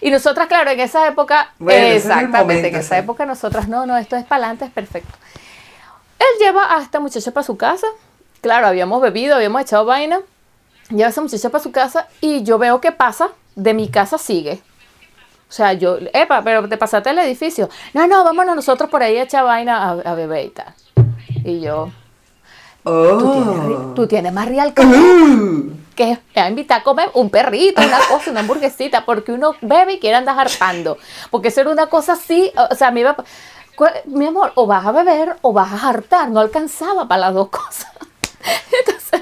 Y 0.02 0.12
nosotras, 0.12 0.48
claro, 0.48 0.70
en 0.72 0.80
esa 0.80 1.08
época, 1.08 1.54
exactamente, 1.68 2.68
en 2.68 2.76
esa 2.76 2.98
época 2.98 3.26
nosotras, 3.26 3.68
no, 3.68 3.86
no, 3.86 3.98
esto 3.98 4.16
es 4.16 4.26
para 4.26 4.44
adelante, 4.44 4.66
es 4.66 4.72
perfecto. 4.72 5.18
Él 6.20 6.40
lleva 6.40 6.76
a 6.76 6.82
esta 6.82 7.00
muchacha 7.00 7.32
para 7.32 7.46
su 7.46 7.58
casa. 7.58 7.88
Claro, 8.42 8.68
habíamos 8.68 9.02
bebido, 9.02 9.36
habíamos 9.36 9.62
echado 9.62 9.86
vaina. 9.86 10.20
Lleva 10.90 11.08
a 11.08 11.10
esa 11.10 11.22
muchacha 11.22 11.50
para 11.50 11.64
su 11.64 11.72
casa 11.72 12.08
y 12.22 12.44
yo 12.44 12.58
veo 12.58 12.82
qué 12.82 12.92
pasa. 12.92 13.30
De 13.56 13.74
mi 13.74 13.90
casa 13.90 14.18
sigue. 14.18 14.62
O 15.48 15.54
sea, 15.56 15.74
yo, 15.74 15.98
epa, 16.14 16.42
pero 16.42 16.68
te 16.68 16.78
pasaste 16.78 17.12
el 17.12 17.20
edificio. 17.20 17.70
No, 17.94 18.08
no, 18.08 18.24
vámonos 18.24 18.56
nosotros 18.56 18.90
por 18.90 19.04
ahí 19.04 19.18
a 19.18 19.24
echar 19.24 19.46
vaina 19.46 19.84
a, 19.84 19.92
a 19.92 20.16
beber 20.16 20.46
y 20.46 20.50
tal. 20.50 20.74
Y 21.44 21.62
yo, 21.62 21.92
oh. 22.84 23.94
¿tú, 23.96 24.08
tienes, 24.08 24.34
más 24.34 24.48
real 24.48 24.74
que 24.74 24.82
uh. 24.82 25.72
que 25.96 26.06
me 26.08 26.42
va 26.42 26.48
a 26.48 26.50
invitar 26.50 26.82
a 26.82 26.84
comer 26.84 27.10
un 27.14 27.30
perrito, 27.30 27.82
una 27.82 28.00
cosa, 28.10 28.32
una 28.32 28.40
hamburguesita, 28.40 29.06
porque 29.06 29.32
uno 29.32 29.56
bebe 29.62 29.94
y 29.94 30.00
quiere 30.00 30.18
andar 30.18 30.40
hartando. 30.40 30.98
Porque 31.30 31.50
eso 31.50 31.62
era 31.62 31.70
una 31.70 31.88
cosa 31.88 32.14
así, 32.14 32.52
o 32.72 32.76
sea, 32.76 32.90
mi, 32.92 33.04
mi 34.06 34.26
amor, 34.26 34.52
o 34.56 34.66
vas 34.66 34.86
a 34.86 34.92
beber 34.92 35.36
o 35.42 35.54
vas 35.54 35.72
a 35.72 35.90
hartar, 35.90 36.30
no 36.30 36.40
alcanzaba 36.40 37.08
para 37.08 37.22
las 37.22 37.34
dos 37.36 37.50
cosas. 37.50 37.88
Entonces, 38.80 39.22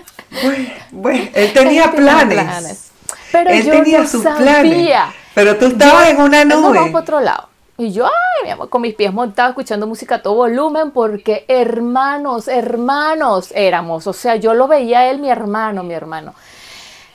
bueno, 0.92 1.30
él 1.34 1.54
tenía 1.54 1.92
planes. 1.92 2.92
Pero 3.32 3.50
él 3.50 3.70
tenía 3.70 4.08
sus 4.08 4.24
planes. 4.24 5.14
Pero 5.34 5.58
tú 5.58 5.66
estabas 5.66 6.10
en 6.10 6.20
una 6.20 6.46
nube. 6.46 6.78
Vamos 6.78 6.92
para 6.92 7.02
otro 7.02 7.20
lado. 7.20 7.50
Y 7.78 7.92
yo, 7.92 8.06
ay, 8.06 8.46
mi 8.46 8.52
amor, 8.52 8.70
con 8.70 8.82
mis 8.84 8.94
pies 8.94 9.12
montados, 9.12 9.52
escuchando 9.52 9.88
música 9.88 10.16
a 10.16 10.22
todo 10.22 10.36
volumen, 10.36 10.92
porque 10.92 11.44
hermanos, 11.48 12.48
hermanos 12.48 13.52
éramos. 13.56 14.06
O 14.06 14.14
sea, 14.14 14.36
yo 14.36 14.54
lo 14.54 14.68
veía 14.68 15.10
él, 15.10 15.18
mi 15.18 15.30
hermano, 15.30 15.82
mi 15.82 15.96
hermano. 15.96 16.36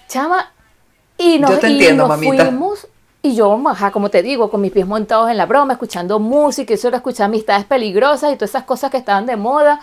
Chama, 0.09 0.52
y 1.16 1.38
nos, 1.38 1.61
fuimos. 2.18 2.88
Y 3.22 3.35
yo, 3.35 3.61
ajá, 3.68 3.90
como 3.92 4.11
te 4.11 4.22
digo, 4.22 4.50
con 4.50 4.61
mis 4.61 4.72
pies 4.72 4.87
montados 4.87 5.31
en 5.31 5.37
la 5.37 5.46
broma, 5.46 5.74
escuchando 5.74 6.18
música, 6.18 6.72
y 6.72 6.74
eso 6.74 6.88
era 6.88 6.98
escuchar 6.98 7.26
amistades 7.26 7.64
peligrosas 7.64 8.33
y 8.33 8.37
todas 8.37 8.50
esas 8.50 8.64
cosas 8.64 8.90
que 8.90 8.96
estaban 8.96 9.26
de 9.26 9.37
moda. 9.37 9.81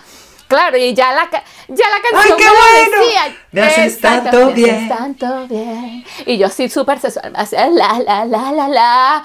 Claro, 0.48 0.78
y 0.78 0.94
ya 0.94 1.12
la, 1.12 1.28
ya 1.70 1.90
la 1.90 2.02
canción 2.02 2.22
¡Ay, 2.24 2.34
qué 2.38 2.44
me 2.44 2.50
bueno! 2.52 3.04
decía. 3.06 3.38
Me 3.52 3.62
haces 3.64 4.00
tanto 4.00 4.52
bien. 4.52 4.88
tanto 4.88 5.48
bien. 5.48 6.06
Y 6.28 6.38
yo 6.38 6.50
sí, 6.50 6.70
súper 6.70 7.00
sexual, 7.00 7.32
me 7.32 7.40
hacía 7.40 7.68
la, 7.68 8.00
la, 8.00 8.26
la, 8.26 8.52
la, 8.52 8.68
la. 8.68 9.24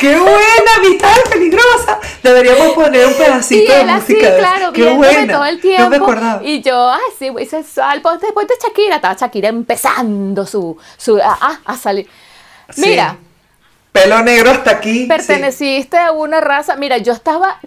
¡Qué 0.00 0.16
buena! 0.18 0.78
Mitad 0.88 1.14
peligrosa. 1.30 2.00
Deberíamos 2.22 2.72
poner 2.72 3.06
un 3.06 3.14
pedacito 3.14 3.70
de 3.72 3.84
música. 3.84 4.28
Así, 4.28 4.38
claro, 4.38 4.72
¡Qué 4.72 4.88
buena! 4.94 5.32
todo 5.34 5.44
el 5.44 5.60
tiempo. 5.60 5.82
No 5.84 5.90
me 5.90 5.96
acordaba. 5.96 6.42
Y 6.42 6.62
yo, 6.62 6.90
ay, 6.90 7.00
sí, 7.18 7.30
muy 7.30 7.44
sexual. 7.44 8.00
Ponte, 8.00 8.32
ponte 8.32 8.54
Shakira. 8.62 8.96
Estaba 8.96 9.14
Shakira 9.14 9.48
empezando 9.50 10.46
su, 10.46 10.76
su 10.96 11.18
a, 11.18 11.60
a 11.64 11.76
salir. 11.76 12.08
Mira. 12.76 13.16
Pelo 13.92 14.22
negro 14.22 14.50
hasta 14.50 14.72
aquí. 14.72 15.06
Perteneciste 15.06 15.96
a 15.98 16.12
una 16.12 16.40
raza. 16.40 16.76
Mira, 16.76 16.98
yo 16.98 17.12
estaba 17.12 17.58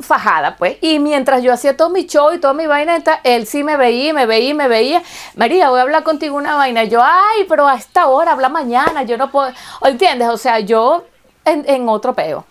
fajada, 0.00 0.56
pues. 0.56 0.76
Y 0.80 0.98
mientras 0.98 1.42
yo 1.42 1.52
hacía 1.52 1.76
todo 1.76 1.90
mi 1.90 2.06
show 2.06 2.32
y 2.32 2.38
toda 2.38 2.52
mi 2.54 2.66
vaina, 2.66 3.02
él 3.24 3.46
sí 3.46 3.64
me 3.64 3.76
veía, 3.76 4.12
me 4.12 4.26
veía, 4.26 4.54
me 4.54 4.68
veía. 4.68 5.02
María, 5.36 5.70
voy 5.70 5.78
a 5.78 5.82
hablar 5.82 6.02
contigo 6.02 6.36
una 6.36 6.56
vaina. 6.56 6.84
Yo, 6.84 7.02
ay, 7.02 7.44
pero 7.48 7.68
a 7.68 7.74
esta 7.74 8.06
hora, 8.06 8.32
habla 8.32 8.48
mañana, 8.48 9.02
yo 9.02 9.16
no 9.16 9.30
puedo. 9.30 9.52
¿Entiendes? 9.82 10.28
O 10.28 10.36
sea, 10.36 10.60
yo 10.60 11.04
en, 11.44 11.88
otro 11.88 12.14
peo. 12.14 12.44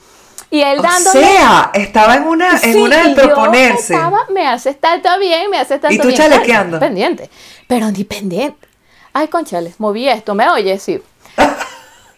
Y 0.52 0.62
él 0.62 0.82
dándole. 0.82 1.20
O 1.20 1.30
sea, 1.30 1.72
estaba 1.74 2.16
en 2.16 2.24
una, 2.24 2.60
en 2.62 2.82
una 2.82 3.08
de 3.08 3.16
proponerse. 3.16 3.94
estaba, 3.94 4.26
me 4.30 4.48
hace 4.48 4.72
estar 4.72 5.02
todo 5.02 5.20
bien, 5.20 5.50
me 5.50 5.58
hace 5.58 5.76
estar 5.76 5.92
todo 5.92 6.02
bien. 6.02 6.14
Y 6.14 6.16
tú 6.16 6.18
chalequeando. 6.18 6.80
pendiente. 6.80 7.30
Pero 7.68 7.92
ni 7.92 8.04
pendiente. 8.04 8.68
Ay, 9.14 9.28
conchales, 9.28 9.80
moví 9.80 10.08
esto, 10.08 10.36
¿me 10.36 10.50
oyes? 10.50 10.82
Sí. 10.82 11.02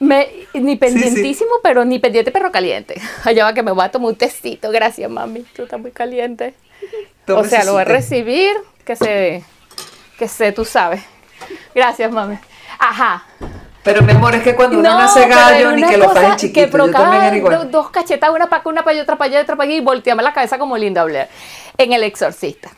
Me, 0.02 0.28
ni 0.56 0.78
pendientísimo, 0.78 1.52
pero 1.62 1.86
ni 1.86 2.00
pendiente 2.00 2.32
perro 2.32 2.52
caliente. 2.52 3.00
Allá 3.24 3.46
va 3.46 3.54
que 3.54 3.62
me 3.62 3.72
voy 3.72 3.86
a 3.86 3.92
tomar 3.92 4.10
un 4.10 4.16
tecito. 4.16 4.72
Gracias, 4.72 5.10
mami. 5.10 5.42
Tú 5.56 5.64
estás 5.64 5.80
muy 5.80 5.92
caliente. 5.92 6.56
o 7.28 7.44
sea, 7.44 7.64
lo 7.64 7.74
voy 7.74 7.84
a 7.84 7.86
recibir, 7.86 8.52
que 8.84 8.96
se, 8.96 9.44
que 10.18 10.28
sé, 10.28 10.52
tú 10.54 10.66
sabes. 10.66 11.04
Gracias, 11.76 12.12
mami. 12.12 12.40
Ajá. 12.80 13.26
Pero 13.84 14.02
mi 14.02 14.12
amor, 14.12 14.34
es 14.34 14.42
que 14.42 14.56
cuando 14.56 14.80
uno 14.80 14.90
nace 14.90 15.28
gallo, 15.28 15.72
ni 15.74 15.84
que 15.84 15.98
lo 15.98 16.16
en 16.16 16.36
chiquito, 16.36 16.72
que 16.72 16.78
yo 16.78 16.92
también 16.92 17.36
igual. 17.36 17.70
Dos, 17.70 17.92
cachetas, 17.92 18.32
una 18.32 18.48
para 18.48 18.62
acá, 18.62 18.70
una 18.70 18.84
para 18.84 18.94
allá, 18.94 19.04
otra 19.04 19.18
para 19.18 19.30
allá, 19.30 19.42
otra 19.42 19.56
para 19.56 19.70
allá, 19.70 19.78
y 19.78 19.82
volteame 19.82 20.24
la 20.24 20.34
cabeza 20.34 20.58
como 20.58 20.78
Linda 20.78 21.04
Blair 21.04 21.28
en 21.78 21.94
El 21.94 22.04
Exorcista. 22.04 22.72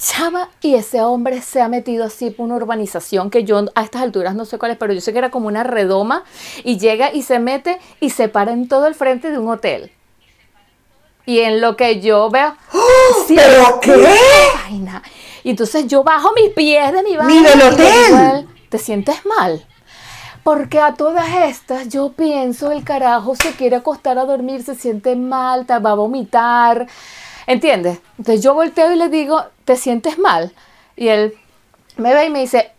Chama, 0.00 0.48
y 0.62 0.76
ese 0.76 1.02
hombre 1.02 1.42
se 1.42 1.60
ha 1.60 1.68
metido 1.68 2.06
así 2.06 2.30
por 2.30 2.46
una 2.46 2.56
urbanización 2.56 3.28
que 3.28 3.44
yo 3.44 3.66
a 3.74 3.82
estas 3.82 4.00
alturas 4.00 4.34
no 4.34 4.46
sé 4.46 4.56
cuál 4.56 4.72
es, 4.72 4.78
pero 4.78 4.94
yo 4.94 5.02
sé 5.02 5.12
que 5.12 5.18
era 5.18 5.30
como 5.30 5.46
una 5.46 5.62
redoma 5.62 6.24
y 6.64 6.78
llega 6.78 7.12
y 7.12 7.22
se 7.22 7.38
mete 7.38 7.78
y 8.00 8.08
se 8.08 8.28
para 8.28 8.52
en 8.52 8.66
todo 8.66 8.86
el 8.86 8.94
frente 8.94 9.30
de 9.30 9.38
un 9.38 9.50
hotel. 9.50 9.92
Y 11.26 11.40
en 11.40 11.60
lo 11.60 11.76
que 11.76 12.00
yo 12.00 12.30
veo, 12.30 12.56
¡Oh! 12.72 13.26
¿pero 13.28 13.80
qué? 13.80 14.16
Y 15.44 15.50
entonces 15.50 15.86
yo 15.86 16.02
bajo 16.02 16.32
mis 16.32 16.48
pies 16.54 16.92
de 16.92 17.02
mi 17.02 17.16
baño. 17.16 17.28
¡Ni 17.28 17.42
del 17.42 17.60
hotel! 17.60 18.48
¿Te 18.70 18.78
sientes 18.78 19.26
mal? 19.26 19.66
Porque 20.42 20.80
a 20.80 20.94
todas 20.94 21.28
estas 21.44 21.90
yo 21.90 22.12
pienso, 22.12 22.72
el 22.72 22.84
carajo 22.84 23.34
se 23.36 23.52
quiere 23.52 23.76
acostar 23.76 24.18
a 24.18 24.24
dormir, 24.24 24.62
se 24.62 24.74
siente 24.74 25.14
mal, 25.14 25.66
va 25.68 25.90
a 25.90 25.94
vomitar. 25.94 26.86
¿Entiendes? 27.46 27.98
Entonces 28.18 28.42
yo 28.42 28.54
volteo 28.54 28.92
y 28.92 28.96
le 28.96 29.08
digo, 29.08 29.44
¿te 29.64 29.76
sientes 29.76 30.18
mal? 30.18 30.52
Y 30.96 31.08
él 31.08 31.34
me 31.96 32.14
ve 32.14 32.26
y 32.26 32.30
me 32.30 32.40
dice... 32.40 32.72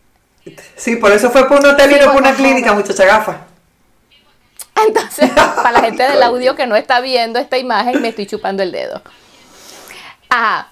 Sí, 0.75 0.95
por 0.95 1.11
eso 1.11 1.29
fue 1.29 1.47
por 1.47 1.59
un 1.59 1.67
hotel 1.67 1.91
y 1.91 1.99
no 1.99 2.11
por 2.11 2.21
una 2.21 2.33
clínica, 2.33 2.73
muchacha 2.73 3.05
gafa. 3.05 3.45
Entonces, 4.87 5.29
para 5.55 5.71
la 5.71 5.81
gente 5.81 6.03
del 6.03 6.23
audio 6.23 6.55
que 6.55 6.67
no 6.67 6.75
está 6.75 6.99
viendo 7.01 7.39
esta 7.39 7.57
imagen, 7.57 8.01
me 8.01 8.09
estoy 8.09 8.25
chupando 8.25 8.63
el 8.63 8.71
dedo. 8.71 9.01
Ajá. 10.29 10.69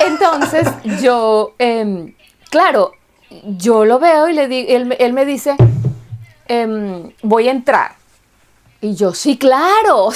Entonces, 0.00 0.68
yo, 1.00 1.54
em, 1.58 2.14
claro, 2.50 2.92
yo 3.44 3.84
lo 3.84 3.98
veo 3.98 4.28
y 4.28 4.32
le 4.32 4.48
digo, 4.48 4.68
él, 4.98 5.12
me 5.12 5.24
dice, 5.24 5.56
em, 6.48 7.12
voy 7.22 7.48
a 7.48 7.52
entrar. 7.52 7.94
Y 8.80 8.94
yo, 8.94 9.14
sí, 9.14 9.38
claro. 9.38 10.10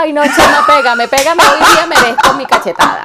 Ay, 0.00 0.12
no, 0.12 0.22
chama, 0.22 0.64
pégame, 0.76 1.08
pégame 1.08 1.42
hoy 1.42 1.58
día 1.58 1.86
merezco 1.88 2.34
mi 2.34 2.46
cachetada. 2.46 3.02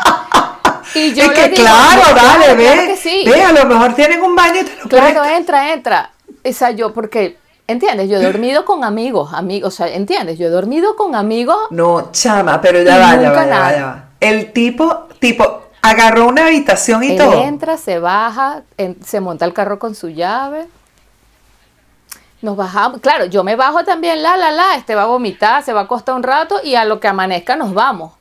Y 0.93 1.11
yo 1.13 1.23
es 1.23 1.31
que 1.31 1.51
claro, 1.51 2.01
dale, 2.15 2.53
ve, 2.53 2.95
ve, 3.25 3.43
a 3.43 3.51
lo 3.51 3.65
mejor 3.65 3.95
tienen 3.95 4.21
un 4.21 4.35
baño 4.35 4.61
y 4.61 4.63
te 4.63 4.75
lo 4.83 4.89
Claro, 4.89 5.25
entra, 5.25 5.73
entra. 5.73 6.11
Esa 6.43 6.69
yo, 6.69 6.93
porque, 6.93 7.39
¿entiendes? 7.65 8.09
Yo 8.09 8.17
he 8.19 8.23
dormido 8.23 8.63
con 8.63 8.83
amigos, 8.83 9.33
amigos, 9.33 9.73
o 9.73 9.75
sea, 9.75 9.87
¿entiendes? 9.87 10.37
Yo 10.37 10.45
he 10.47 10.49
dormido 10.51 10.95
con 10.95 11.15
amigos. 11.15 11.57
No, 11.71 12.11
chama, 12.11 12.61
pero 12.61 12.83
ya 12.83 12.99
va, 12.99 13.19
ya 13.19 13.31
va, 13.31 13.47
ya 13.47 13.85
va, 13.85 14.03
El 14.19 14.51
tipo, 14.53 15.07
tipo, 15.17 15.63
agarró 15.81 16.27
una 16.27 16.45
habitación 16.45 17.03
y 17.03 17.13
Él 17.13 17.17
todo. 17.17 17.43
entra, 17.43 17.77
se 17.77 17.97
baja, 17.97 18.61
se 19.03 19.19
monta 19.19 19.45
el 19.45 19.53
carro 19.53 19.79
con 19.79 19.95
su 19.95 20.09
llave. 20.09 20.67
Nos 22.43 22.57
bajamos, 22.57 22.99
claro, 22.99 23.23
yo 23.23 23.41
me 23.45 23.55
bajo 23.55 23.85
también, 23.85 24.21
la, 24.21 24.35
la, 24.35 24.51
la, 24.51 24.75
este 24.75 24.95
va 24.95 25.03
a 25.03 25.05
vomitar, 25.05 25.63
se 25.63 25.71
va 25.71 25.79
a 25.79 25.83
acostar 25.85 26.13
un 26.13 26.23
rato 26.23 26.59
y 26.61 26.75
a 26.75 26.83
lo 26.83 26.99
que 26.99 27.07
amanezca 27.07 27.55
nos 27.55 27.73
vamos. 27.73 28.11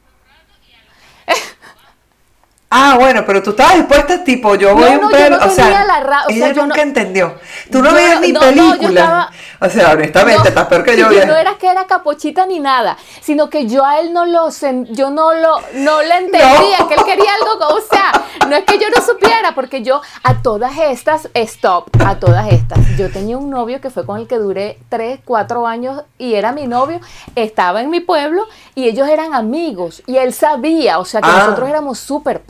Ah, 2.74 2.96
bueno, 2.98 3.22
pero 3.26 3.42
tú 3.42 3.50
estabas 3.50 3.74
dispuesta, 3.76 4.24
tipo, 4.24 4.54
yo 4.54 4.74
voy 4.74 4.84
No, 4.84 4.86
a 4.86 4.90
un 4.92 5.00
no 5.00 5.06
o 5.46 5.50
sea, 5.50 5.84
la 5.84 6.00
ra- 6.00 6.24
o 6.24 6.28
sea, 6.28 6.36
ella 6.36 6.52
yo 6.52 6.62
nunca 6.62 6.76
no- 6.76 6.82
entendió. 6.82 7.34
Tú 7.70 7.82
no 7.82 7.92
veías 7.92 8.20
yo 8.26 8.40
películas. 8.40 8.88
estaba- 8.90 9.30
O 9.60 9.68
sea, 9.68 9.90
honestamente, 9.92 10.38
No, 10.42 10.48
estás 10.48 10.66
peor 10.66 10.82
que 10.84 10.96
yo. 10.96 11.08
no 11.26 11.36
era 11.36 11.54
que 11.58 11.68
era 11.68 11.86
capochita 11.86 12.46
ni 12.46 12.58
nada, 12.60 12.96
sino 13.20 13.50
que 13.50 13.66
yo 13.66 13.84
a 13.84 14.00
él 14.00 14.12
no 14.12 14.24
lo 14.26 14.48
yo 14.90 15.10
no 15.10 15.34
lo 15.34 15.60
no 15.74 16.02
le 16.02 16.16
entendía 16.24 16.78
No. 16.80 16.88
que 16.88 16.94
él 16.94 17.04
quería 17.04 17.30
algo, 17.34 17.66
o 17.74 17.80
sea, 17.80 18.12
no 18.48 18.56
es 18.56 18.64
que 18.64 18.78
yo 18.78 18.86
no 18.94 19.02
supiera, 19.04 19.54
porque 19.54 19.82
yo 19.82 20.00
a 20.24 20.42
todas 20.42 20.72
estas, 20.78 21.28
stop, 21.34 21.90
a 22.04 22.16
todas 22.18 22.50
estas, 22.52 22.78
yo 22.96 23.10
tenía 23.10 23.36
un 23.38 23.50
novio 23.50 23.80
que 23.80 23.90
fue 23.90 24.04
con 24.06 24.18
el 24.18 24.26
que 24.26 24.38
duré 24.38 24.78
3, 24.88 25.20
4 25.24 25.66
años 25.66 26.02
y 26.18 26.34
era 26.34 26.52
mi 26.52 26.66
novio, 26.66 27.00
estaba 27.36 27.82
en 27.82 27.90
mi 27.90 28.00
pueblo 28.00 28.46
y 28.74 28.88
ellos 28.88 29.08
eran 29.08 29.34
amigos 29.34 30.02
y 30.06 30.16
él 30.16 30.32
sabía, 30.32 30.98
o 30.98 31.04
sea 31.04 31.20
que 31.20 31.28
Ah. 31.30 31.38
nosotros 31.44 31.68
éramos 31.68 31.98
súper 31.98 32.40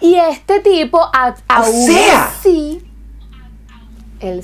Y 0.00 0.14
este 0.16 0.60
tipo, 0.60 1.00
a, 1.00 1.34
aún 1.48 1.86
sea. 1.86 2.24
así, 2.26 2.82
él 4.20 4.42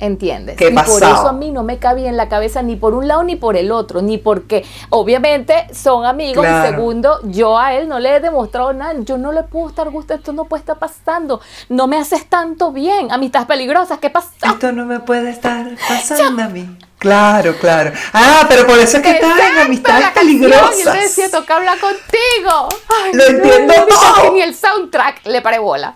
entiendes. 0.00 0.56
¿Qué 0.56 0.68
y 0.68 0.74
por 0.74 0.84
pasaba? 0.84 1.14
eso 1.16 1.28
a 1.28 1.32
mí 1.32 1.50
no 1.50 1.62
me 1.62 1.78
cabía 1.78 2.08
en 2.08 2.16
la 2.16 2.28
cabeza 2.28 2.62
ni 2.62 2.76
por 2.76 2.94
un 2.94 3.08
lado 3.08 3.22
ni 3.22 3.36
por 3.36 3.56
el 3.56 3.70
otro, 3.72 4.02
ni 4.02 4.18
porque 4.18 4.64
obviamente 4.90 5.66
son 5.72 6.04
amigos 6.04 6.44
Claro. 6.44 6.68
y 6.68 6.70
segundo, 6.72 7.20
yo 7.24 7.58
a 7.58 7.74
él 7.74 7.88
no 7.88 7.98
le 8.00 8.16
he 8.16 8.20
demostrado 8.20 8.72
nada, 8.72 8.94
yo 9.00 9.16
no 9.18 9.32
le 9.32 9.44
puedo 9.44 9.68
estar 9.68 9.88
gustando, 9.90 10.18
esto 10.20 10.32
no 10.32 10.44
puede 10.44 10.60
estar 10.60 10.78
pasando, 10.78 11.40
no 11.68 11.86
me 11.86 11.96
haces 11.96 12.26
tanto 12.28 12.72
bien, 12.72 13.12
amistades 13.12 13.46
peligrosas, 13.46 13.98
¿qué 13.98 14.10
pasó? 14.10 14.28
Esto 14.42 14.72
no 14.72 14.84
me 14.84 15.00
puede 15.00 15.30
estar 15.30 15.66
pasando 15.88 16.42
a 16.42 16.48
mí. 16.48 16.76
Claro, 17.04 17.54
claro. 17.58 17.92
Ah, 18.14 18.46
pero 18.48 18.66
por 18.66 18.78
eso 18.78 18.96
es 18.96 19.02
que 19.02 19.10
estás 19.10 19.38
en 19.38 19.58
amistades 19.58 20.08
peligrosas. 20.12 20.78
Y 20.78 20.82
él 20.88 20.92
decía, 21.02 21.30
toca 21.30 21.56
hablar 21.56 21.78
contigo. 21.78 22.68
Ay, 22.88 23.12
Lo 23.12 23.24
entiendo 23.26 23.74
ahorita 23.74 23.94
todo. 24.00 24.22
que 24.22 24.30
Ni 24.30 24.40
el 24.40 24.54
soundtrack 24.54 25.26
le 25.26 25.42
paré 25.42 25.58
bola. 25.58 25.92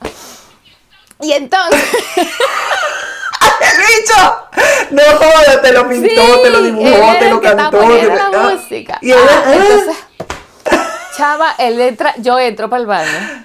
Y 1.22 1.32
entonces, 1.32 1.82
¡El 3.60 3.78
bicho! 3.78 4.36
No 4.90 5.02
jodas, 5.16 5.62
te 5.62 5.72
lo 5.72 5.88
pintó, 5.88 6.08
Sí, 6.08 6.40
te 6.42 6.50
lo 6.50 6.60
dibujó, 6.62 7.12
te 7.18 7.30
lo 7.30 7.40
cantó. 7.40 7.78
te- 7.78 8.06
la 8.06 8.26
ah. 8.34 8.50
música. 8.50 8.98
Y 9.00 9.12
Ah, 9.12 9.16
ah, 9.46 9.54
entonces, 9.54 9.96
chava, 11.16 11.54
él 11.58 11.80
entra, 11.80 12.14
yo 12.18 12.38
entro 12.38 12.68
para 12.68 12.80
el 12.82 12.86
baño. 12.86 13.44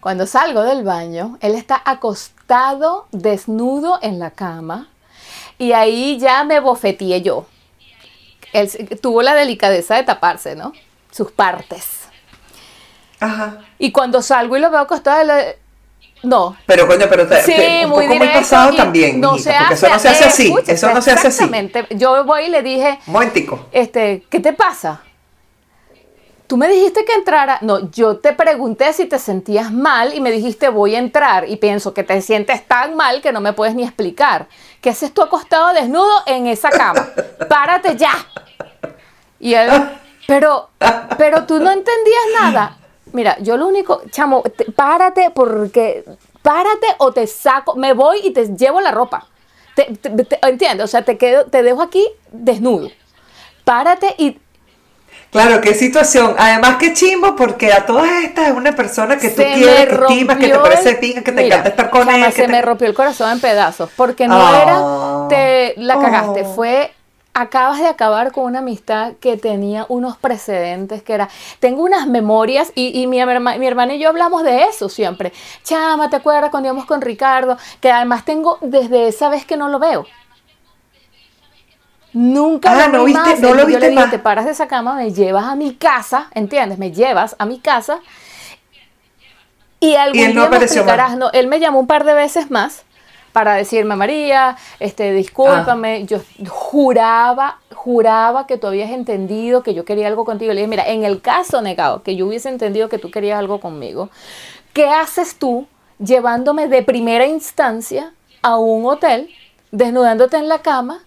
Cuando 0.00 0.26
salgo 0.28 0.62
del 0.62 0.84
baño, 0.84 1.38
él 1.40 1.54
está 1.56 1.82
acostado, 1.84 3.08
desnudo 3.10 3.98
en 4.00 4.18
la 4.18 4.30
cama, 4.30 4.88
y 5.58 5.72
ahí 5.72 6.18
ya 6.18 6.44
me 6.44 6.60
bofeteé 6.60 7.22
yo. 7.22 7.46
Él 8.52 8.70
tuvo 9.00 9.22
la 9.22 9.34
delicadeza 9.34 9.96
de 9.96 10.04
taparse, 10.04 10.54
¿no? 10.54 10.72
Sus 11.10 11.32
partes. 11.32 12.02
Ajá. 13.20 13.58
Y 13.78 13.90
cuando 13.92 14.22
salgo 14.22 14.56
y 14.56 14.60
lo 14.60 14.70
veo 14.70 14.80
acostado, 14.80 15.20
él, 15.22 15.56
no, 16.22 16.56
Pero 16.66 16.86
coño, 16.86 17.06
pero 17.08 17.26
te, 17.26 17.42
Sí, 17.42 17.52
te- 17.54 17.84
un 17.84 17.90
muy 17.90 18.06
poco 18.06 18.18
muy 18.18 18.28
pasado 18.28 18.72
y 18.72 18.76
también, 18.76 19.20
no 19.20 19.32
mijita, 19.32 19.58
porque 19.68 19.74
hace, 19.74 19.86
eso 19.86 19.94
no 19.94 19.98
se 20.00 20.08
hace 20.08 20.24
así, 20.24 20.46
escucha, 20.48 20.72
eso 20.72 20.90
no 20.94 21.02
se 21.02 21.10
hace 21.10 21.28
así. 21.28 21.44
Exactamente. 21.44 21.86
Yo 21.96 22.24
voy 22.24 22.44
y 22.44 22.48
le 22.48 22.62
dije, 22.62 22.98
momentico. 23.06 23.66
este, 23.72 24.24
¿qué 24.30 24.40
te 24.40 24.52
pasa? 24.54 25.02
Tú 26.46 26.56
me 26.58 26.68
dijiste 26.68 27.04
que 27.04 27.14
entrara. 27.14 27.58
No, 27.62 27.90
yo 27.90 28.18
te 28.18 28.32
pregunté 28.34 28.92
si 28.92 29.06
te 29.06 29.18
sentías 29.18 29.72
mal 29.72 30.12
y 30.14 30.20
me 30.20 30.30
dijiste 30.30 30.68
voy 30.68 30.94
a 30.94 30.98
entrar 30.98 31.48
y 31.48 31.56
pienso 31.56 31.94
que 31.94 32.04
te 32.04 32.20
sientes 32.20 32.66
tan 32.68 32.96
mal 32.96 33.22
que 33.22 33.32
no 33.32 33.40
me 33.40 33.52
puedes 33.54 33.74
ni 33.74 33.82
explicar. 33.82 34.46
¿Qué 34.82 34.90
haces 34.90 35.12
tú 35.14 35.22
acostado 35.22 35.72
desnudo 35.72 36.10
en 36.26 36.46
esa 36.46 36.68
cama? 36.70 37.08
Párate 37.48 37.96
ya. 37.96 38.12
Y 39.40 39.54
él, 39.54 39.70
pero, 40.26 40.70
pero 41.16 41.44
tú 41.46 41.58
no 41.60 41.70
entendías 41.70 42.22
nada. 42.40 42.76
Mira, 43.12 43.36
yo 43.40 43.56
lo 43.56 43.66
único, 43.66 44.02
chamo, 44.10 44.42
te- 44.42 44.70
párate 44.72 45.30
porque, 45.34 46.04
párate 46.42 46.86
o 46.98 47.12
te 47.12 47.26
saco, 47.26 47.74
me 47.76 47.92
voy 47.94 48.20
y 48.22 48.32
te 48.32 48.48
llevo 48.54 48.80
la 48.80 48.90
ropa. 48.90 49.26
Te, 49.76 49.84
te- 50.00 50.10
te- 50.24 50.38
¿Entiendes? 50.46 50.84
O 50.84 50.88
sea, 50.88 51.04
te, 51.04 51.16
quedo, 51.16 51.46
te 51.46 51.62
dejo 51.62 51.80
aquí 51.82 52.06
desnudo. 52.32 52.90
Párate 53.64 54.14
y 54.18 54.38
Claro, 55.34 55.60
qué 55.60 55.74
situación. 55.74 56.36
Además, 56.38 56.76
qué 56.78 56.92
chimbo, 56.94 57.34
porque 57.34 57.72
a 57.72 57.84
todas 57.84 58.08
estas 58.22 58.48
es 58.48 58.54
una 58.54 58.70
persona 58.76 59.16
que 59.18 59.30
tú 59.30 59.42
se 59.42 59.52
quieres, 59.54 59.88
que 59.88 59.94
estimas, 60.04 60.36
que 60.38 60.48
te 60.48 60.58
parece 60.60 60.94
pinga, 60.94 61.22
que 61.22 61.32
te 61.32 61.42
Mira, 61.42 61.56
encanta 61.56 61.68
estar 61.70 61.90
con 61.90 62.08
él. 62.08 62.24
que 62.26 62.30
se 62.32 62.42
te- 62.42 62.48
me 62.48 62.62
rompió 62.62 62.86
el 62.86 62.94
corazón 62.94 63.32
en 63.32 63.40
pedazos, 63.40 63.90
porque 63.96 64.28
no 64.28 64.36
Ah. 64.40 64.62
era, 64.62 65.28
te 65.28 65.74
la 65.82 65.98
cagaste, 65.98 66.42
Oh. 66.46 66.54
fue, 66.54 66.92
acabas 67.36 67.80
de 67.80 67.88
acabar 67.88 68.30
con 68.30 68.44
una 68.44 68.60
amistad 68.60 69.14
que 69.20 69.36
tenía 69.36 69.86
unos 69.88 70.16
precedentes, 70.16 71.02
que 71.02 71.14
era, 71.14 71.28
tengo 71.58 71.82
unas 71.82 72.06
memorias, 72.06 72.70
y, 72.76 72.96
y 73.02 73.08
mi, 73.08 73.18
herma- 73.20 73.58
mi 73.58 73.66
hermana 73.66 73.94
y 73.94 73.98
yo 73.98 74.10
hablamos 74.10 74.44
de 74.44 74.62
eso 74.66 74.88
siempre. 74.88 75.32
Chama, 75.64 76.10
¿te 76.10 76.14
acuerdas 76.14 76.50
cuando 76.52 76.68
íbamos 76.68 76.84
con 76.84 77.00
Ricardo? 77.00 77.58
Que 77.80 77.90
además 77.90 78.24
tengo 78.24 78.58
desde 78.60 79.08
esa 79.08 79.28
vez 79.30 79.44
que 79.44 79.56
no 79.56 79.68
lo 79.68 79.80
veo. 79.80 80.06
Nunca 82.14 82.70
Ah, 82.72 82.86
lo 82.88 82.98
¿no 82.98 83.04
vi 83.04 83.12
viste- 83.12 83.30
más. 83.30 83.40
no 83.40 83.48
lo 83.54 83.60
yo 83.62 83.66
viste 83.66 83.80
le 83.80 83.88
dije, 83.90 84.00
más? 84.00 84.10
te 84.10 84.18
paras 84.18 84.44
de 84.46 84.52
esa 84.52 84.68
cama, 84.68 84.94
me 84.94 85.12
llevas 85.12 85.44
a 85.44 85.56
mi 85.56 85.74
casa, 85.74 86.28
¿entiendes? 86.32 86.78
Me 86.78 86.92
llevas 86.92 87.34
a 87.38 87.44
mi 87.44 87.58
casa 87.58 87.98
y 89.80 89.96
algún 89.96 90.18
Y 90.18 90.22
él 90.22 90.34
no 90.34 90.42
me 90.42 90.46
apareció 90.46 90.82
explicarás, 90.82 91.16
no, 91.18 91.30
él 91.32 91.46
me 91.48 91.60
llamó 91.60 91.80
un 91.80 91.86
par 91.86 92.04
de 92.04 92.14
veces 92.14 92.50
más 92.50 92.84
para 93.32 93.54
decirme, 93.54 93.96
María, 93.96 94.56
este, 94.78 95.12
discúlpame, 95.12 96.02
Ah. 96.02 96.06
yo 96.06 96.20
juraba, 96.48 97.58
juraba 97.74 98.46
que 98.46 98.56
tú 98.58 98.68
habías 98.68 98.90
entendido 98.90 99.64
que 99.64 99.74
yo 99.74 99.84
quería 99.84 100.06
algo 100.06 100.24
contigo. 100.24 100.52
Le 100.52 100.60
dije, 100.60 100.68
mira, 100.68 100.86
en 100.86 101.04
el 101.04 101.20
caso 101.20 101.60
negado, 101.60 102.02
que 102.04 102.14
yo 102.14 102.26
hubiese 102.28 102.48
entendido 102.48 102.88
que 102.88 102.98
tú 102.98 103.10
querías 103.10 103.38
algo 103.40 103.58
conmigo, 103.60 104.08
¿qué 104.72 104.86
haces 104.88 105.36
tú 105.36 105.66
llevándome 105.98 106.68
de 106.68 106.82
primera 106.82 107.26
instancia 107.26 108.12
a 108.40 108.56
un 108.56 108.86
hotel, 108.86 109.28
desnudándote 109.72 110.36
en 110.36 110.48
la 110.48 110.60
cama 110.60 111.00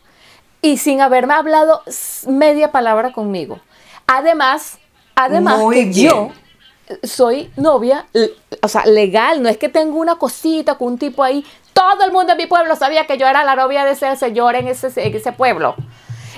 y 0.61 0.77
sin 0.77 1.01
haberme 1.01 1.33
hablado 1.33 1.81
media 2.27 2.71
palabra 2.71 3.11
conmigo? 3.11 3.59
Además, 4.05 4.79
además 5.15 5.59
Muy 5.59 5.75
que 5.75 5.85
bien. 5.85 6.09
yo 6.09 6.31
soy 7.03 7.51
novia, 7.57 8.05
o 8.61 8.67
sea, 8.67 8.85
legal, 8.85 9.41
no 9.41 9.49
es 9.49 9.57
que 9.57 9.69
tengo 9.69 9.99
una 9.99 10.15
cosita 10.15 10.75
con 10.75 10.93
un 10.93 10.97
tipo 10.97 11.23
ahí. 11.23 11.45
Todo 11.73 12.03
el 12.05 12.11
mundo 12.11 12.31
en 12.31 12.37
mi 12.37 12.45
pueblo 12.47 12.75
sabía 12.75 13.05
que 13.05 13.17
yo 13.17 13.27
era 13.27 13.43
la 13.43 13.55
novia 13.55 13.83
de 13.85 13.91
ese 13.91 14.15
señor 14.15 14.55
en 14.55 14.67
ese, 14.67 14.87
en 14.95 15.15
ese 15.15 15.31
pueblo. 15.31 15.75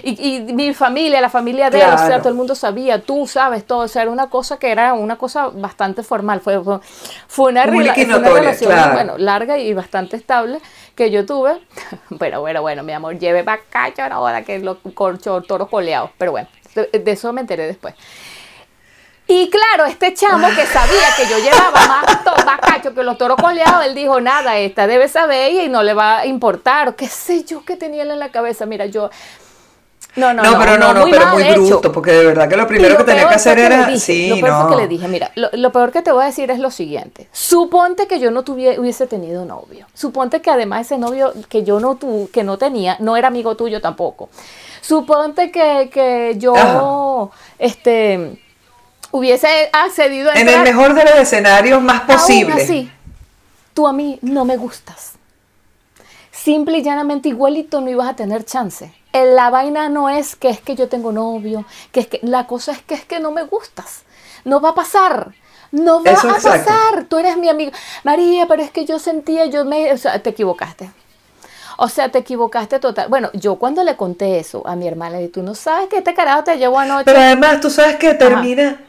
Y, 0.04 0.36
y 0.50 0.54
mi 0.54 0.74
familia, 0.74 1.22
la 1.22 1.30
familia 1.30 1.70
de 1.70 1.82
él, 1.82 1.90
o 1.94 1.98
sea, 1.98 2.20
todo 2.20 2.30
el 2.30 2.36
mundo 2.36 2.56
sabía, 2.56 3.02
tú 3.02 3.28
sabes 3.28 3.66
todo, 3.66 3.80
o 3.80 3.88
sea, 3.88 4.04
era 4.04 4.12
una 4.12 4.30
cosa 4.30 4.58
que 4.58 4.72
era 4.72 4.94
una 4.94 5.18
cosa 5.18 5.50
bastante 5.54 6.04
formal, 6.04 6.42
fue, 6.42 6.62
fue, 7.28 7.52
una, 7.52 7.66
Muy 7.68 7.86
rela- 7.86 7.94
fue 7.94 8.06
una 8.06 8.18
notoria, 8.18 8.40
relación, 8.42 8.72
claro. 8.72 8.94
bueno, 8.94 9.18
larga 9.18 9.58
y 9.58 9.74
bastante 9.74 10.16
estable 10.18 10.60
que 10.96 11.12
yo 11.12 11.26
tuve. 11.26 11.60
Pero 12.20 12.42
bueno, 12.42 12.62
bueno, 12.62 12.84
mi 12.84 12.94
amor, 12.94 13.18
lleve 13.18 13.44
para 13.44 13.62
acá, 13.62 13.92
ahora 14.12 14.44
que 14.44 14.60
los 14.60 14.78
toros 15.48 15.70
coleados, 15.70 16.12
pero 16.18 16.32
bueno, 16.32 16.48
de, 16.76 17.00
de 17.00 17.12
eso 17.12 17.32
me 17.34 17.42
enteré 17.42 17.66
después. 17.68 17.94
Y 19.32 19.48
claro, 19.52 19.86
este 19.86 20.16
chamo 20.16 20.48
que 20.48 20.66
sabía 20.66 21.08
que 21.16 21.28
yo 21.30 21.38
llevaba 21.38 21.86
más, 21.88 22.24
to- 22.24 22.46
más 22.48 22.60
cacho 22.62 22.96
que 22.96 23.04
los 23.04 23.16
toros 23.16 23.38
coleados, 23.40 23.86
él 23.86 23.94
dijo, 23.94 24.20
nada, 24.20 24.58
esta 24.58 24.88
debe 24.88 25.08
saber 25.08 25.52
y 25.54 25.70
no 25.70 25.84
le 25.84 25.94
va 25.94 26.18
a 26.20 26.26
importar. 26.26 26.96
¿Qué 26.96 27.08
sé 27.08 27.44
yo 27.44 27.64
que 27.64 27.76
tenía 27.76 28.02
él 28.02 28.10
en 28.10 28.18
la 28.18 28.30
cabeza? 28.30 28.66
Mira, 28.66 28.88
yo... 28.88 29.12
No, 30.16 30.34
no, 30.34 30.44
No, 30.44 30.60
pero 30.60 30.78
no, 30.78 30.94
no, 30.94 31.06
pero 31.06 31.26
mal 31.26 31.34
muy 31.34 31.44
bruto, 31.68 31.92
porque 31.92 32.12
de 32.12 32.26
verdad 32.26 32.50
que 32.50 32.58
lo 32.58 32.68
primero 32.68 32.98
que 32.98 33.04
tenía 33.04 33.30
que 33.30 33.36
hacer 33.36 33.60
era. 33.60 33.86
dije, 33.86 34.00
sí, 34.00 34.28
lo 34.30 34.36
peor 34.36 34.50
no. 34.50 34.62
fue 34.62 34.76
que 34.76 34.82
le 34.82 34.88
dije, 34.88 35.08
mira, 35.08 35.32
lo, 35.36 35.50
lo 35.54 35.72
peor 35.72 35.92
que 35.92 36.02
te 36.02 36.12
voy 36.12 36.24
a 36.24 36.26
decir 36.28 36.50
es 36.52 36.60
lo 36.60 36.72
siguiente. 36.72 37.28
Suponte 37.32 38.08
que 38.08 38.20
yo 38.20 38.32
no 38.32 38.44
tuviera, 38.44 38.80
hubiese 38.82 39.08
tenido 39.08 39.46
novio. 39.46 39.86
Suponte 39.94 40.42
que 40.42 40.50
además 40.50 40.88
ese 40.88 40.98
novio 40.98 41.34
que 41.48 41.64
yo 41.64 41.80
no 41.80 41.96
tu, 41.96 42.30
que 42.34 42.44
no 42.44 42.58
tenía, 42.58 42.98
no 43.00 43.18
era 43.18 43.28
amigo 43.28 43.56
tuyo 43.56 43.82
tampoco. 43.82 44.30
Suponte 44.82 45.52
que, 45.52 45.90
que 45.94 46.36
yo 46.38 46.56
Ajá. 46.56 47.30
este 47.60 48.42
hubiese 49.12 49.70
accedido 49.72 50.32
a 50.32 50.34
En 50.36 50.50
el 50.50 50.62
mejor 50.62 50.94
de 50.94 51.04
los 51.04 51.16
escenarios 51.16 51.82
más 51.82 52.02
Aún 52.02 52.08
posible. 52.08 52.54
así, 52.54 52.92
tú 53.74 53.88
a 53.88 53.94
mí 53.94 54.20
no 54.22 54.46
me 54.46 54.58
gustas. 54.58 55.14
Simple 56.32 56.78
y 56.80 56.84
llanamente 56.84 57.30
igualito 57.30 57.82
no 57.82 57.90
ibas 57.90 58.10
a 58.10 58.16
tener 58.16 58.46
chance. 58.46 58.94
Eh, 59.14 59.26
La 59.34 59.50
vaina 59.50 59.90
no 59.90 60.10
es 60.10 60.36
que 60.36 60.50
es 60.50 60.60
que 60.62 60.76
yo 60.76 60.88
tengo 60.88 61.12
novio, 61.12 61.66
que 61.92 62.02
es 62.02 62.08
que 62.08 62.20
la 62.24 62.48
cosa 62.48 62.72
es 62.72 62.82
que 62.82 62.94
es 62.94 63.06
que 63.06 63.20
no 63.20 63.32
me 63.32 63.44
gustas. 63.44 64.04
No 64.46 64.62
va 64.62 64.70
a 64.70 64.76
pasar. 64.76 65.34
No 65.72 66.04
va 66.04 66.12
Eso 66.12 66.30
a 66.30 66.36
exacto. 66.38 66.66
pasar. 66.70 67.04
Tú 67.06 67.18
eres 67.18 67.38
mi 67.38 67.50
amiga. 67.50 67.72
María, 68.04 68.48
pero 68.48 68.62
es 68.64 68.72
que 68.72 68.86
yo 68.86 69.00
sentía, 69.00 69.46
yo 69.46 69.66
me, 69.66 69.92
o 69.94 69.98
sea, 69.98 70.22
te 70.22 70.32
equivocaste. 70.32 70.90
O 71.78 71.88
sea, 71.88 72.10
te 72.10 72.20
equivocaste 72.20 72.80
total. 72.80 73.08
Bueno, 73.08 73.30
yo 73.34 73.56
cuando 73.56 73.84
le 73.84 73.96
conté 73.96 74.40
eso 74.40 74.68
a 74.68 74.76
mi 74.76 74.88
hermana, 74.88 75.12
le 75.16 75.20
dije, 75.20 75.32
tú 75.32 75.44
no 75.44 75.56
sabes 75.56 75.88
que 75.88 75.98
este 76.00 76.14
carajo 76.14 76.44
te 76.44 76.58
llevó 76.58 76.80
anoche. 76.80 77.06
Pero 77.06 77.20
además, 77.20 77.62
tú 77.62 77.70
sabes 77.70 77.96
que 77.96 78.14
termina. 78.16 78.82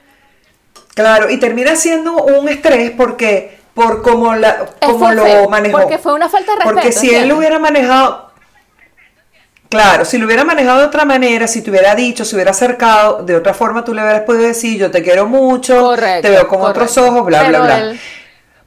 Claro, 0.94 1.30
y 1.30 1.38
termina 1.38 1.76
siendo 1.76 2.14
un 2.14 2.48
estrés 2.48 2.90
porque. 2.92 3.58
Por 3.74 4.02
cómo, 4.02 4.34
la, 4.34 4.66
como 4.84 5.12
lo 5.12 5.48
manejó. 5.48 5.78
porque 5.78 5.96
fue 5.96 6.12
una 6.12 6.28
falta 6.28 6.56
de 6.56 6.64
Porque 6.64 6.82
respeto, 6.88 7.00
si 7.00 7.14
él 7.14 7.28
lo 7.28 7.38
hubiera 7.38 7.58
manejado. 7.60 8.30
Claro, 9.70 10.04
si 10.04 10.18
lo 10.18 10.26
hubiera 10.26 10.44
manejado 10.44 10.80
de 10.80 10.86
otra 10.86 11.04
manera, 11.04 11.46
si 11.46 11.62
te 11.62 11.70
hubiera 11.70 11.94
dicho, 11.94 12.24
si 12.24 12.34
hubiera 12.34 12.50
acercado, 12.50 13.22
de 13.22 13.36
otra 13.36 13.54
forma 13.54 13.84
tú 13.84 13.94
le 13.94 14.02
hubieras 14.02 14.22
podido 14.22 14.46
decir, 14.48 14.78
yo 14.78 14.90
te 14.90 15.02
quiero 15.02 15.26
mucho, 15.26 15.80
Correcto, 15.80 16.22
te 16.22 16.30
veo 16.30 16.48
con 16.48 16.60
otros 16.62 16.98
ojos, 16.98 17.24
bla, 17.24 17.44
bla, 17.44 17.60
bla. 17.60 17.78
él- 17.78 18.00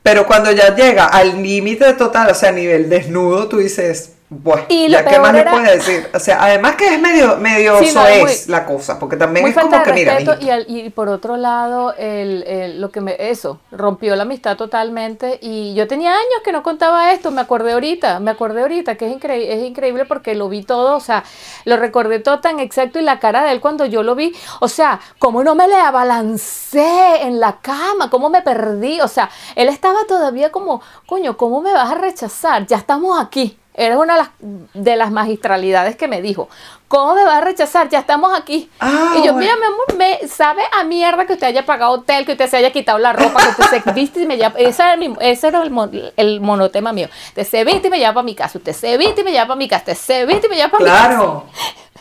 Pero 0.02 0.26
cuando 0.26 0.52
ya 0.52 0.74
llega 0.76 1.06
al 1.06 1.44
límite 1.44 1.94
total, 1.94 2.32
o 2.32 2.34
sea, 2.34 2.50
a 2.50 2.52
nivel 2.54 2.90
desnudo, 2.90 3.48
tú 3.50 3.58
dices, 3.58 4.14
bueno, 4.42 4.64
Y 4.70 4.88
lo 4.88 4.98
ya 4.98 5.06
qué 5.06 5.20
más 5.20 5.34
le 5.34 5.44
puedes 5.44 5.86
decir. 5.86 6.10
O 6.14 6.20
sea, 6.20 6.44
además 6.44 6.76
que 6.76 6.94
es 6.96 7.00
medio, 7.00 7.38
medio 7.38 7.80
Sí, 7.80 7.88
soez 7.88 8.48
la 8.48 8.66
cosa, 8.66 9.00
porque 9.00 9.16
también 9.18 9.46
es 9.48 9.56
como 9.56 9.84
que, 9.84 9.94
mira, 9.94 10.14
y, 10.42 10.50
al- 10.50 10.66
y 10.68 10.90
por 10.90 11.10
otro 11.10 11.38
lado 11.38 11.94
el, 11.98 12.44
el- 12.44 12.82
lo 12.82 12.92
que 12.92 13.02
me 13.02 13.16
eso 13.20 13.60
rompió 13.72 14.16
la 14.16 14.24
amistad 14.24 14.58
totalmente 14.58 15.40
y 15.42 15.74
yo 15.76 15.88
tenía 15.88 16.12
años 16.12 16.42
que 16.44 16.52
no 16.52 16.64
contaba 16.64 17.12
esto 17.12 17.32
me 17.32 17.42
acordé 17.42 17.74
ahorita 17.74 18.20
me 18.20 18.32
acordé 18.32 18.62
ahorita 18.62 18.96
que 18.96 19.08
es 19.08 19.14
increíble 19.14 19.54
es 19.54 19.64
increíble 19.64 20.06
porque 20.06 20.36
lo 20.36 20.50
vi 20.50 20.64
todo 20.64 20.96
o 20.96 21.00
sea 21.00 21.24
lo 21.66 21.78
recordé 21.78 22.20
todo 22.20 22.40
tan 22.40 22.60
exacto 22.60 23.00
y 23.00 23.04
la 23.04 23.20
cara 23.20 23.44
de 23.44 23.52
él 23.52 23.62
cuando 23.62 23.86
yo 23.86 24.04
lo 24.04 24.16
vi 24.16 24.34
o 24.60 24.68
sea 24.68 25.00
cómo 25.20 25.44
no 25.44 25.56
me 25.56 25.68
le 25.68 25.76
abalancé 25.76 27.22
en 27.24 27.40
la 27.40 27.58
cama 27.62 28.10
cómo 28.10 28.30
me 28.30 28.42
perdí 28.42 29.02
o 29.02 29.08
sea 29.08 29.30
él 29.56 29.70
estaba 29.70 30.06
todavía 30.08 30.52
como 30.52 30.82
coño 31.06 31.38
cómo 31.38 31.62
me 31.62 31.74
vas 31.74 31.92
a 31.92 31.96
rechazar 31.96 32.66
ya 32.66 32.78
estamos 32.78 33.20
aquí 33.20 33.58
Eres 33.76 33.98
una 33.98 34.14
de 34.14 34.20
las, 34.20 34.30
de 34.74 34.96
las 34.96 35.12
magistralidades 35.12 35.96
que 35.96 36.08
me 36.08 36.22
dijo. 36.22 36.48
¿Cómo 36.88 37.16
me 37.16 37.24
vas 37.24 37.36
a 37.36 37.42
rechazar? 37.42 37.90
Ya 37.90 37.98
estamos 38.00 38.38
aquí. 38.38 38.70
Ah, 38.80 39.16
y 39.18 39.26
yo, 39.26 39.34
mira, 39.34 39.56
mi 39.56 39.66
amor, 39.66 39.96
me 39.98 40.28
sabe 40.28 40.62
a 40.80 40.84
mierda 40.84 41.26
que 41.26 41.34
usted 41.34 41.48
haya 41.48 41.66
pagado 41.66 41.94
hotel, 41.94 42.24
que 42.26 42.34
usted 42.34 42.48
se 42.48 42.58
haya 42.58 42.72
quitado 42.72 43.00
la 43.00 43.14
ropa, 43.14 43.42
que 43.56 43.62
usted 43.64 43.82
se 43.84 43.92
viste 43.94 44.22
y 44.22 44.26
me 44.28 44.38
lleva. 44.38 44.54
Ese 44.58 44.84
era, 44.84 44.96
mi- 44.96 45.16
ese 45.22 45.48
era 45.48 45.64
el, 45.64 45.72
mon- 45.72 45.92
el 46.16 46.40
monotema 46.40 46.94
mío. 46.94 47.08
Usted 47.30 47.48
se 47.48 47.64
viste 47.64 47.88
y 47.88 47.90
me 47.92 47.98
lleva 47.98 48.14
para 48.14 48.24
mi 48.24 48.36
casa. 48.36 48.60
Usted 48.60 48.74
se 48.74 48.96
viste 48.98 49.22
y 49.22 49.24
me 49.24 49.32
lleva 49.32 49.48
para 49.48 49.56
mi 49.58 49.68
casa. 49.68 49.82
Usted 49.92 49.98
se 49.98 50.26
viste 50.28 50.46
y 50.46 50.50
me 50.52 50.56
lleva 50.58 50.70
para 50.70 50.84
mi 50.84 50.90
casa. 50.92 51.08
Claro, 51.10 51.46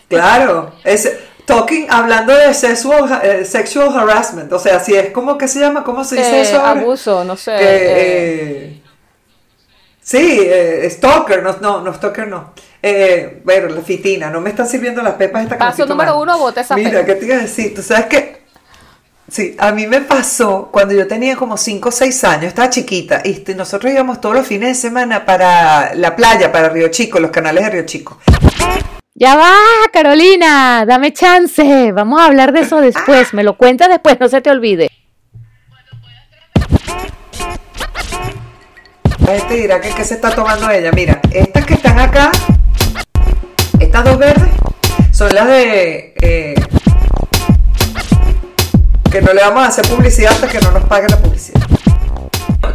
claro. 0.08 0.72
Es, 0.84 1.10
talking, 1.46 1.86
hablando 1.90 2.34
de 2.36 2.52
sexual, 2.54 3.20
eh, 3.22 3.44
sexual 3.44 3.96
harassment, 3.98 4.52
o 4.52 4.58
sea, 4.58 4.78
si 4.80 4.94
es 4.94 5.10
como 5.10 5.38
que 5.38 5.48
se 5.48 5.58
llama, 5.60 5.82
¿cómo 5.84 6.04
se 6.04 6.16
dice 6.16 6.38
Eh, 6.38 6.42
eso 6.42 6.58
ahora? 6.60 6.80
abuso, 6.82 7.24
no 7.24 7.36
sé. 7.36 7.56
Que, 7.56 7.64
eh, 7.64 7.82
eh, 7.96 8.81
sí, 10.02 10.38
eh, 10.42 10.88
stalker, 10.90 11.42
no, 11.42 11.56
no, 11.60 11.80
no, 11.80 11.94
stalker 11.94 12.28
no. 12.28 12.52
Eh, 12.82 13.40
bueno, 13.44 13.68
la 13.68 13.80
fitina, 13.80 14.28
no 14.28 14.40
me 14.40 14.50
están 14.50 14.66
sirviendo 14.66 15.02
las 15.02 15.14
pepas 15.14 15.44
esta 15.44 15.56
Paso 15.56 15.86
número 15.86 16.20
uno, 16.20 16.36
bota 16.38 16.60
esa 16.62 16.74
Mira, 16.74 16.90
pepa. 16.90 17.06
¿qué 17.06 17.14
te 17.14 17.26
iba 17.26 17.36
a 17.36 17.40
decir? 17.40 17.74
Tú 17.74 17.82
sabes 17.82 18.06
que 18.06 18.42
Sí, 19.28 19.56
a 19.58 19.72
mí 19.72 19.86
me 19.86 20.02
pasó 20.02 20.68
cuando 20.70 20.92
yo 20.92 21.06
tenía 21.06 21.36
como 21.36 21.56
5 21.56 21.88
o 21.88 21.92
6 21.92 22.24
años, 22.24 22.44
estaba 22.48 22.68
chiquita, 22.68 23.22
y 23.24 23.30
este, 23.30 23.54
nosotros 23.54 23.90
íbamos 23.90 24.20
todos 24.20 24.34
los 24.34 24.46
fines 24.46 24.68
de 24.68 24.74
semana 24.74 25.24
para 25.24 25.94
la 25.94 26.14
playa, 26.16 26.52
para 26.52 26.68
Río 26.68 26.88
Chico, 26.88 27.18
los 27.18 27.30
canales 27.30 27.64
de 27.64 27.70
Río 27.70 27.86
Chico. 27.86 28.18
Ya 29.14 29.36
va, 29.36 29.54
Carolina, 29.92 30.84
dame 30.86 31.12
chance. 31.12 31.92
Vamos 31.92 32.20
a 32.20 32.26
hablar 32.26 32.52
de 32.52 32.60
eso 32.60 32.80
después. 32.80 33.32
Me 33.32 33.44
lo 33.44 33.56
cuentas 33.56 33.88
después, 33.88 34.18
no 34.18 34.28
se 34.28 34.40
te 34.40 34.50
olvide. 34.50 34.90
La 39.26 39.38
gente 39.38 39.54
dirá 39.54 39.80
que 39.80 39.90
qué 39.90 40.04
se 40.04 40.14
está 40.14 40.30
tomando 40.34 40.68
ella. 40.70 40.90
Mira, 40.92 41.20
estas 41.30 41.64
que 41.64 41.74
están 41.74 41.98
acá, 41.98 42.30
estas 43.78 44.04
dos 44.04 44.18
verdes, 44.18 44.50
son 45.12 45.34
las 45.34 45.46
de... 45.46 46.14
eh, 46.20 46.54
que 49.10 49.20
no 49.20 49.32
le 49.34 49.42
vamos 49.42 49.62
a 49.62 49.66
hacer 49.68 49.86
publicidad 49.88 50.32
hasta 50.32 50.48
que 50.48 50.58
no 50.60 50.70
nos 50.72 50.84
pague 50.84 51.06
la 51.08 51.18
publicidad. 51.18 51.60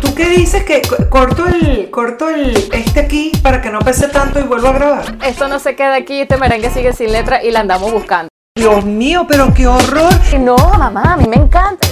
¿Tú 0.02 0.14
qué 0.14 0.30
dices? 0.30 0.64
Que 0.64 0.82
co- 0.84 1.10
corto 1.10 1.48
el, 1.48 1.90
corto 1.90 2.30
el, 2.30 2.56
este 2.72 3.00
aquí 3.00 3.32
para 3.42 3.62
que 3.62 3.72
no 3.72 3.80
pese 3.80 4.08
tanto 4.08 4.40
y 4.40 4.44
vuelvo 4.44 4.68
a 4.68 4.74
grabar. 4.74 5.18
Esto 5.26 5.48
no 5.48 5.58
se 5.60 5.76
queda 5.76 5.96
aquí, 5.96 6.22
este 6.22 6.38
merengue 6.38 6.70
sigue 6.70 6.94
sin 6.94 7.12
letra 7.12 7.44
y 7.44 7.50
la 7.52 7.62
andamos 7.62 7.92
buscando. 7.92 8.30
Dios 8.56 8.86
mío, 8.86 9.26
pero 9.28 9.54
qué 9.54 9.66
horror. 9.68 10.14
No, 10.40 10.56
mamá, 10.56 11.14
a 11.14 11.18
mí 11.18 11.26
me 11.28 11.38
encanta. 11.38 11.88